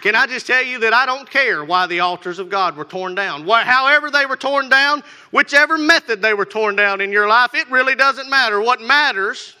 Can 0.00 0.14
I 0.14 0.26
just 0.26 0.46
tell 0.46 0.62
you 0.62 0.80
that 0.80 0.92
I 0.92 1.06
don't 1.06 1.28
care 1.30 1.64
why 1.64 1.86
the 1.86 2.00
altars 2.00 2.38
of 2.38 2.50
God 2.50 2.76
were 2.76 2.84
torn 2.84 3.14
down? 3.14 3.46
However, 3.46 4.10
they 4.10 4.26
were 4.26 4.36
torn 4.36 4.68
down, 4.68 5.02
whichever 5.30 5.78
method 5.78 6.20
they 6.20 6.34
were 6.34 6.44
torn 6.44 6.76
down 6.76 7.00
in 7.00 7.10
your 7.10 7.26
life, 7.26 7.54
it 7.54 7.70
really 7.70 7.94
doesn't 7.94 8.28
matter. 8.28 8.60
What 8.60 8.82
matters, 8.82 9.56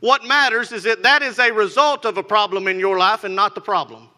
what 0.00 0.24
matters 0.24 0.72
is 0.72 0.82
that 0.84 1.04
that 1.04 1.22
is 1.22 1.38
a 1.38 1.52
result 1.52 2.04
of 2.04 2.18
a 2.18 2.22
problem 2.22 2.66
in 2.66 2.80
your 2.80 2.98
life 2.98 3.22
and 3.22 3.36
not 3.36 3.54
the 3.54 3.60
problem. 3.60 4.08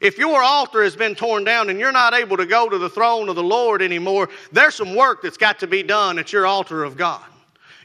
If 0.00 0.16
your 0.16 0.42
altar 0.42 0.82
has 0.82 0.96
been 0.96 1.14
torn 1.14 1.44
down 1.44 1.68
and 1.68 1.78
you're 1.78 1.92
not 1.92 2.14
able 2.14 2.38
to 2.38 2.46
go 2.46 2.68
to 2.68 2.78
the 2.78 2.88
throne 2.88 3.28
of 3.28 3.36
the 3.36 3.42
Lord 3.42 3.82
anymore, 3.82 4.30
there's 4.50 4.74
some 4.74 4.94
work 4.94 5.22
that's 5.22 5.36
got 5.36 5.58
to 5.60 5.66
be 5.66 5.82
done 5.82 6.18
at 6.18 6.32
your 6.32 6.46
altar 6.46 6.82
of 6.84 6.96
God. 6.96 7.22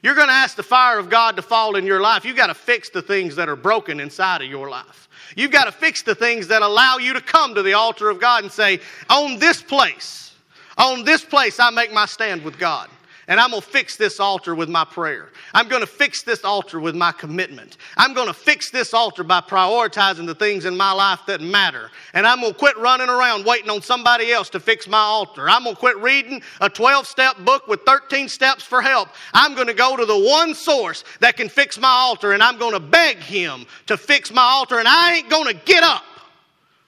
You're 0.01 0.15
going 0.15 0.27
to 0.27 0.33
ask 0.33 0.55
the 0.55 0.63
fire 0.63 0.97
of 0.99 1.09
God 1.09 1.35
to 1.35 1.41
fall 1.41 1.75
in 1.75 1.85
your 1.85 1.99
life. 1.99 2.23
You've 2.23 2.37
got 2.37 2.47
to 2.47 2.53
fix 2.53 2.89
the 2.89 3.01
things 3.01 3.35
that 3.35 3.49
are 3.49 3.55
broken 3.55 3.99
inside 3.99 4.41
of 4.41 4.47
your 4.47 4.69
life. 4.69 5.09
You've 5.35 5.51
got 5.51 5.65
to 5.65 5.71
fix 5.71 6.03
the 6.03 6.15
things 6.15 6.47
that 6.47 6.61
allow 6.61 6.97
you 6.97 7.13
to 7.13 7.21
come 7.21 7.55
to 7.55 7.63
the 7.63 7.73
altar 7.73 8.09
of 8.09 8.21
God 8.21 8.43
and 8.43 8.51
say, 8.51 8.79
On 9.09 9.39
this 9.39 9.61
place, 9.61 10.33
on 10.77 11.03
this 11.03 11.25
place, 11.25 11.59
I 11.59 11.69
make 11.71 11.91
my 11.91 12.05
stand 12.05 12.43
with 12.43 12.57
God. 12.57 12.89
And 13.27 13.39
I'm 13.39 13.49
going 13.49 13.61
to 13.61 13.67
fix 13.67 13.97
this 13.97 14.19
altar 14.19 14.53
with 14.53 14.69
my 14.69 14.85
prayer. 14.85 15.29
I'm 15.55 15.67
going 15.67 15.81
to 15.81 15.87
fix 15.87 16.21
this 16.21 16.43
altar 16.43 16.79
with 16.79 16.95
my 16.95 17.11
commitment. 17.11 17.77
I'm 17.97 18.13
going 18.13 18.27
to 18.27 18.35
fix 18.35 18.69
this 18.69 18.93
altar 18.93 19.23
by 19.23 19.41
prioritizing 19.41 20.27
the 20.27 20.35
things 20.35 20.65
in 20.65 20.77
my 20.77 20.91
life 20.91 21.21
that 21.25 21.41
matter. 21.41 21.89
And 22.13 22.27
I'm 22.27 22.41
going 22.41 22.53
to 22.53 22.59
quit 22.59 22.77
running 22.77 23.09
around 23.09 23.43
waiting 23.45 23.71
on 23.71 23.81
somebody 23.81 24.31
else 24.31 24.49
to 24.51 24.59
fix 24.59 24.87
my 24.87 24.99
altar. 24.99 25.49
I'm 25.49 25.63
going 25.63 25.75
to 25.75 25.79
quit 25.79 25.97
reading 25.97 26.43
a 26.61 26.69
12 26.69 27.07
step 27.07 27.37
book 27.39 27.67
with 27.67 27.81
13 27.81 28.29
steps 28.29 28.63
for 28.63 28.79
help. 28.79 29.09
I'm 29.33 29.55
going 29.55 29.67
to 29.67 29.73
go 29.73 29.97
to 29.97 30.05
the 30.05 30.19
one 30.19 30.53
source 30.53 31.03
that 31.19 31.35
can 31.35 31.49
fix 31.49 31.79
my 31.79 31.89
altar 31.89 32.33
and 32.33 32.43
I'm 32.43 32.59
going 32.59 32.73
to 32.73 32.79
beg 32.79 33.17
him 33.17 33.65
to 33.87 33.97
fix 33.97 34.31
my 34.31 34.43
altar. 34.43 34.77
And 34.77 34.87
I 34.87 35.15
ain't 35.15 35.31
going 35.31 35.47
to 35.47 35.59
get 35.65 35.81
up 35.81 36.03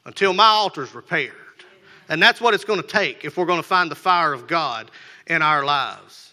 until 0.06 0.34
my 0.34 0.46
altar's 0.46 0.94
repaired. 0.94 1.34
And 2.10 2.22
that's 2.22 2.40
what 2.40 2.54
it's 2.54 2.64
going 2.64 2.82
to 2.82 2.88
take 2.88 3.26
if 3.26 3.38
we're 3.38 3.48
going 3.48 3.60
to 3.60 3.68
find 3.68 3.90
the 3.90 3.96
fire 3.96 4.34
of 4.34 4.48
God 4.48 4.92
in 5.26 5.42
our 5.42 5.66
lives 5.66 6.27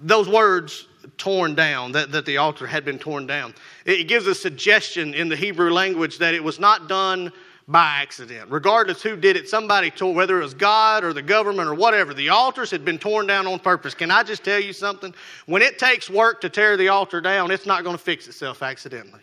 those 0.00 0.28
words 0.28 0.88
torn 1.18 1.54
down, 1.54 1.92
that, 1.92 2.10
that 2.12 2.26
the 2.26 2.38
altar 2.38 2.66
had 2.66 2.84
been 2.84 2.98
torn 2.98 3.26
down, 3.26 3.54
it 3.84 4.08
gives 4.08 4.26
a 4.26 4.34
suggestion 4.34 5.14
in 5.14 5.28
the 5.28 5.36
Hebrew 5.36 5.70
language 5.70 6.18
that 6.18 6.34
it 6.34 6.42
was 6.42 6.58
not 6.58 6.88
done 6.88 7.32
by 7.68 8.00
accident. 8.00 8.50
Regardless 8.50 9.00
who 9.00 9.16
did 9.16 9.36
it, 9.36 9.48
somebody 9.48 9.90
tore, 9.90 10.12
whether 10.12 10.40
it 10.40 10.42
was 10.42 10.54
God 10.54 11.04
or 11.04 11.12
the 11.12 11.22
government 11.22 11.68
or 11.68 11.74
whatever, 11.74 12.12
the 12.12 12.28
altars 12.30 12.70
had 12.70 12.84
been 12.84 12.98
torn 12.98 13.26
down 13.26 13.46
on 13.46 13.60
purpose. 13.60 13.94
Can 13.94 14.10
I 14.10 14.24
just 14.24 14.42
tell 14.42 14.58
you 14.58 14.72
something? 14.72 15.14
When 15.46 15.62
it 15.62 15.78
takes 15.78 16.10
work 16.10 16.40
to 16.40 16.48
tear 16.48 16.76
the 16.76 16.88
altar 16.88 17.20
down, 17.20 17.50
it's 17.50 17.66
not 17.66 17.84
going 17.84 17.96
to 17.96 18.02
fix 18.02 18.26
itself 18.26 18.62
accidentally. 18.62 19.20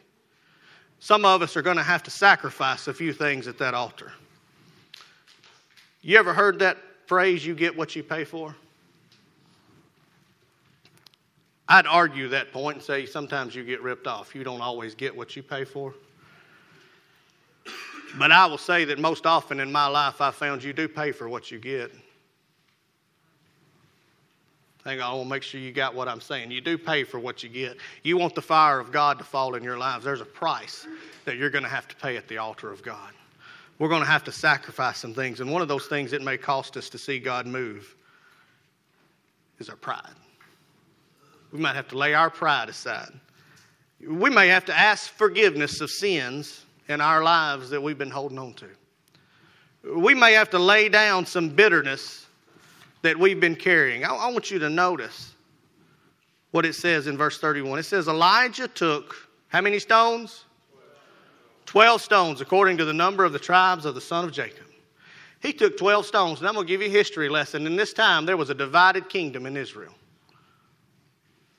Some 1.00 1.26
of 1.26 1.42
us 1.42 1.58
are 1.58 1.62
going 1.62 1.78
to 1.78 1.84
have 1.84 2.04
to 2.04 2.12
sacrifice 2.12 2.88
a 2.88 2.94
few 2.94 3.12
things 3.12 3.48
at 3.48 3.58
that 3.58 3.74
altar. 3.74 4.14
You 6.02 6.18
ever 6.18 6.34
heard 6.34 6.60
that 6.60 6.78
phrase, 7.06 7.46
you 7.46 7.54
get 7.54 7.76
what 7.76 7.96
you 7.96 8.04
pay 8.04 8.24
for? 8.24 8.56
I'd 11.70 11.86
argue 11.86 12.30
that 12.30 12.54
point 12.54 12.78
and 12.78 12.84
say 12.84 13.06
sometimes 13.06 13.54
you 13.54 13.64
get 13.64 13.82
ripped 13.82 14.08
off. 14.08 14.34
You 14.34 14.44
don't 14.44 14.62
always 14.62 14.96
get 14.96 15.16
what 15.16 15.36
you 15.36 15.44
pay 15.44 15.66
for. 15.66 15.94
But 18.18 18.32
I 18.32 18.46
will 18.46 18.58
say 18.58 18.86
that 18.86 19.00
most 19.00 19.26
often 19.26 19.60
in 19.60 19.72
my 19.72 19.88
life, 19.88 20.22
I 20.22 20.32
found 20.32 20.64
you 20.64 20.72
do 20.72 20.88
pay 20.88 21.12
for 21.12 21.28
what 21.28 21.52
you 21.52 21.60
get. 21.60 21.92
Hang 24.86 25.02
on, 25.02 25.12
I 25.12 25.14
want 25.16 25.26
to 25.26 25.30
make 25.30 25.44
sure 25.44 25.60
you 25.60 25.74
got 25.74 25.94
what 25.94 26.08
I'm 26.08 26.22
saying. 26.22 26.50
You 26.50 26.62
do 26.62 26.78
pay 26.78 27.04
for 27.04 27.20
what 27.20 27.44
you 27.44 27.50
get. 27.50 27.76
You 28.04 28.18
want 28.18 28.36
the 28.36 28.42
fire 28.42 28.80
of 28.80 28.90
God 28.90 29.18
to 29.18 29.26
fall 29.26 29.56
in 29.56 29.64
your 29.64 29.78
lives. 29.78 30.06
There's 30.06 30.22
a 30.22 30.26
price 30.26 30.88
that 31.26 31.36
you're 31.36 31.50
going 31.50 31.66
to 31.66 31.70
have 31.70 31.90
to 31.90 31.96
pay 31.98 32.16
at 32.16 32.30
the 32.30 32.38
altar 32.38 32.72
of 32.72 32.82
God. 32.82 33.12
We're 33.80 33.90
going 33.90 34.02
to 34.02 34.08
have 34.08 34.24
to 34.24 34.32
sacrifice 34.32 34.98
some 34.98 35.14
things. 35.14 35.42
And 35.42 35.52
one 35.52 35.62
of 35.62 35.68
those 35.68 35.88
things 35.88 36.14
it 36.14 36.22
may 36.22 36.38
cost 36.38 36.78
us 36.78 36.88
to 36.90 36.98
see 36.98 37.20
God 37.20 37.46
move 37.46 37.96
is 39.60 39.68
our 39.68 39.76
pride. 39.76 40.14
We 41.52 41.60
might 41.60 41.76
have 41.76 41.88
to 41.90 41.98
lay 41.98 42.14
our 42.14 42.30
pride 42.30 42.70
aside. 42.70 43.12
We 44.06 44.30
may 44.30 44.48
have 44.48 44.66
to 44.66 44.78
ask 44.78 45.12
forgiveness 45.12 45.82
of 45.82 45.90
sins 45.90 46.66
in 46.88 47.02
our 47.02 47.24
lives 47.24 47.70
that 47.70 47.82
we've 47.82 47.98
been 47.98 48.12
holding 48.12 48.38
on 48.38 48.54
to. 48.56 48.68
We 49.96 50.14
may 50.14 50.34
have 50.34 50.50
to 50.52 50.60
lay 50.60 50.90
down 50.90 51.26
some 51.26 51.50
bitterness 51.50 52.26
that 53.02 53.18
we've 53.18 53.40
been 53.40 53.56
carrying. 53.56 54.04
I, 54.04 54.10
I 54.10 54.32
want 54.32 54.52
you 54.52 54.60
to 54.60 54.70
notice 54.70 55.34
what 56.52 56.66
it 56.66 56.74
says 56.74 57.08
in 57.08 57.18
verse 57.18 57.40
31. 57.40 57.80
It 57.80 57.84
says, 57.84 58.08
Elijah 58.08 58.68
took 58.68 59.16
how 59.48 59.62
many 59.62 59.80
stones? 59.80 60.44
Twelve 61.66 62.02
stones, 62.02 62.42
according 62.42 62.78
to 62.78 62.86
the 62.86 62.94
number 62.94 63.26
of 63.26 63.34
the 63.34 63.40
tribes 63.40 63.86
of 63.86 63.94
the 63.94 64.02
son 64.02 64.26
of 64.26 64.32
Jacob. 64.32 64.66
He 65.42 65.54
took 65.54 65.78
12 65.78 66.06
stones, 66.06 66.40
and 66.40 66.48
I'm 66.48 66.56
going 66.56 66.66
to 66.66 66.72
give 66.72 66.82
you 66.82 66.88
a 66.88 66.92
history 66.92 67.30
lesson. 67.30 67.68
In 67.68 67.76
this 67.76 67.94
time, 67.94 68.26
there 68.26 68.38
was 68.38 68.50
a 68.50 68.56
divided 68.56 69.10
kingdom 69.10 69.46
in 69.46 69.56
Israel. 69.56 69.94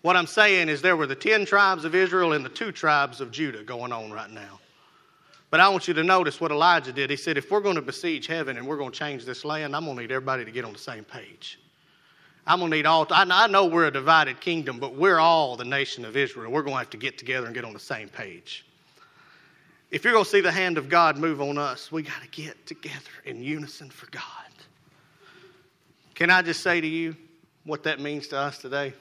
What 0.09 0.17
I'm 0.17 0.27
saying 0.27 0.71
is 0.71 0.81
there 0.81 0.97
were 0.97 1.07
the 1.07 1.15
10 1.15 1.45
tribes 1.45 1.85
of 1.85 1.95
Israel 1.95 2.33
and 2.33 2.43
the 2.43 2.49
two 2.49 2.73
tribes 2.73 3.21
of 3.21 3.31
Judah 3.31 3.63
going 3.63 3.93
on 3.93 4.11
right 4.11 4.31
now. 4.31 4.59
But 5.51 5.61
I 5.61 5.69
want 5.69 5.87
you 5.87 5.93
to 5.93 6.03
notice 6.03 6.41
what 6.41 6.51
Elijah 6.51 6.95
did. 6.95 7.11
He 7.11 7.17
said, 7.17 7.37
if 7.37 7.51
we're 7.51 7.61
going 7.61 7.75
to 7.75 7.83
besiege 7.83 8.27
heaven 8.27 8.57
and 8.57 8.67
we're 8.67 8.79
going 8.79 8.91
to 8.91 8.99
change 8.99 9.27
this 9.27 9.45
land, 9.45 9.77
I'm 9.77 9.85
going 9.85 9.97
to 9.97 10.01
need 10.01 10.11
everybody 10.11 10.47
to 10.47 10.51
get 10.51 10.65
on 10.65 10.73
the 10.73 10.79
same 10.79 11.05
page. 11.05 11.61
I'm 12.47 12.61
going 12.61 12.71
to 12.71 12.77
need 12.79 12.87
all, 12.87 13.07
I 13.11 13.49
know 13.49 13.67
we're 13.67 13.89
a 13.89 13.91
divided 13.91 14.41
kingdom, 14.41 14.79
but 14.79 14.95
we're 14.95 15.19
all 15.19 15.57
the 15.57 15.67
nation 15.67 16.07
of 16.07 16.17
Israel. 16.17 16.51
We're 16.51 16.63
going 16.63 16.77
to 16.77 16.79
have 16.79 16.91
to 16.93 16.97
get 16.97 17.19
together 17.19 17.45
and 17.45 17.55
get 17.55 17.67
on 17.67 17.75
the 17.75 17.79
same 17.79 18.09
page. 18.09 18.65
If 19.91 20.05
you're 20.05 20.15
going 20.15 20.25
to 20.25 20.31
see 20.31 20.41
the 20.41 20.51
hand 20.51 20.79
of 20.79 20.89
God 20.89 21.19
move 21.19 21.43
on 21.43 21.59
us, 21.59 21.93
we 21.93 22.03
got 22.03 22.23
to 22.23 22.29
get 22.29 22.65
together 22.65 23.11
in 23.27 23.43
unison 23.43 23.91
for 23.91 24.11
God. 24.11 24.23
Can 26.15 26.31
I 26.31 26.41
just 26.41 26.63
say 26.63 26.81
to 26.81 26.89
you 26.89 27.15
what 27.65 27.83
that 27.83 28.01
means 28.01 28.29
to 28.29 28.39
us 28.39 28.57
today? 28.57 28.95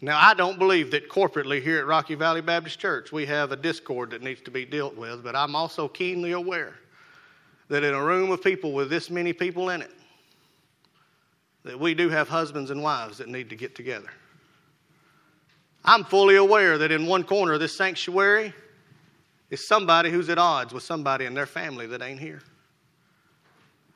Now, 0.00 0.18
I 0.20 0.34
don't 0.34 0.58
believe 0.58 0.92
that 0.92 1.08
corporately 1.08 1.60
here 1.60 1.78
at 1.78 1.86
Rocky 1.86 2.14
Valley 2.14 2.40
Baptist 2.40 2.78
Church 2.78 3.10
we 3.10 3.26
have 3.26 3.50
a 3.50 3.56
discord 3.56 4.10
that 4.10 4.22
needs 4.22 4.40
to 4.42 4.50
be 4.50 4.64
dealt 4.64 4.96
with, 4.96 5.24
but 5.24 5.34
I'm 5.34 5.56
also 5.56 5.88
keenly 5.88 6.32
aware 6.32 6.76
that 7.68 7.82
in 7.82 7.94
a 7.94 8.02
room 8.02 8.30
of 8.30 8.42
people 8.42 8.72
with 8.72 8.90
this 8.90 9.10
many 9.10 9.32
people 9.32 9.70
in 9.70 9.82
it, 9.82 9.90
that 11.64 11.78
we 11.78 11.94
do 11.94 12.08
have 12.08 12.28
husbands 12.28 12.70
and 12.70 12.82
wives 12.82 13.18
that 13.18 13.28
need 13.28 13.50
to 13.50 13.56
get 13.56 13.74
together. 13.74 14.10
I'm 15.84 16.04
fully 16.04 16.36
aware 16.36 16.78
that 16.78 16.92
in 16.92 17.06
one 17.06 17.24
corner 17.24 17.54
of 17.54 17.60
this 17.60 17.76
sanctuary 17.76 18.54
is 19.50 19.66
somebody 19.66 20.10
who's 20.10 20.28
at 20.28 20.38
odds 20.38 20.72
with 20.72 20.82
somebody 20.82 21.24
in 21.24 21.34
their 21.34 21.46
family 21.46 21.86
that 21.88 22.02
ain't 22.02 22.20
here. 22.20 22.42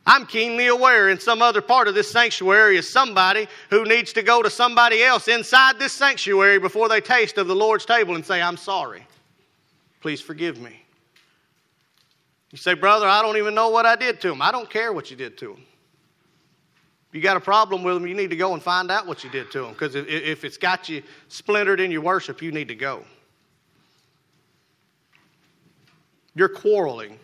I'm 0.05 0.27
keenly 0.27 0.67
aware 0.67 1.11
in 1.11 1.21
some 1.21 1.43
other 1.43 1.61
part 1.61 1.87
of 1.87 1.95
this 1.95 2.11
sanctuary 2.11 2.77
is 2.77 2.89
somebody 2.89 3.47
who 3.71 3.85
needs 3.85 4.13
to 4.15 4.23
go 4.23 4.43
to 4.43 4.51
somebody 4.51 5.03
else 5.03 5.29
inside 5.29 5.79
this 5.79 5.93
sanctuary 5.93 6.59
before 6.59 6.89
they 6.89 7.01
taste 7.01 7.39
of 7.39 7.47
the 7.47 7.55
Lord's 7.55 7.85
table 7.85 8.17
and 8.17 8.27
say, 8.27 8.43
I'm 8.43 8.57
sorry. 8.57 9.07
Please 10.01 10.21
forgive 10.21 10.61
me. 10.61 10.83
You 12.51 12.59
say, 12.59 12.75
Brother, 12.75 13.07
I 13.07 13.23
don't 13.23 13.37
even 13.37 13.55
know 13.55 13.71
what 13.71 13.87
I 13.87 13.95
did 13.95 14.21
to 14.23 14.33
him. 14.33 14.43
I 14.43 14.51
don't 14.51 14.69
care 14.69 14.93
what 14.93 15.11
you 15.11 15.17
did 15.17 15.39
to 15.39 15.53
him. 15.53 15.63
If 17.09 17.17
you 17.17 17.21
got 17.21 17.37
a 17.37 17.41
problem 17.41 17.85
with 17.85 17.97
him, 17.97 18.07
you 18.07 18.15
need 18.15 18.31
to 18.31 18.37
go 18.37 18.55
and 18.55 18.63
find 18.63 18.91
out 18.91 19.07
what 19.07 19.23
you 19.23 19.29
did 19.29 19.51
to 19.53 19.67
him 19.67 19.73
Because 19.73 19.95
if 19.95 20.45
it's 20.45 20.57
got 20.57 20.89
you 20.89 21.03
splintered 21.29 21.79
in 21.79 21.91
your 21.91 22.01
worship, 22.01 22.43
you 22.43 22.51
need 22.51 22.69
to 22.69 22.75
go. 22.75 23.05
You're 26.35 26.49
quarreling 26.49 27.19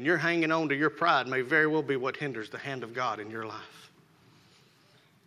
and 0.00 0.06
you're 0.06 0.16
hanging 0.16 0.50
on 0.50 0.66
to 0.66 0.74
your 0.74 0.88
pride 0.88 1.28
may 1.28 1.42
very 1.42 1.66
well 1.66 1.82
be 1.82 1.94
what 1.94 2.16
hinders 2.16 2.48
the 2.48 2.56
hand 2.56 2.82
of 2.82 2.94
God 2.94 3.20
in 3.20 3.30
your 3.30 3.44
life. 3.44 3.90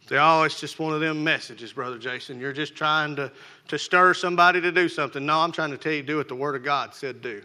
Say, 0.10 0.18
oh, 0.20 0.42
it's 0.42 0.60
just 0.60 0.80
one 0.80 0.92
of 0.94 1.00
them 1.00 1.24
messages, 1.24 1.72
Brother 1.72 2.00
Jason. 2.00 2.40
You're 2.40 2.54
just 2.54 2.74
trying 2.74 3.16
to, 3.18 3.32
to 3.68 3.78
stir 3.78 4.16
somebody 4.16 4.60
to 4.62 4.72
do 4.72 4.90
something. 4.90 5.24
No, 5.24 5.38
I'm 5.38 5.52
trying 5.52 5.70
to 5.70 5.78
tell 5.78 5.92
you, 5.92 6.02
do 6.02 6.18
what 6.18 6.28
the 6.28 6.34
Word 6.34 6.56
of 6.56 6.64
God 6.64 6.96
said 6.96 7.22
do. 7.22 7.44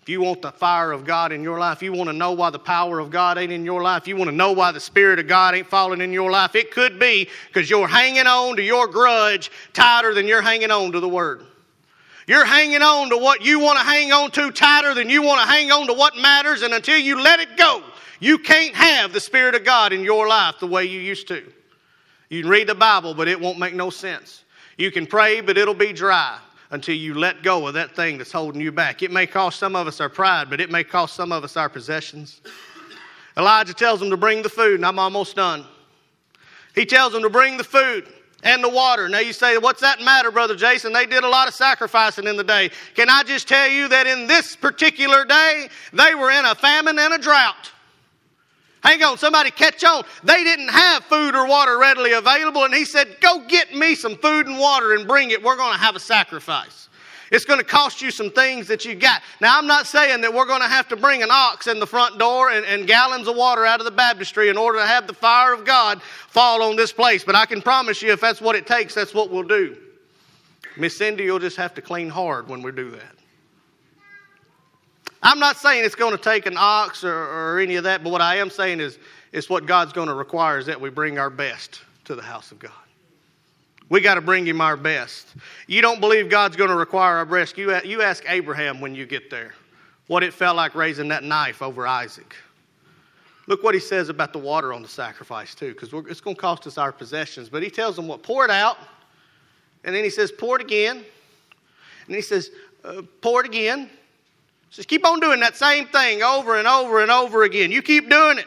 If 0.00 0.08
you 0.08 0.22
want 0.22 0.40
the 0.40 0.50
fire 0.50 0.92
of 0.92 1.04
God 1.04 1.30
in 1.30 1.42
your 1.42 1.58
life, 1.58 1.82
you 1.82 1.92
want 1.92 2.08
to 2.08 2.16
know 2.16 2.32
why 2.32 2.48
the 2.48 2.58
power 2.58 3.00
of 3.00 3.10
God 3.10 3.36
ain't 3.36 3.52
in 3.52 3.66
your 3.66 3.82
life, 3.82 4.08
you 4.08 4.16
want 4.16 4.30
to 4.30 4.34
know 4.34 4.52
why 4.52 4.72
the 4.72 4.80
Spirit 4.80 5.18
of 5.18 5.28
God 5.28 5.54
ain't 5.54 5.66
falling 5.66 6.00
in 6.00 6.10
your 6.10 6.30
life, 6.30 6.54
it 6.54 6.70
could 6.70 6.98
be 6.98 7.28
because 7.48 7.68
you're 7.68 7.86
hanging 7.86 8.26
on 8.26 8.56
to 8.56 8.62
your 8.62 8.86
grudge 8.88 9.50
tighter 9.74 10.14
than 10.14 10.26
you're 10.26 10.40
hanging 10.40 10.70
on 10.70 10.90
to 10.92 11.00
the 11.00 11.08
Word. 11.08 11.44
You're 12.28 12.44
hanging 12.44 12.82
on 12.82 13.08
to 13.08 13.16
what 13.16 13.42
you 13.42 13.58
want 13.58 13.78
to 13.78 13.84
hang 13.86 14.12
on 14.12 14.30
to 14.32 14.50
tighter 14.50 14.92
than 14.92 15.08
you 15.08 15.22
want 15.22 15.40
to 15.40 15.46
hang 15.46 15.72
on 15.72 15.86
to 15.86 15.94
what 15.94 16.14
matters, 16.14 16.60
and 16.60 16.74
until 16.74 16.98
you 16.98 17.18
let 17.22 17.40
it 17.40 17.56
go, 17.56 17.82
you 18.20 18.36
can't 18.36 18.74
have 18.74 19.14
the 19.14 19.20
Spirit 19.20 19.54
of 19.54 19.64
God 19.64 19.94
in 19.94 20.04
your 20.04 20.28
life 20.28 20.56
the 20.60 20.66
way 20.66 20.84
you 20.84 21.00
used 21.00 21.26
to. 21.28 21.50
You 22.28 22.42
can 22.42 22.50
read 22.50 22.66
the 22.66 22.74
Bible, 22.74 23.14
but 23.14 23.28
it 23.28 23.40
won't 23.40 23.58
make 23.58 23.72
no 23.72 23.88
sense. 23.88 24.44
You 24.76 24.90
can 24.90 25.06
pray, 25.06 25.40
but 25.40 25.56
it'll 25.56 25.72
be 25.72 25.94
dry 25.94 26.38
until 26.70 26.94
you 26.94 27.14
let 27.14 27.42
go 27.42 27.66
of 27.66 27.72
that 27.72 27.96
thing 27.96 28.18
that's 28.18 28.30
holding 28.30 28.60
you 28.60 28.72
back. 28.72 29.02
It 29.02 29.10
may 29.10 29.26
cost 29.26 29.58
some 29.58 29.74
of 29.74 29.86
us 29.86 29.98
our 29.98 30.10
pride, 30.10 30.50
but 30.50 30.60
it 30.60 30.70
may 30.70 30.84
cost 30.84 31.16
some 31.16 31.32
of 31.32 31.44
us 31.44 31.56
our 31.56 31.70
possessions. 31.70 32.42
Elijah 33.38 33.72
tells 33.72 34.00
them 34.00 34.10
to 34.10 34.18
bring 34.18 34.42
the 34.42 34.50
food, 34.50 34.74
and 34.74 34.84
I'm 34.84 34.98
almost 34.98 35.34
done. 35.34 35.64
He 36.74 36.84
tells 36.84 37.14
them 37.14 37.22
to 37.22 37.30
bring 37.30 37.56
the 37.56 37.64
food 37.64 38.06
and 38.42 38.62
the 38.62 38.68
water. 38.68 39.08
Now 39.08 39.18
you 39.18 39.32
say, 39.32 39.58
what's 39.58 39.80
that 39.80 40.00
matter, 40.00 40.30
Brother 40.30 40.54
Jason? 40.54 40.92
They 40.92 41.06
did 41.06 41.24
a 41.24 41.28
lot 41.28 41.48
of 41.48 41.54
sacrificing 41.54 42.26
in 42.26 42.36
the 42.36 42.44
day. 42.44 42.70
Can 42.94 43.08
I 43.10 43.22
just 43.24 43.48
tell 43.48 43.68
you 43.68 43.88
that 43.88 44.06
in 44.06 44.26
this 44.26 44.54
particular 44.54 45.24
day, 45.24 45.68
they 45.92 46.14
were 46.14 46.30
in 46.30 46.44
a 46.44 46.54
famine 46.54 46.98
and 46.98 47.14
a 47.14 47.18
drought. 47.18 47.72
Hang 48.80 49.02
on, 49.02 49.18
somebody 49.18 49.50
catch 49.50 49.82
on. 49.82 50.04
They 50.22 50.44
didn't 50.44 50.68
have 50.68 51.02
food 51.04 51.34
or 51.34 51.48
water 51.48 51.78
readily 51.78 52.12
available, 52.12 52.64
and 52.64 52.72
he 52.72 52.84
said, 52.84 53.16
Go 53.20 53.44
get 53.48 53.74
me 53.74 53.96
some 53.96 54.16
food 54.16 54.46
and 54.46 54.58
water 54.58 54.94
and 54.94 55.06
bring 55.06 55.30
it. 55.30 55.42
We're 55.42 55.56
going 55.56 55.72
to 55.72 55.80
have 55.80 55.96
a 55.96 56.00
sacrifice. 56.00 56.87
It's 57.30 57.44
going 57.44 57.58
to 57.58 57.64
cost 57.64 58.00
you 58.00 58.10
some 58.10 58.30
things 58.30 58.68
that 58.68 58.84
you 58.84 58.94
got. 58.94 59.22
Now, 59.40 59.58
I'm 59.58 59.66
not 59.66 59.86
saying 59.86 60.22
that 60.22 60.32
we're 60.32 60.46
going 60.46 60.62
to 60.62 60.68
have 60.68 60.88
to 60.88 60.96
bring 60.96 61.22
an 61.22 61.28
ox 61.30 61.66
in 61.66 61.78
the 61.78 61.86
front 61.86 62.18
door 62.18 62.50
and, 62.50 62.64
and 62.64 62.86
gallons 62.86 63.28
of 63.28 63.36
water 63.36 63.66
out 63.66 63.80
of 63.80 63.84
the 63.84 63.90
baptistry 63.90 64.48
in 64.48 64.56
order 64.56 64.78
to 64.78 64.86
have 64.86 65.06
the 65.06 65.14
fire 65.14 65.52
of 65.52 65.64
God 65.64 66.00
fall 66.28 66.62
on 66.62 66.76
this 66.76 66.92
place, 66.92 67.24
but 67.24 67.34
I 67.34 67.44
can 67.44 67.60
promise 67.60 68.00
you 68.00 68.12
if 68.12 68.20
that's 68.20 68.40
what 68.40 68.56
it 68.56 68.66
takes, 68.66 68.94
that's 68.94 69.12
what 69.12 69.30
we'll 69.30 69.42
do. 69.42 69.76
Miss 70.76 70.96
Cindy, 70.96 71.24
you'll 71.24 71.38
just 71.38 71.56
have 71.56 71.74
to 71.74 71.82
clean 71.82 72.08
hard 72.08 72.48
when 72.48 72.62
we 72.62 72.72
do 72.72 72.90
that. 72.90 73.14
I'm 75.22 75.40
not 75.40 75.56
saying 75.56 75.84
it's 75.84 75.96
going 75.96 76.16
to 76.16 76.22
take 76.22 76.46
an 76.46 76.54
ox 76.56 77.02
or, 77.02 77.12
or 77.12 77.58
any 77.58 77.76
of 77.76 77.84
that, 77.84 78.04
but 78.04 78.10
what 78.10 78.20
I 78.20 78.36
am 78.36 78.50
saying 78.50 78.80
is, 78.80 78.98
is 79.32 79.50
what 79.50 79.66
God's 79.66 79.92
going 79.92 80.08
to 80.08 80.14
require 80.14 80.58
is 80.58 80.66
that 80.66 80.80
we 80.80 80.90
bring 80.90 81.18
our 81.18 81.30
best 81.30 81.80
to 82.04 82.14
the 82.14 82.22
house 82.22 82.52
of 82.52 82.58
God. 82.58 82.72
We 83.88 84.00
got 84.00 84.14
to 84.14 84.20
bring 84.20 84.46
him 84.46 84.60
our 84.60 84.76
best. 84.76 85.34
You 85.66 85.80
don't 85.80 86.00
believe 86.00 86.28
God's 86.28 86.56
going 86.56 86.70
to 86.70 86.76
require 86.76 87.16
our 87.16 87.24
best. 87.24 87.56
You, 87.56 87.74
you 87.84 88.02
ask 88.02 88.24
Abraham 88.28 88.80
when 88.80 88.94
you 88.94 89.06
get 89.06 89.30
there 89.30 89.54
what 90.08 90.22
it 90.22 90.34
felt 90.34 90.56
like 90.56 90.74
raising 90.74 91.08
that 91.08 91.24
knife 91.24 91.62
over 91.62 91.86
Isaac. 91.86 92.34
Look 93.46 93.62
what 93.62 93.74
he 93.74 93.80
says 93.80 94.10
about 94.10 94.34
the 94.34 94.38
water 94.38 94.74
on 94.74 94.82
the 94.82 94.88
sacrifice, 94.88 95.54
too, 95.54 95.72
because 95.72 95.90
it's 96.10 96.20
going 96.20 96.36
to 96.36 96.40
cost 96.40 96.66
us 96.66 96.76
our 96.76 96.92
possessions. 96.92 97.48
But 97.48 97.62
he 97.62 97.70
tells 97.70 97.96
them 97.96 98.06
what, 98.06 98.22
pour 98.22 98.44
it 98.44 98.50
out. 98.50 98.76
And 99.84 99.94
then 99.94 100.04
he 100.04 100.10
says, 100.10 100.30
pour 100.30 100.56
it 100.56 100.62
again. 100.62 101.02
And 102.06 102.14
he 102.14 102.20
says, 102.20 102.50
uh, 102.84 103.02
pour 103.22 103.40
it 103.40 103.46
again. 103.46 103.88
Just 104.70 104.88
keep 104.88 105.06
on 105.06 105.18
doing 105.18 105.40
that 105.40 105.56
same 105.56 105.86
thing 105.86 106.22
over 106.22 106.58
and 106.58 106.68
over 106.68 107.00
and 107.00 107.10
over 107.10 107.44
again. 107.44 107.72
You 107.72 107.80
keep 107.80 108.10
doing 108.10 108.38
it 108.38 108.46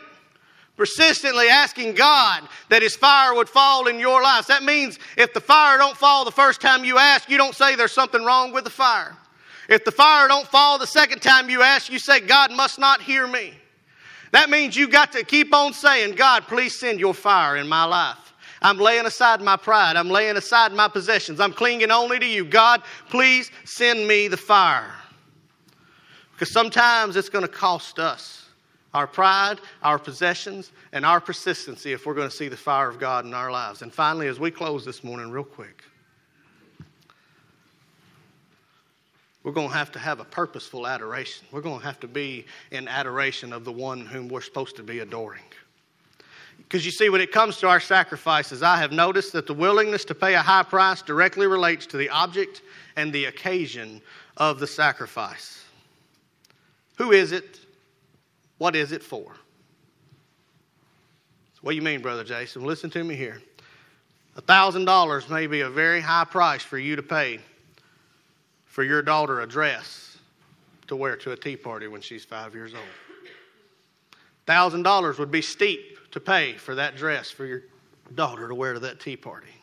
persistently 0.82 1.48
asking 1.48 1.94
God 1.94 2.42
that 2.70 2.82
His 2.82 2.96
fire 2.96 3.36
would 3.36 3.48
fall 3.48 3.86
in 3.86 4.00
your 4.00 4.24
lives. 4.24 4.48
That 4.48 4.64
means 4.64 4.98
if 5.16 5.32
the 5.32 5.40
fire 5.40 5.78
don't 5.78 5.96
fall 5.96 6.26
the 6.26 6.32
first 6.32 6.60
time 6.60 6.84
you 6.84 6.98
ask, 6.98 7.30
you 7.30 7.38
don't 7.38 7.54
say 7.54 7.76
there's 7.76 7.92
something 7.92 8.26
wrong 8.26 8.52
with 8.52 8.64
the 8.64 8.72
fire. 8.72 9.16
If 9.70 9.86
the 9.86 9.92
fire 9.92 10.28
don't 10.28 10.48
fall 10.48 10.80
the 10.80 10.88
second 10.88 11.22
time 11.22 11.52
you 11.52 11.62
ask, 11.62 11.92
you 11.92 12.00
say, 12.00 12.20
God 12.20 12.52
must 12.52 12.80
not 12.80 13.00
hear 13.00 13.28
me. 13.28 13.54
That 14.32 14.50
means 14.50 14.76
you 14.76 14.88
got 14.88 15.12
to 15.12 15.24
keep 15.24 15.54
on 15.54 15.72
saying, 15.74 16.16
God, 16.16 16.48
please 16.48 16.80
send 16.80 17.00
your 17.00 17.14
fire 17.14 17.58
in 17.58 17.68
my 17.68 17.84
life. 17.84 18.34
I'm 18.64 18.80
laying 18.80 19.06
aside 19.06 19.40
my 19.40 19.58
pride. 19.58 19.98
I'm 19.98 20.10
laying 20.10 20.36
aside 20.36 20.74
my 20.74 20.88
possessions. 20.88 21.40
I'm 21.40 21.54
clinging 21.54 21.92
only 21.92 22.18
to 22.18 22.26
you. 22.26 22.44
God, 22.44 22.82
please 23.08 23.52
send 23.66 24.08
me 24.08 24.28
the 24.28 24.36
fire. 24.36 24.92
Because 26.32 26.52
sometimes 26.52 27.18
it's 27.18 27.30
going 27.30 27.46
to 27.46 27.52
cost 27.52 28.00
us 28.00 28.41
our 28.94 29.08
pride, 29.08 29.60
our 29.82 29.98
possessions, 29.98 30.72
and 30.92 31.06
our 31.06 31.22
persistency 31.22 31.94
if 31.94 32.06
we're 32.06 32.14
going 32.14 32.30
to 32.30 32.36
see 32.36 32.48
the 32.48 32.58
fire 32.58 32.90
of 32.90 33.00
God 33.00 33.26
in 33.26 33.34
our 33.34 33.52
lives. 33.52 33.82
And 33.82 33.94
finally, 33.94 34.28
as 34.28 34.40
we 34.40 34.52
close 34.52 34.84
this 34.84 35.04
morning, 35.04 35.32
real 35.32 35.44
quick, 35.44 35.84
we're 39.44 39.54
going 39.54 39.70
to 39.70 39.74
have 39.74 39.92
to 39.94 40.00
have 40.00 40.20
a 40.20 40.26
purposeful 40.26 40.86
adoration. 40.86 41.48
We're 41.52 41.62
going 41.62 41.80
to 41.80 41.86
have 41.86 42.00
to 42.02 42.08
be 42.08 42.46
in 42.72 42.88
adoration 42.88 43.54
of 43.54 43.66
the 43.66 43.72
one 43.72 44.06
whom 44.06 44.28
we're 44.28 44.42
supposed 44.42 44.76
to 44.76 44.84
be 44.84 45.00
adoring. 45.00 45.44
Because 46.58 46.86
you 46.86 46.92
see, 46.92 47.10
when 47.10 47.22
it 47.22 47.32
comes 47.32 47.58
to 47.58 47.68
our 47.68 47.80
sacrifices, 47.80 48.62
I 48.62 48.78
have 48.78 48.92
noticed 48.92 49.34
that 49.34 49.48
the 49.48 49.54
willingness 49.54 50.06
to 50.06 50.16
pay 50.16 50.36
a 50.36 50.42
high 50.42 50.64
price 50.64 51.02
directly 51.02 51.48
relates 51.48 51.86
to 51.88 51.98
the 51.98 52.10
object 52.10 52.62
and 52.96 53.12
the 53.12 53.26
occasion 53.26 54.02
of 54.38 54.60
the 54.60 54.68
sacrifice. 54.68 55.66
Who 56.98 57.12
is 57.12 57.32
it? 57.32 57.60
What 58.62 58.76
is 58.76 58.92
it 58.92 59.02
for? 59.02 59.26
What 61.62 61.72
do 61.72 61.76
you 61.76 61.82
mean, 61.82 62.00
Brother 62.00 62.24
Jason? 62.24 62.64
Listen 62.64 62.92
to 62.92 63.04
me 63.04 63.16
here. 63.16 63.42
$1,000 64.38 65.30
may 65.32 65.48
be 65.48 65.62
a 65.62 65.70
very 65.72 66.00
high 66.00 66.26
price 66.26 66.62
for 66.62 66.78
you 66.78 66.96
to 66.96 67.02
pay 67.02 67.40
for 68.66 68.84
your 68.84 69.02
daughter 69.02 69.42
a 69.42 69.48
dress 69.48 70.20
to 70.86 70.96
wear 70.96 71.16
to 71.16 71.32
a 71.32 71.36
tea 71.36 71.56
party 71.56 71.88
when 71.88 72.02
she's 72.02 72.24
five 72.24 72.54
years 72.54 72.76
old. 72.76 72.84
$1,000 74.46 75.18
would 75.18 75.32
be 75.32 75.42
steep 75.42 76.12
to 76.12 76.20
pay 76.20 76.54
for 76.54 76.76
that 76.76 76.96
dress 76.96 77.32
for 77.32 77.48
your 77.48 77.64
daughter 78.14 78.48
to 78.48 78.54
wear 78.54 78.74
to 78.74 78.80
that 78.82 79.00
tea 79.00 79.18
party. 79.18 79.56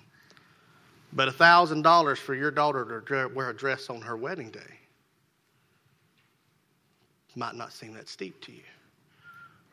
But 1.13 1.29
$1,000 1.29 2.19
for 2.19 2.35
your 2.35 2.51
daughter 2.51 3.01
to 3.07 3.31
wear 3.33 3.51
a 3.51 3.55
dress 3.55 3.91
on 3.91 4.01
her 4.01 4.17
wedding 4.17 4.51
day 4.51 4.79
might 7.37 7.55
not 7.55 7.73
seem 7.73 7.93
that 7.95 8.09
steep 8.09 8.41
to 8.41 8.51
you. 8.51 8.63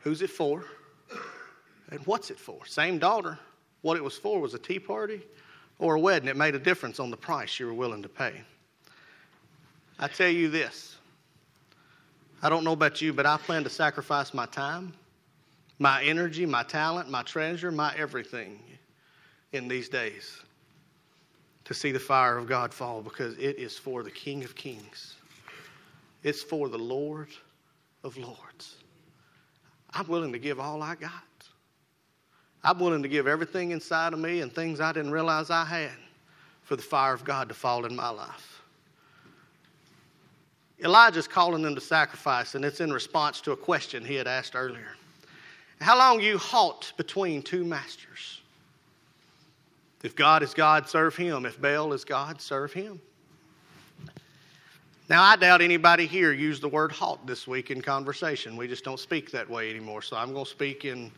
Who's 0.06 0.22
it 0.22 0.30
for? 0.30 0.64
And 1.90 1.98
what's 2.06 2.30
it 2.30 2.38
for? 2.38 2.64
Same 2.64 2.96
daughter. 2.96 3.40
What 3.82 3.96
it 3.96 4.04
was 4.04 4.16
for 4.16 4.40
was 4.40 4.54
a 4.54 4.58
tea 4.58 4.78
party 4.78 5.20
or 5.80 5.96
a 5.96 6.00
wedding. 6.00 6.28
It 6.28 6.36
made 6.36 6.54
a 6.54 6.60
difference 6.60 7.00
on 7.00 7.10
the 7.10 7.16
price 7.16 7.58
you 7.58 7.66
were 7.66 7.74
willing 7.74 8.04
to 8.04 8.08
pay. 8.08 8.40
I 9.98 10.06
tell 10.06 10.28
you 10.28 10.48
this 10.48 10.96
I 12.40 12.48
don't 12.48 12.62
know 12.62 12.70
about 12.70 13.02
you, 13.02 13.12
but 13.12 13.26
I 13.26 13.36
plan 13.36 13.64
to 13.64 13.68
sacrifice 13.68 14.32
my 14.32 14.46
time, 14.46 14.92
my 15.80 16.04
energy, 16.04 16.46
my 16.46 16.62
talent, 16.62 17.10
my 17.10 17.24
treasure, 17.24 17.72
my 17.72 17.92
everything 17.96 18.60
in 19.50 19.66
these 19.66 19.88
days 19.88 20.40
to 21.64 21.74
see 21.74 21.90
the 21.90 21.98
fire 21.98 22.38
of 22.38 22.46
God 22.46 22.72
fall 22.72 23.02
because 23.02 23.36
it 23.38 23.58
is 23.58 23.76
for 23.76 24.04
the 24.04 24.12
King 24.12 24.44
of 24.44 24.54
Kings. 24.54 25.16
It's 26.22 26.44
for 26.44 26.68
the 26.68 26.78
Lord 26.78 27.30
of 28.04 28.16
Lords. 28.16 28.76
I'm 29.96 30.06
willing 30.08 30.32
to 30.32 30.38
give 30.38 30.60
all 30.60 30.82
I 30.82 30.94
got. 30.94 31.12
I'm 32.62 32.78
willing 32.78 33.02
to 33.02 33.08
give 33.08 33.26
everything 33.26 33.70
inside 33.70 34.12
of 34.12 34.18
me 34.18 34.40
and 34.40 34.52
things 34.52 34.78
I 34.78 34.92
didn't 34.92 35.12
realize 35.12 35.50
I 35.50 35.64
had 35.64 35.92
for 36.64 36.76
the 36.76 36.82
fire 36.82 37.14
of 37.14 37.24
God 37.24 37.48
to 37.48 37.54
fall 37.54 37.86
in 37.86 37.96
my 37.96 38.10
life. 38.10 38.62
Elijah's 40.84 41.26
calling 41.26 41.62
them 41.62 41.74
to 41.74 41.80
sacrifice, 41.80 42.54
and 42.54 42.64
it's 42.64 42.80
in 42.80 42.92
response 42.92 43.40
to 43.40 43.52
a 43.52 43.56
question 43.56 44.04
he 44.04 44.14
had 44.14 44.26
asked 44.26 44.54
earlier. 44.54 44.96
How 45.80 45.96
long 45.96 46.20
you 46.20 46.36
halt 46.36 46.92
between 46.98 47.40
two 47.40 47.64
masters? 47.64 48.42
If 50.02 50.14
God 50.14 50.42
is 50.42 50.52
God, 50.52 50.88
serve 50.88 51.16
him. 51.16 51.46
If 51.46 51.60
Baal 51.60 51.94
is 51.94 52.04
God, 52.04 52.40
serve 52.42 52.72
him. 52.72 53.00
Now, 55.08 55.22
I 55.22 55.36
doubt 55.36 55.62
anybody 55.62 56.06
here 56.06 56.32
used 56.32 56.62
the 56.62 56.68
word 56.68 56.90
halt 56.90 57.24
this 57.26 57.46
week 57.46 57.70
in 57.70 57.80
conversation. 57.80 58.56
We 58.56 58.66
just 58.66 58.82
don't 58.82 58.98
speak 58.98 59.30
that 59.30 59.48
way 59.48 59.70
anymore. 59.70 60.02
So 60.02 60.16
I'm 60.16 60.32
going 60.32 60.44
to 60.44 60.50
speak 60.50 60.84
in 60.84 61.12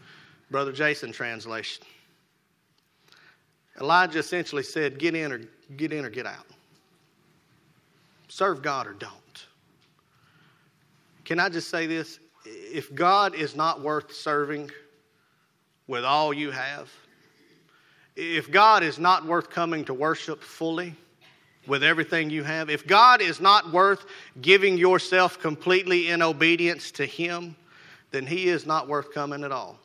Brother 0.51 0.73
Jason 0.73 1.11
translation. 1.11 1.85
Elijah 3.81 4.19
essentially 4.19 4.63
said, 4.63 4.99
get 4.99 5.15
in 5.15 5.33
or 5.33 5.41
get 5.77 5.93
in 5.93 6.05
or 6.05 6.11
get 6.11 6.27
out. 6.27 6.47
Serve 8.29 8.61
God 8.61 8.87
or 8.87 8.93
don't. 8.93 9.47
Can 11.25 11.41
I 11.41 11.49
just 11.49 11.69
say 11.69 11.87
this? 11.87 12.19
If 12.45 12.95
God 12.95 13.35
is 13.35 13.57
not 13.57 13.81
worth 13.81 14.13
serving 14.13 14.71
with 15.87 16.05
all 16.05 16.35
you 16.35 16.51
have, 16.51 16.91
if 18.17 18.51
God 18.51 18.83
is 18.83 18.99
not 18.99 19.25
worth 19.25 19.49
coming 19.49 19.85
to 19.87 19.95
worship 19.95 20.43
fully 20.43 20.95
with 21.69 21.85
everything 21.85 22.31
you 22.31 22.43
have, 22.43 22.71
if 22.71 22.87
God 22.87 23.21
is 23.21 23.41
not 23.41 23.73
worth 23.73 24.05
giving 24.41 24.79
yourself 24.79 25.39
completely 25.39 26.09
in 26.09 26.23
obedience 26.23 26.91
to 26.93 27.05
Him, 27.07 27.55
then 28.11 28.27
He 28.27 28.49
is 28.49 28.67
not 28.67 28.89
worth 28.89 29.13
coming 29.13 29.45
at 29.45 29.53
all. 29.53 29.79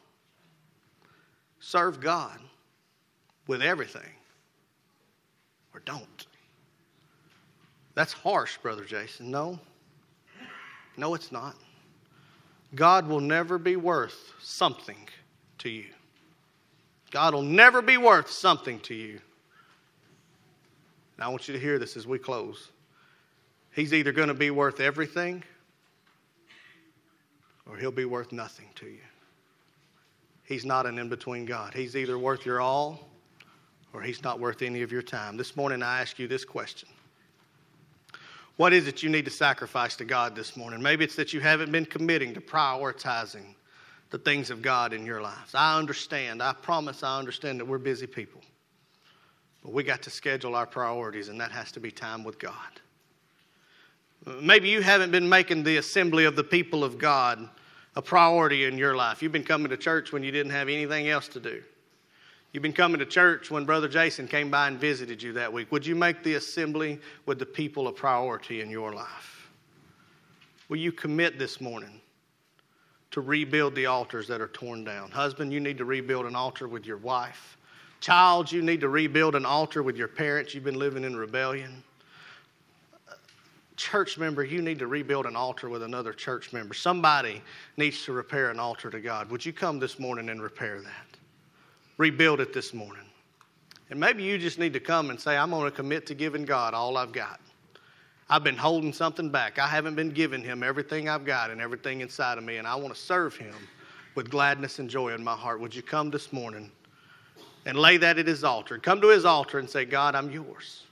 Serve 1.60 2.00
God 2.00 2.40
with 3.48 3.62
everything 3.62 4.12
or 5.74 5.82
don't. 5.82 6.26
That's 7.96 8.14
harsh, 8.14 8.58
Brother 8.58 8.86
Jason. 8.86 9.30
No. 9.30 9.60
No, 10.98 11.14
it's 11.14 11.32
not. 11.32 11.56
God 12.76 13.08
will 13.08 13.20
never 13.20 13.58
be 13.58 13.76
worth 13.76 14.34
something 14.40 14.98
to 15.60 15.70
you. 15.70 15.86
God 17.12 17.34
will 17.34 17.44
never 17.44 17.82
be 17.82 17.98
worth 17.98 18.30
something 18.30 18.80
to 18.82 18.96
you. 18.96 19.20
I 21.24 21.30
want 21.30 21.48
you 21.48 21.54
to 21.54 21.60
hear 21.60 21.80
this 21.80 21.96
as 21.96 22.06
we 22.06 22.20
close. 22.20 22.70
He's 23.72 23.94
either 23.94 24.12
going 24.12 24.28
to 24.28 24.34
be 24.34 24.52
worth 24.52 24.80
everything 24.80 25.44
or 27.70 27.78
he'll 27.78 27.92
be 27.92 28.06
worth 28.06 28.32
nothing 28.32 28.68
to 28.76 28.86
you. 28.86 29.00
He's 30.44 30.66
not 30.66 30.86
an 30.86 31.00
in 31.00 31.10
between 31.10 31.46
God. 31.46 31.74
He's 31.74 31.96
either 31.96 32.20
worth 32.20 32.46
your 32.46 32.60
all 32.60 33.08
or 33.94 34.02
he's 34.02 34.24
not 34.24 34.40
worth 34.40 34.62
any 34.62 34.82
of 34.82 34.92
your 34.92 35.02
time. 35.02 35.38
This 35.38 35.56
morning, 35.56 35.82
I 35.82 36.02
ask 36.02 36.20
you 36.20 36.28
this 36.28 36.44
question 36.44 36.90
What 38.58 38.74
is 38.74 38.88
it 38.88 39.02
you 39.02 39.10
need 39.10 39.26
to 39.26 39.32
sacrifice 39.32 39.96
to 39.98 40.06
God 40.06 40.36
this 40.36 40.58
morning? 40.58 40.82
Maybe 40.82 41.06
it's 41.06 41.16
that 41.16 41.34
you 41.34 41.40
haven't 41.40 41.72
been 41.72 41.86
committing 41.86 42.34
to 42.34 42.42
prioritizing 42.42 43.56
the 44.10 44.18
things 44.18 44.52
of 44.52 44.62
God 44.62 44.94
in 44.94 45.06
your 45.06 45.22
lives. 45.22 45.56
I 45.56 45.78
understand. 45.80 46.44
I 46.44 46.54
promise 46.54 47.02
I 47.02 47.18
understand 47.18 47.60
that 47.60 47.66
we're 47.66 47.80
busy 47.80 48.06
people. 48.06 48.42
But 49.64 49.74
we 49.74 49.84
got 49.84 50.02
to 50.04 50.10
schedule 50.10 50.56
our 50.56 50.66
priorities, 50.66 51.30
and 51.30 51.40
that 51.40 51.52
has 51.52 51.72
to 51.74 51.80
be 51.80 51.92
time 51.92 52.24
with 52.24 52.38
God. 52.38 52.54
Maybe 54.42 54.70
you 54.70 54.82
haven't 54.82 55.12
been 55.12 55.28
making 55.28 55.64
the 55.64 55.78
assembly 55.78 56.26
of 56.26 56.36
the 56.36 56.44
people 56.44 56.84
of 56.84 56.98
God 56.98 57.50
a 57.96 58.02
priority 58.02 58.66
in 58.66 58.78
your 58.78 58.96
life. 58.96 59.22
You've 59.22 59.32
been 59.32 59.44
coming 59.44 59.70
to 59.70 59.78
church 59.78 60.12
when 60.12 60.24
you 60.24 60.32
didn't 60.32 60.52
have 60.52 60.70
anything 60.70 61.10
else 61.10 61.28
to 61.30 61.40
do. 61.40 61.62
You've 62.52 62.64
been 62.64 62.74
coming 62.74 63.00
to 63.00 63.06
church 63.06 63.50
when 63.50 63.66
Brother 63.66 63.88
Jason 63.88 64.28
came 64.28 64.50
by 64.50 64.68
and 64.68 64.80
visited 64.80 65.22
you 65.22 65.34
that 65.34 65.52
week. 65.52 65.72
Would 65.72 65.86
you 65.86 65.96
make 65.96 66.24
the 66.24 66.36
assembly 66.36 67.00
with 67.26 67.40
the 67.40 67.46
people 67.46 67.88
a 67.88 67.92
priority 67.92 68.62
in 68.62 68.70
your 68.70 68.94
life? 68.94 69.50
Will 70.70 70.78
you 70.78 70.92
commit 70.92 71.40
this 71.40 71.60
morning 71.60 72.00
to 73.14 73.22
rebuild 73.22 73.76
the 73.76 73.86
altars 73.86 74.28
that 74.28 74.42
are 74.42 74.48
torn 74.48 74.84
down. 74.84 75.12
Husband, 75.12 75.54
you 75.54 75.60
need 75.60 75.78
to 75.78 75.86
rebuild 75.86 76.26
an 76.26 76.36
altar 76.36 76.68
with 76.68 76.84
your 76.84 76.98
wife. 76.98 77.60
Child, 78.04 78.52
you 78.52 78.62
need 78.62 78.82
to 78.82 78.90
rebuild 78.90 79.34
an 79.34 79.46
altar 79.46 79.82
with 79.82 79.96
your 79.96 80.10
parents. 80.10 80.54
You've 80.54 80.66
been 80.66 80.78
living 80.78 81.06
in 81.06 81.16
rebellion. 81.16 81.82
Church 83.78 84.18
member, 84.18 84.44
you 84.44 84.62
need 84.62 84.78
to 84.80 84.88
rebuild 84.88 85.26
an 85.26 85.38
altar 85.38 85.70
with 85.70 85.84
another 85.84 86.12
church 86.12 86.52
member. 86.52 86.74
Somebody 86.74 87.42
needs 87.78 88.04
to 88.04 88.12
repair 88.12 88.52
an 88.52 88.60
altar 88.60 88.90
to 88.90 89.00
God. 89.00 89.30
Would 89.30 89.46
you 89.46 89.54
come 89.54 89.80
this 89.80 90.00
morning 90.00 90.28
and 90.28 90.44
repair 90.44 90.82
that? 90.82 91.18
Rebuild 91.96 92.42
it 92.42 92.52
this 92.52 92.74
morning. 92.74 93.06
And 93.90 93.98
maybe 93.98 94.22
you 94.22 94.38
just 94.38 94.60
need 94.60 94.74
to 94.74 94.82
come 94.82 95.10
and 95.10 95.18
say, 95.18 95.38
I'm 95.38 95.52
going 95.52 95.72
to 95.72 95.72
commit 95.72 96.06
to 96.08 96.14
giving 96.14 96.44
God 96.44 96.74
all 96.74 96.98
I've 96.98 97.14
got. 97.14 97.40
I've 98.30 98.44
been 98.44 98.58
holding 98.58 98.92
something 98.92 99.30
back. 99.30 99.60
I 99.60 99.68
haven't 99.68 99.96
been 99.96 100.10
giving 100.10 100.44
him 100.44 100.62
everything 100.62 101.08
I've 101.08 101.24
got 101.24 101.52
and 101.52 101.62
everything 101.62 102.02
inside 102.02 102.38
of 102.38 102.44
me, 102.44 102.58
and 102.58 102.68
I 102.68 102.76
want 102.76 102.94
to 102.94 103.00
serve 103.00 103.38
him 103.38 103.56
with 104.16 104.30
gladness 104.30 104.80
and 104.80 104.90
joy 104.90 105.14
in 105.14 105.24
my 105.24 105.38
heart. 105.38 105.62
Would 105.62 105.74
you 105.74 105.82
come 105.82 106.12
this 106.12 106.34
morning 106.34 106.70
and 107.66 107.78
lay 107.78 107.98
that 107.98 108.18
at 108.18 108.28
his 108.28 108.44
altar? 108.44 108.78
Come 108.78 109.02
to 109.02 109.10
his 109.10 109.26
altar 109.26 109.60
and 109.60 109.70
say, 109.70 109.86
God, 109.86 110.16
I'm 110.16 110.32
yours. 110.32 110.84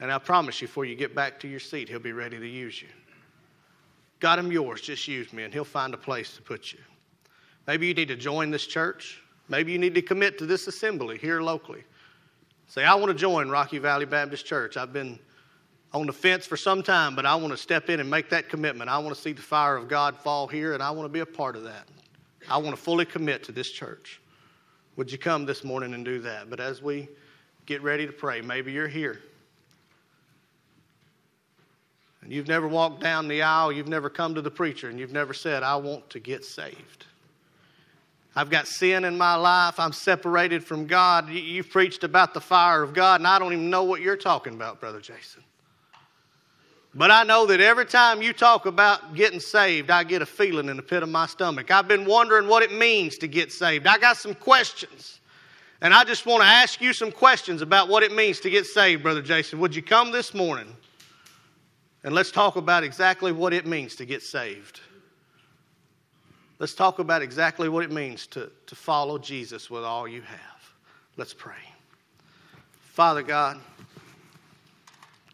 And 0.00 0.10
I 0.10 0.18
promise 0.18 0.60
you, 0.60 0.66
before 0.66 0.84
you 0.84 0.96
get 0.96 1.14
back 1.14 1.38
to 1.40 1.48
your 1.48 1.60
seat, 1.60 1.88
he'll 1.88 1.98
be 2.00 2.12
ready 2.12 2.38
to 2.38 2.46
use 2.46 2.82
you. 2.82 2.88
God, 4.20 4.38
I'm 4.38 4.50
yours. 4.50 4.80
Just 4.80 5.06
use 5.06 5.32
me, 5.32 5.44
and 5.44 5.52
he'll 5.52 5.64
find 5.64 5.94
a 5.94 5.98
place 5.98 6.34
to 6.36 6.42
put 6.42 6.72
you. 6.72 6.78
Maybe 7.66 7.86
you 7.86 7.94
need 7.94 8.08
to 8.08 8.16
join 8.16 8.50
this 8.50 8.66
church. 8.66 9.22
Maybe 9.48 9.72
you 9.72 9.78
need 9.78 9.94
to 9.94 10.02
commit 10.02 10.38
to 10.38 10.46
this 10.46 10.66
assembly 10.66 11.18
here 11.18 11.40
locally. 11.42 11.84
Say, 12.66 12.84
I 12.84 12.94
want 12.94 13.08
to 13.08 13.14
join 13.14 13.48
Rocky 13.50 13.78
Valley 13.78 14.06
Baptist 14.06 14.46
Church. 14.46 14.76
I've 14.76 14.92
been 14.92 15.18
on 15.92 16.06
the 16.06 16.12
fence 16.12 16.44
for 16.46 16.56
some 16.56 16.82
time, 16.82 17.14
but 17.14 17.24
I 17.24 17.34
want 17.36 17.52
to 17.52 17.56
step 17.56 17.88
in 17.88 18.00
and 18.00 18.10
make 18.10 18.28
that 18.30 18.48
commitment. 18.48 18.90
I 18.90 18.98
want 18.98 19.14
to 19.14 19.20
see 19.20 19.32
the 19.32 19.42
fire 19.42 19.76
of 19.76 19.86
God 19.86 20.16
fall 20.16 20.48
here, 20.48 20.74
and 20.74 20.82
I 20.82 20.90
want 20.90 21.04
to 21.04 21.12
be 21.12 21.20
a 21.20 21.26
part 21.26 21.54
of 21.54 21.62
that. 21.64 21.86
I 22.50 22.56
want 22.58 22.74
to 22.74 22.82
fully 22.82 23.04
commit 23.04 23.44
to 23.44 23.52
this 23.52 23.70
church. 23.70 24.20
Would 24.96 25.10
you 25.10 25.18
come 25.18 25.44
this 25.44 25.64
morning 25.64 25.94
and 25.94 26.04
do 26.04 26.20
that? 26.20 26.48
But 26.48 26.60
as 26.60 26.80
we 26.80 27.08
get 27.66 27.82
ready 27.82 28.06
to 28.06 28.12
pray, 28.12 28.40
maybe 28.40 28.72
you're 28.72 28.88
here. 28.88 29.20
And 32.22 32.32
you've 32.32 32.48
never 32.48 32.66
walked 32.66 33.02
down 33.02 33.28
the 33.28 33.42
aisle, 33.42 33.70
you've 33.70 33.88
never 33.88 34.08
come 34.08 34.34
to 34.34 34.40
the 34.40 34.50
preacher, 34.50 34.88
and 34.88 34.98
you've 34.98 35.12
never 35.12 35.34
said, 35.34 35.62
I 35.62 35.76
want 35.76 36.08
to 36.10 36.20
get 36.20 36.44
saved. 36.44 37.04
I've 38.36 38.50
got 38.50 38.66
sin 38.66 39.04
in 39.04 39.16
my 39.16 39.34
life. 39.34 39.78
I'm 39.78 39.92
separated 39.92 40.64
from 40.64 40.86
God. 40.86 41.28
You've 41.28 41.70
preached 41.70 42.02
about 42.02 42.34
the 42.34 42.40
fire 42.40 42.82
of 42.82 42.94
God, 42.94 43.20
and 43.20 43.26
I 43.26 43.38
don't 43.38 43.52
even 43.52 43.70
know 43.70 43.84
what 43.84 44.00
you're 44.00 44.16
talking 44.16 44.54
about, 44.54 44.80
Brother 44.80 45.00
Jason. 45.00 45.44
But 46.96 47.10
I 47.10 47.24
know 47.24 47.44
that 47.46 47.60
every 47.60 47.86
time 47.86 48.22
you 48.22 48.32
talk 48.32 48.66
about 48.66 49.14
getting 49.14 49.40
saved, 49.40 49.90
I 49.90 50.04
get 50.04 50.22
a 50.22 50.26
feeling 50.26 50.68
in 50.68 50.76
the 50.76 50.82
pit 50.82 51.02
of 51.02 51.08
my 51.08 51.26
stomach. 51.26 51.72
I've 51.72 51.88
been 51.88 52.04
wondering 52.04 52.46
what 52.46 52.62
it 52.62 52.72
means 52.72 53.18
to 53.18 53.26
get 53.26 53.50
saved. 53.50 53.86
I 53.86 53.98
got 53.98 54.16
some 54.16 54.34
questions. 54.34 55.18
And 55.80 55.92
I 55.92 56.04
just 56.04 56.24
want 56.24 56.42
to 56.42 56.46
ask 56.46 56.80
you 56.80 56.92
some 56.92 57.10
questions 57.10 57.62
about 57.62 57.88
what 57.88 58.04
it 58.04 58.12
means 58.14 58.38
to 58.40 58.50
get 58.50 58.64
saved, 58.64 59.02
Brother 59.02 59.22
Jason. 59.22 59.58
Would 59.58 59.74
you 59.74 59.82
come 59.82 60.12
this 60.12 60.32
morning 60.32 60.68
and 62.04 62.14
let's 62.14 62.30
talk 62.30 62.54
about 62.54 62.84
exactly 62.84 63.32
what 63.32 63.52
it 63.52 63.66
means 63.66 63.96
to 63.96 64.06
get 64.06 64.22
saved? 64.22 64.80
Let's 66.60 66.74
talk 66.74 67.00
about 67.00 67.22
exactly 67.22 67.68
what 67.68 67.84
it 67.84 67.90
means 67.90 68.28
to, 68.28 68.52
to 68.66 68.74
follow 68.76 69.18
Jesus 69.18 69.68
with 69.68 69.82
all 69.82 70.06
you 70.06 70.22
have. 70.22 70.72
Let's 71.16 71.34
pray. 71.34 71.54
Father 72.80 73.22
God, 73.22 73.58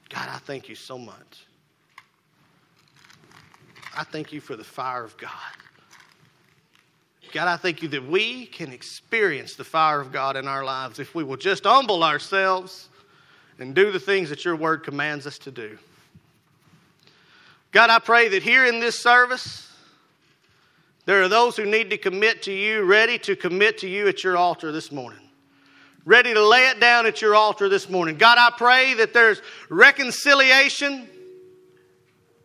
God, 0.08 0.28
I 0.28 0.38
thank 0.38 0.70
you 0.70 0.74
so 0.74 0.96
much. 0.96 1.44
I 3.96 4.04
thank 4.04 4.32
you 4.32 4.40
for 4.40 4.56
the 4.56 4.64
fire 4.64 5.04
of 5.04 5.16
God. 5.16 5.30
God, 7.32 7.48
I 7.48 7.56
thank 7.56 7.82
you 7.82 7.88
that 7.88 8.06
we 8.06 8.46
can 8.46 8.72
experience 8.72 9.54
the 9.54 9.64
fire 9.64 10.00
of 10.00 10.10
God 10.10 10.36
in 10.36 10.48
our 10.48 10.64
lives 10.64 10.98
if 10.98 11.14
we 11.14 11.22
will 11.22 11.36
just 11.36 11.64
humble 11.64 12.02
ourselves 12.02 12.88
and 13.58 13.74
do 13.74 13.92
the 13.92 14.00
things 14.00 14.30
that 14.30 14.44
your 14.44 14.56
word 14.56 14.82
commands 14.82 15.26
us 15.26 15.38
to 15.38 15.50
do. 15.50 15.78
God, 17.72 17.90
I 17.90 18.00
pray 18.00 18.28
that 18.28 18.42
here 18.42 18.66
in 18.66 18.80
this 18.80 18.98
service, 18.98 19.70
there 21.04 21.22
are 21.22 21.28
those 21.28 21.56
who 21.56 21.66
need 21.66 21.90
to 21.90 21.98
commit 21.98 22.42
to 22.42 22.52
you, 22.52 22.82
ready 22.82 23.18
to 23.20 23.36
commit 23.36 23.78
to 23.78 23.88
you 23.88 24.08
at 24.08 24.24
your 24.24 24.36
altar 24.36 24.72
this 24.72 24.90
morning, 24.90 25.22
ready 26.04 26.34
to 26.34 26.44
lay 26.44 26.66
it 26.68 26.80
down 26.80 27.06
at 27.06 27.22
your 27.22 27.36
altar 27.36 27.68
this 27.68 27.88
morning. 27.88 28.16
God, 28.16 28.38
I 28.38 28.50
pray 28.56 28.94
that 28.94 29.12
there's 29.12 29.40
reconciliation 29.68 31.08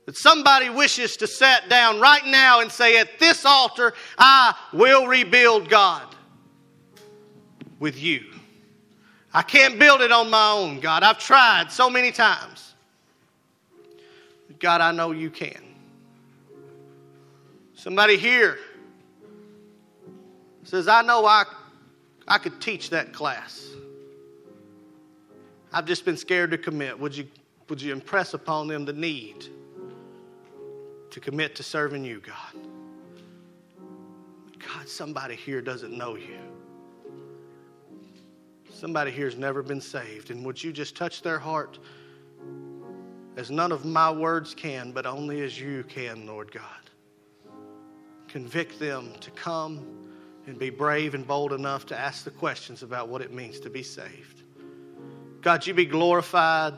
that 0.06 0.16
somebody 0.16 0.70
wishes 0.70 1.18
to 1.18 1.28
sit 1.28 1.68
down 1.70 1.99
right 1.99 2.26
now 2.26 2.62
and 2.62 2.72
say, 2.72 2.97
At 2.99 3.20
this 3.20 3.45
altar, 3.45 3.93
I 4.18 4.56
will 4.72 5.08
rebuild 5.08 5.70
God 5.70 6.16
with 7.80 8.01
you. 8.01 8.26
I 9.34 9.41
can't 9.41 9.78
build 9.78 10.01
it 10.01 10.12
on 10.12 10.30
my 10.30 10.51
own, 10.51 10.80
God. 10.80 11.03
I've 11.03 11.20
tried 11.20 11.72
so 11.72 11.89
many 11.89 12.12
times. 12.12 12.74
God, 14.60 14.80
I 14.80 14.91
know 14.91 15.12
you 15.12 15.30
can. 15.30 15.62
Somebody 17.74 18.18
here 18.18 18.58
says, 20.64 20.88
I 20.88 21.01
know 21.01 21.26
I, 21.26 21.43
I 22.28 22.38
could 22.38 22.62
teach 22.62 22.89
that 22.91 23.12
class. 23.12 23.68
I've 25.74 25.86
just 25.86 26.06
been 26.06 26.18
scared 26.18 26.51
to 26.51 26.58
commit. 26.58 26.97
Would 26.97 27.16
you, 27.16 27.28
would 27.68 27.82
you 27.82 27.91
impress 27.91 28.34
upon 28.34 28.70
them 28.70 28.86
the 28.86 28.93
need? 28.93 29.47
To 31.16 31.22
commit 31.22 31.55
to 31.55 31.63
serving 31.63 32.03
you, 32.03 32.20
God. 32.20 32.61
God, 34.59 34.89
somebody 34.89 35.34
here 35.34 35.61
doesn't 35.61 35.97
know 35.97 36.18
you. 36.18 36.38
Somebody 38.70 39.11
here 39.11 39.24
has 39.24 39.38
never 39.38 39.63
been 39.63 39.80
saved. 39.80 40.30
And 40.30 40.45
would 40.45 40.61
you 40.61 40.74
just 40.74 40.93
touch 40.93 41.22
their 41.22 41.39
heart 41.39 41.80
as 43.38 43.49
none 43.49 43.72
of 43.72 43.86
my 43.86 44.11
words 44.11 44.53
can, 44.53 44.91
but 44.91 45.05
only 45.05 45.41
as 45.41 45.57
you 45.57 45.86
can, 45.88 46.28
Lord 46.28 46.51
God? 46.51 47.53
Convict 48.28 48.78
them 48.78 49.13
to 49.22 49.32
come 49.32 50.09
and 50.47 50.59
be 50.59 50.70
brave 50.70 51.16
and 51.16 51.26
bold 51.26 51.53
enough 51.53 51.86
to 51.86 51.97
ask 51.97 52.26
the 52.26 52.32
questions 52.32 52.84
about 52.84 53.07
what 53.07 53.22
it 53.22 53.32
means 53.32 53.61
to 53.61 53.70
be 53.70 53.84
saved. 53.84 54.41
God, 55.41 55.66
you 55.66 55.74
be 55.74 55.86
glorified 55.86 56.74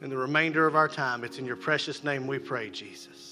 in 0.00 0.10
the 0.10 0.16
remainder 0.16 0.66
of 0.66 0.74
our 0.74 0.88
time. 0.88 1.22
It's 1.22 1.38
in 1.38 1.46
your 1.46 1.54
precious 1.54 2.02
name 2.02 2.26
we 2.26 2.40
pray, 2.40 2.68
Jesus. 2.68 3.31